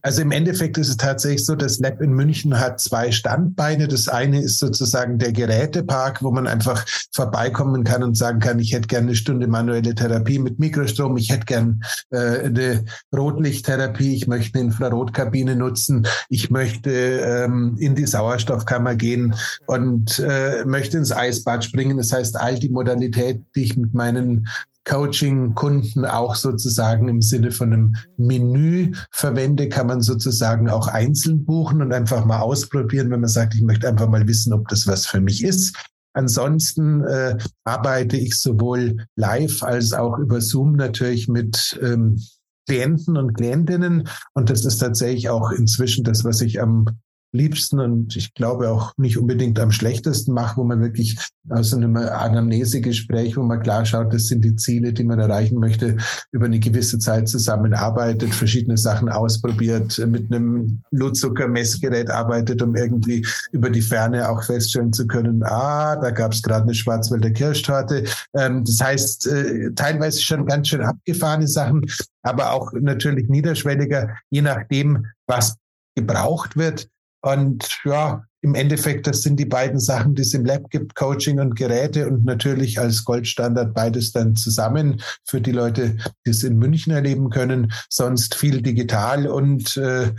Also 0.08 0.22
im 0.22 0.30
Endeffekt 0.30 0.78
ist 0.78 0.88
es 0.88 0.96
tatsächlich 0.96 1.44
so, 1.44 1.54
das 1.54 1.80
Lab 1.80 2.00
in 2.00 2.14
München 2.14 2.58
hat 2.58 2.80
zwei 2.80 3.12
Standbeine. 3.12 3.88
Das 3.88 4.08
eine 4.08 4.40
ist 4.40 4.58
sozusagen 4.58 5.18
der 5.18 5.34
Gerätepark, 5.34 6.22
wo 6.22 6.30
man 6.30 6.46
einfach 6.46 6.86
vorbeikommen 7.12 7.84
kann 7.84 8.02
und 8.02 8.16
sagen 8.16 8.38
kann, 8.38 8.58
ich 8.58 8.72
hätte 8.72 8.88
gerne 8.88 9.08
eine 9.08 9.16
Stunde 9.16 9.48
manuelle 9.48 9.94
Therapie 9.94 10.38
mit 10.38 10.58
Mikrostrom, 10.58 11.18
ich 11.18 11.28
hätte 11.28 11.44
gerne 11.44 11.80
äh, 12.08 12.46
eine 12.46 12.86
Rotlichttherapie, 13.14 14.14
ich 14.14 14.26
möchte 14.26 14.58
eine 14.58 14.68
Infrarotkabine 14.68 15.56
nutzen, 15.56 16.06
ich 16.30 16.50
möchte 16.50 16.90
ähm, 16.90 17.76
in 17.78 17.94
die 17.94 18.06
Sauerstoffkammer 18.06 18.94
gehen 18.94 19.34
und 19.66 20.20
äh, 20.20 20.64
möchte 20.64 20.96
ins 20.96 21.12
Eisbad 21.12 21.66
springen. 21.66 21.98
Das 21.98 22.14
heißt, 22.14 22.40
all 22.40 22.58
die 22.58 22.70
Modalitäten, 22.70 23.44
die 23.54 23.64
ich 23.64 23.76
mit 23.76 23.92
meinen 23.92 24.48
Coaching-Kunden 24.88 26.04
auch 26.04 26.34
sozusagen 26.34 27.08
im 27.08 27.22
Sinne 27.22 27.52
von 27.52 27.72
einem 27.72 27.96
Menü 28.16 28.92
verwende, 29.10 29.68
kann 29.68 29.86
man 29.86 30.00
sozusagen 30.00 30.68
auch 30.68 30.88
einzeln 30.88 31.44
buchen 31.44 31.82
und 31.82 31.92
einfach 31.92 32.24
mal 32.24 32.40
ausprobieren, 32.40 33.10
wenn 33.10 33.20
man 33.20 33.28
sagt, 33.28 33.54
ich 33.54 33.62
möchte 33.62 33.88
einfach 33.88 34.08
mal 34.08 34.26
wissen, 34.26 34.52
ob 34.52 34.66
das 34.68 34.86
was 34.86 35.06
für 35.06 35.20
mich 35.20 35.44
ist. 35.44 35.76
Ansonsten 36.14 37.04
äh, 37.04 37.36
arbeite 37.64 38.16
ich 38.16 38.40
sowohl 38.40 39.06
live 39.14 39.62
als 39.62 39.92
auch 39.92 40.18
über 40.18 40.40
Zoom 40.40 40.72
natürlich 40.72 41.28
mit 41.28 41.78
ähm, 41.82 42.20
Klienten 42.66 43.16
und 43.16 43.34
Klientinnen. 43.34 44.08
Und 44.34 44.50
das 44.50 44.64
ist 44.64 44.78
tatsächlich 44.78 45.28
auch 45.28 45.52
inzwischen 45.52 46.04
das, 46.04 46.24
was 46.24 46.40
ich 46.40 46.60
am 46.60 46.86
liebsten 47.32 47.80
und 47.80 48.16
ich 48.16 48.34
glaube 48.34 48.70
auch 48.70 48.92
nicht 48.96 49.18
unbedingt 49.18 49.58
am 49.60 49.70
schlechtesten 49.70 50.32
mache, 50.32 50.56
wo 50.56 50.64
man 50.64 50.80
wirklich 50.80 51.18
aus 51.50 51.74
einem 51.74 51.96
Anamnesegespräch, 51.96 53.36
wo 53.36 53.42
man 53.42 53.62
klar 53.62 53.84
schaut, 53.84 54.12
das 54.12 54.26
sind 54.26 54.44
die 54.44 54.56
Ziele, 54.56 54.92
die 54.92 55.04
man 55.04 55.18
erreichen 55.18 55.58
möchte, 55.58 55.96
über 56.32 56.46
eine 56.46 56.58
gewisse 56.58 56.98
Zeit 56.98 57.28
zusammenarbeitet, 57.28 58.34
verschiedene 58.34 58.76
Sachen 58.76 59.08
ausprobiert, 59.08 59.98
mit 60.06 60.32
einem 60.32 60.82
Blutzuckermessgerät 60.90 62.10
arbeitet, 62.10 62.62
um 62.62 62.74
irgendwie 62.74 63.26
über 63.52 63.70
die 63.70 63.82
Ferne 63.82 64.28
auch 64.28 64.42
feststellen 64.42 64.92
zu 64.92 65.06
können, 65.06 65.42
ah, 65.42 65.96
da 65.96 66.10
gab 66.10 66.32
es 66.32 66.42
gerade 66.42 66.64
eine 66.64 66.74
Schwarzwälder 66.74 67.30
Kirschtorte. 67.30 68.04
Ähm, 68.34 68.64
das 68.64 68.80
heißt, 68.80 69.26
äh, 69.26 69.70
teilweise 69.74 70.22
schon 70.22 70.46
ganz 70.46 70.68
schön 70.68 70.82
abgefahrene 70.82 71.48
Sachen, 71.48 71.84
aber 72.22 72.52
auch 72.52 72.72
natürlich 72.72 73.28
niederschwelliger, 73.28 74.16
je 74.30 74.42
nachdem, 74.42 75.06
was 75.26 75.56
gebraucht 75.94 76.56
wird. 76.56 76.88
Und 77.20 77.80
ja, 77.84 78.24
im 78.40 78.54
Endeffekt, 78.54 79.06
das 79.06 79.22
sind 79.22 79.38
die 79.40 79.44
beiden 79.44 79.80
Sachen, 79.80 80.14
die 80.14 80.22
es 80.22 80.32
im 80.32 80.44
Lab 80.44 80.70
gibt, 80.70 80.94
Coaching 80.94 81.40
und 81.40 81.56
Geräte 81.56 82.08
und 82.08 82.24
natürlich 82.24 82.78
als 82.78 83.04
Goldstandard 83.04 83.74
beides 83.74 84.12
dann 84.12 84.36
zusammen 84.36 85.02
für 85.24 85.40
die 85.40 85.52
Leute, 85.52 85.96
die 86.24 86.30
es 86.30 86.44
in 86.44 86.56
München 86.56 86.92
erleben 86.92 87.30
können. 87.30 87.72
Sonst 87.90 88.36
viel 88.36 88.62
digital 88.62 89.26
und 89.26 89.76
äh, 89.76 90.12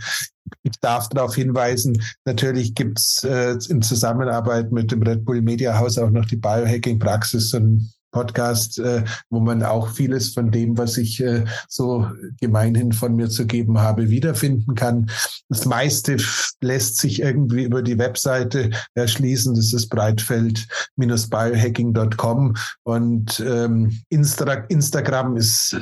ich 0.62 0.72
darf 0.80 1.08
darauf 1.08 1.34
hinweisen, 1.34 2.02
natürlich 2.24 2.74
gibt's 2.74 3.24
äh, 3.24 3.56
in 3.68 3.80
Zusammenarbeit 3.82 4.72
mit 4.72 4.90
dem 4.90 5.02
Red 5.02 5.24
Bull 5.24 5.40
Media 5.40 5.78
House 5.78 5.96
auch 5.96 6.10
noch 6.10 6.26
die 6.26 6.36
Biohacking 6.36 6.98
Praxis 6.98 7.54
und 7.54 7.90
Podcast, 8.10 8.78
äh, 8.78 9.04
wo 9.28 9.40
man 9.40 9.62
auch 9.62 9.90
vieles 9.90 10.32
von 10.34 10.50
dem, 10.50 10.78
was 10.78 10.96
ich 10.96 11.20
äh, 11.20 11.44
so 11.68 12.08
gemeinhin 12.40 12.92
von 12.92 13.14
mir 13.14 13.28
zu 13.30 13.46
geben 13.46 13.78
habe, 13.80 14.10
wiederfinden 14.10 14.74
kann. 14.74 15.08
Das 15.48 15.64
meiste 15.64 16.16
lässt 16.60 16.98
sich 16.98 17.22
irgendwie 17.22 17.62
über 17.64 17.82
die 17.82 17.98
Webseite 17.98 18.70
erschließen. 18.94 19.54
Das 19.54 19.72
ist 19.72 19.88
breitfeld-biohacking.com 19.90 22.56
und 22.82 23.40
ähm, 23.46 24.00
Insta 24.08 24.50
Instagram 24.68 25.36
ist, 25.36 25.76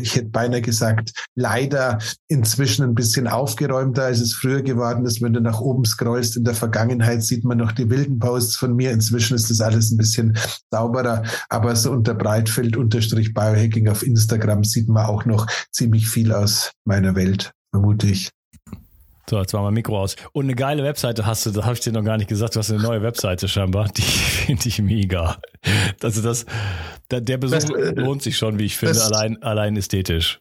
ich 0.00 0.16
hätte 0.16 0.28
beinahe 0.28 0.62
gesagt, 0.62 1.12
leider 1.34 1.98
inzwischen 2.28 2.84
ein 2.84 2.94
bisschen 2.94 3.28
aufgeräumter, 3.28 4.04
als 4.04 4.20
es 4.20 4.32
früher 4.32 4.62
geworden 4.62 5.04
ist. 5.04 5.20
Wenn 5.22 5.32
du 5.32 5.40
nach 5.40 5.60
oben 5.60 5.84
scrollst 5.84 6.36
in 6.36 6.44
der 6.44 6.54
Vergangenheit, 6.54 7.22
sieht 7.22 7.44
man 7.44 7.58
noch 7.58 7.72
die 7.72 7.90
wilden 7.90 8.18
Posts 8.18 8.56
von 8.56 8.76
mir. 8.76 8.92
Inzwischen 8.92 9.34
ist 9.34 9.50
das 9.50 9.60
alles 9.60 9.90
ein 9.90 9.96
bisschen 9.96 10.36
sauberer, 10.70 11.22
aber 11.48 11.65
aber 11.66 11.74
so 11.74 11.90
unter 11.90 12.14
Breitfeld-Biohacking 12.14 13.88
auf 13.88 14.04
Instagram 14.04 14.62
sieht 14.62 14.88
man 14.88 15.06
auch 15.06 15.24
noch 15.24 15.48
ziemlich 15.72 16.08
viel 16.08 16.32
aus 16.32 16.70
meiner 16.84 17.16
Welt, 17.16 17.52
vermute 17.72 18.06
ich. 18.06 18.30
So, 19.28 19.40
jetzt 19.40 19.52
war 19.52 19.62
mein 19.62 19.74
Mikro 19.74 20.00
aus. 20.00 20.14
Und 20.32 20.44
eine 20.44 20.54
geile 20.54 20.84
Webseite 20.84 21.26
hast 21.26 21.44
du, 21.44 21.50
das 21.50 21.64
habe 21.64 21.74
ich 21.74 21.80
dir 21.80 21.92
noch 21.92 22.04
gar 22.04 22.18
nicht 22.18 22.28
gesagt, 22.28 22.54
du 22.54 22.60
hast 22.60 22.70
eine 22.70 22.80
neue 22.80 23.02
Webseite 23.02 23.48
scheinbar, 23.48 23.88
die 23.88 24.02
finde 24.46 24.68
ich 24.68 24.80
mega. 24.80 25.38
Also 26.00 26.22
das, 26.22 26.46
der 27.10 27.36
Besuch 27.36 27.56
das, 27.56 27.70
äh, 27.70 28.00
lohnt 28.00 28.22
sich 28.22 28.36
schon, 28.36 28.60
wie 28.60 28.66
ich 28.66 28.76
finde, 28.76 28.94
das, 28.94 29.10
allein, 29.10 29.42
allein 29.42 29.76
ästhetisch. 29.76 30.40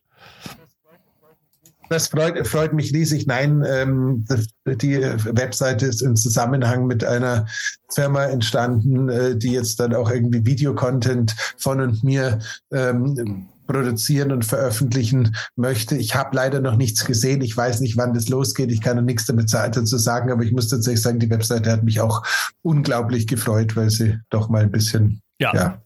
Das 1.89 2.07
freut, 2.07 2.47
freut 2.47 2.73
mich 2.73 2.93
riesig. 2.93 3.27
Nein, 3.27 3.63
ähm, 3.67 4.25
die 4.65 5.01
Webseite 5.01 5.85
ist 5.85 6.01
im 6.01 6.15
Zusammenhang 6.15 6.87
mit 6.87 7.03
einer 7.03 7.45
Firma 7.93 8.25
entstanden, 8.25 9.09
äh, 9.09 9.35
die 9.35 9.51
jetzt 9.51 9.79
dann 9.79 9.93
auch 9.93 10.09
irgendwie 10.09 10.45
Videocontent 10.45 11.35
von 11.57 11.81
und 11.81 12.03
mir 12.03 12.39
ähm, 12.71 13.47
produzieren 13.67 14.31
und 14.31 14.45
veröffentlichen 14.45 15.35
möchte. 15.55 15.95
Ich 15.97 16.15
habe 16.15 16.35
leider 16.35 16.59
noch 16.59 16.75
nichts 16.75 17.05
gesehen. 17.05 17.41
Ich 17.41 17.55
weiß 17.55 17.81
nicht, 17.81 17.97
wann 17.97 18.13
das 18.13 18.29
losgeht. 18.29 18.71
Ich 18.71 18.81
kann 18.81 18.97
noch 18.97 19.03
nichts 19.03 19.25
damit 19.25 19.51
dazu 19.51 19.97
sagen, 19.97 20.31
aber 20.31 20.43
ich 20.43 20.51
muss 20.51 20.67
tatsächlich 20.67 21.01
sagen, 21.01 21.19
die 21.19 21.29
Webseite 21.29 21.71
hat 21.71 21.83
mich 21.83 21.99
auch 21.99 22.23
unglaublich 22.61 23.27
gefreut, 23.27 23.75
weil 23.75 23.89
sie 23.89 24.19
doch 24.29 24.49
mal 24.49 24.63
ein 24.63 24.71
bisschen 24.71 25.21
ja. 25.39 25.53
ja 25.53 25.81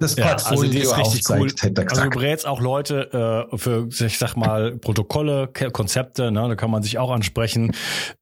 das 0.00 0.16
Portfolio 0.16 0.24
ja, 0.24 0.36
also 0.50 0.64
die 0.64 0.78
ist 0.78 0.96
richtig 0.96 1.30
cool. 1.30 1.48
Also 1.88 2.04
du 2.04 2.10
berätst 2.10 2.46
auch 2.46 2.60
Leute 2.60 3.48
äh, 3.52 3.56
für, 3.56 3.88
ich 3.88 4.18
sag 4.18 4.34
mal, 4.36 4.76
Protokolle, 4.76 5.48
Konzepte, 5.48 6.32
ne? 6.32 6.48
da 6.48 6.54
kann 6.54 6.70
man 6.70 6.82
sich 6.82 6.98
auch 6.98 7.10
ansprechen, 7.10 7.72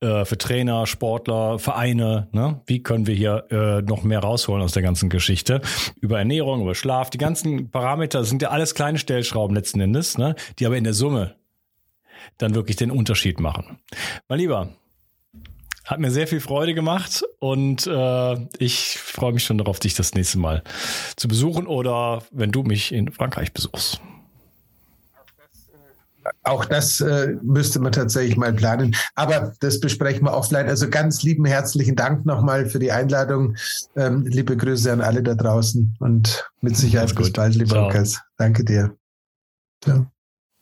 äh, 0.00 0.24
für 0.24 0.36
Trainer, 0.36 0.86
Sportler, 0.86 1.58
Vereine, 1.58 2.28
ne? 2.32 2.60
wie 2.66 2.82
können 2.82 3.06
wir 3.06 3.14
hier 3.14 3.46
äh, 3.50 3.82
noch 3.82 4.02
mehr 4.02 4.18
rausholen 4.20 4.62
aus 4.62 4.72
der 4.72 4.82
ganzen 4.82 5.08
Geschichte, 5.08 5.60
über 6.00 6.18
Ernährung, 6.18 6.62
über 6.62 6.74
Schlaf, 6.74 7.10
die 7.10 7.18
ganzen 7.18 7.70
Parameter 7.70 8.24
sind 8.24 8.42
ja 8.42 8.50
alles 8.50 8.74
kleine 8.74 8.98
Stellschrauben 8.98 9.54
letzten 9.54 9.80
Endes, 9.80 10.18
ne? 10.18 10.34
die 10.58 10.66
aber 10.66 10.76
in 10.76 10.84
der 10.84 10.94
Summe 10.94 11.36
dann 12.36 12.54
wirklich 12.54 12.76
den 12.76 12.90
Unterschied 12.90 13.40
machen. 13.40 13.78
Mein 14.28 14.40
Lieber, 14.40 14.68
hat 15.88 16.00
mir 16.00 16.10
sehr 16.10 16.26
viel 16.26 16.40
Freude 16.40 16.74
gemacht 16.74 17.24
und 17.38 17.86
äh, 17.86 18.36
ich 18.58 18.98
freue 18.98 19.32
mich 19.32 19.44
schon 19.44 19.56
darauf, 19.56 19.80
dich 19.80 19.94
das 19.94 20.14
nächste 20.14 20.38
Mal 20.38 20.62
zu 21.16 21.28
besuchen 21.28 21.66
oder 21.66 22.22
wenn 22.30 22.52
du 22.52 22.62
mich 22.62 22.92
in 22.92 23.10
Frankreich 23.10 23.52
besuchst. 23.52 24.00
Auch 26.42 26.66
das 26.66 27.00
äh, 27.00 27.36
müsste 27.42 27.80
man 27.80 27.92
tatsächlich 27.92 28.36
mal 28.36 28.52
planen. 28.52 28.94
Aber 29.14 29.54
das 29.60 29.80
besprechen 29.80 30.26
wir 30.26 30.34
offline. 30.34 30.68
Also 30.68 30.90
ganz 30.90 31.22
lieben 31.22 31.46
herzlichen 31.46 31.96
Dank 31.96 32.26
nochmal 32.26 32.66
für 32.66 32.78
die 32.78 32.92
Einladung. 32.92 33.56
Ähm, 33.96 34.26
liebe 34.26 34.54
Grüße 34.54 34.92
an 34.92 35.00
alle 35.00 35.22
da 35.22 35.34
draußen 35.34 35.96
und 36.00 36.46
mit 36.60 36.76
Sicherheit 36.76 37.14
bis 37.14 37.32
bald, 37.32 37.54
lieber 37.54 37.82
Lukas. 37.82 38.20
Danke 38.36 38.62
dir. 38.62 38.94
Ciao. 39.82 40.06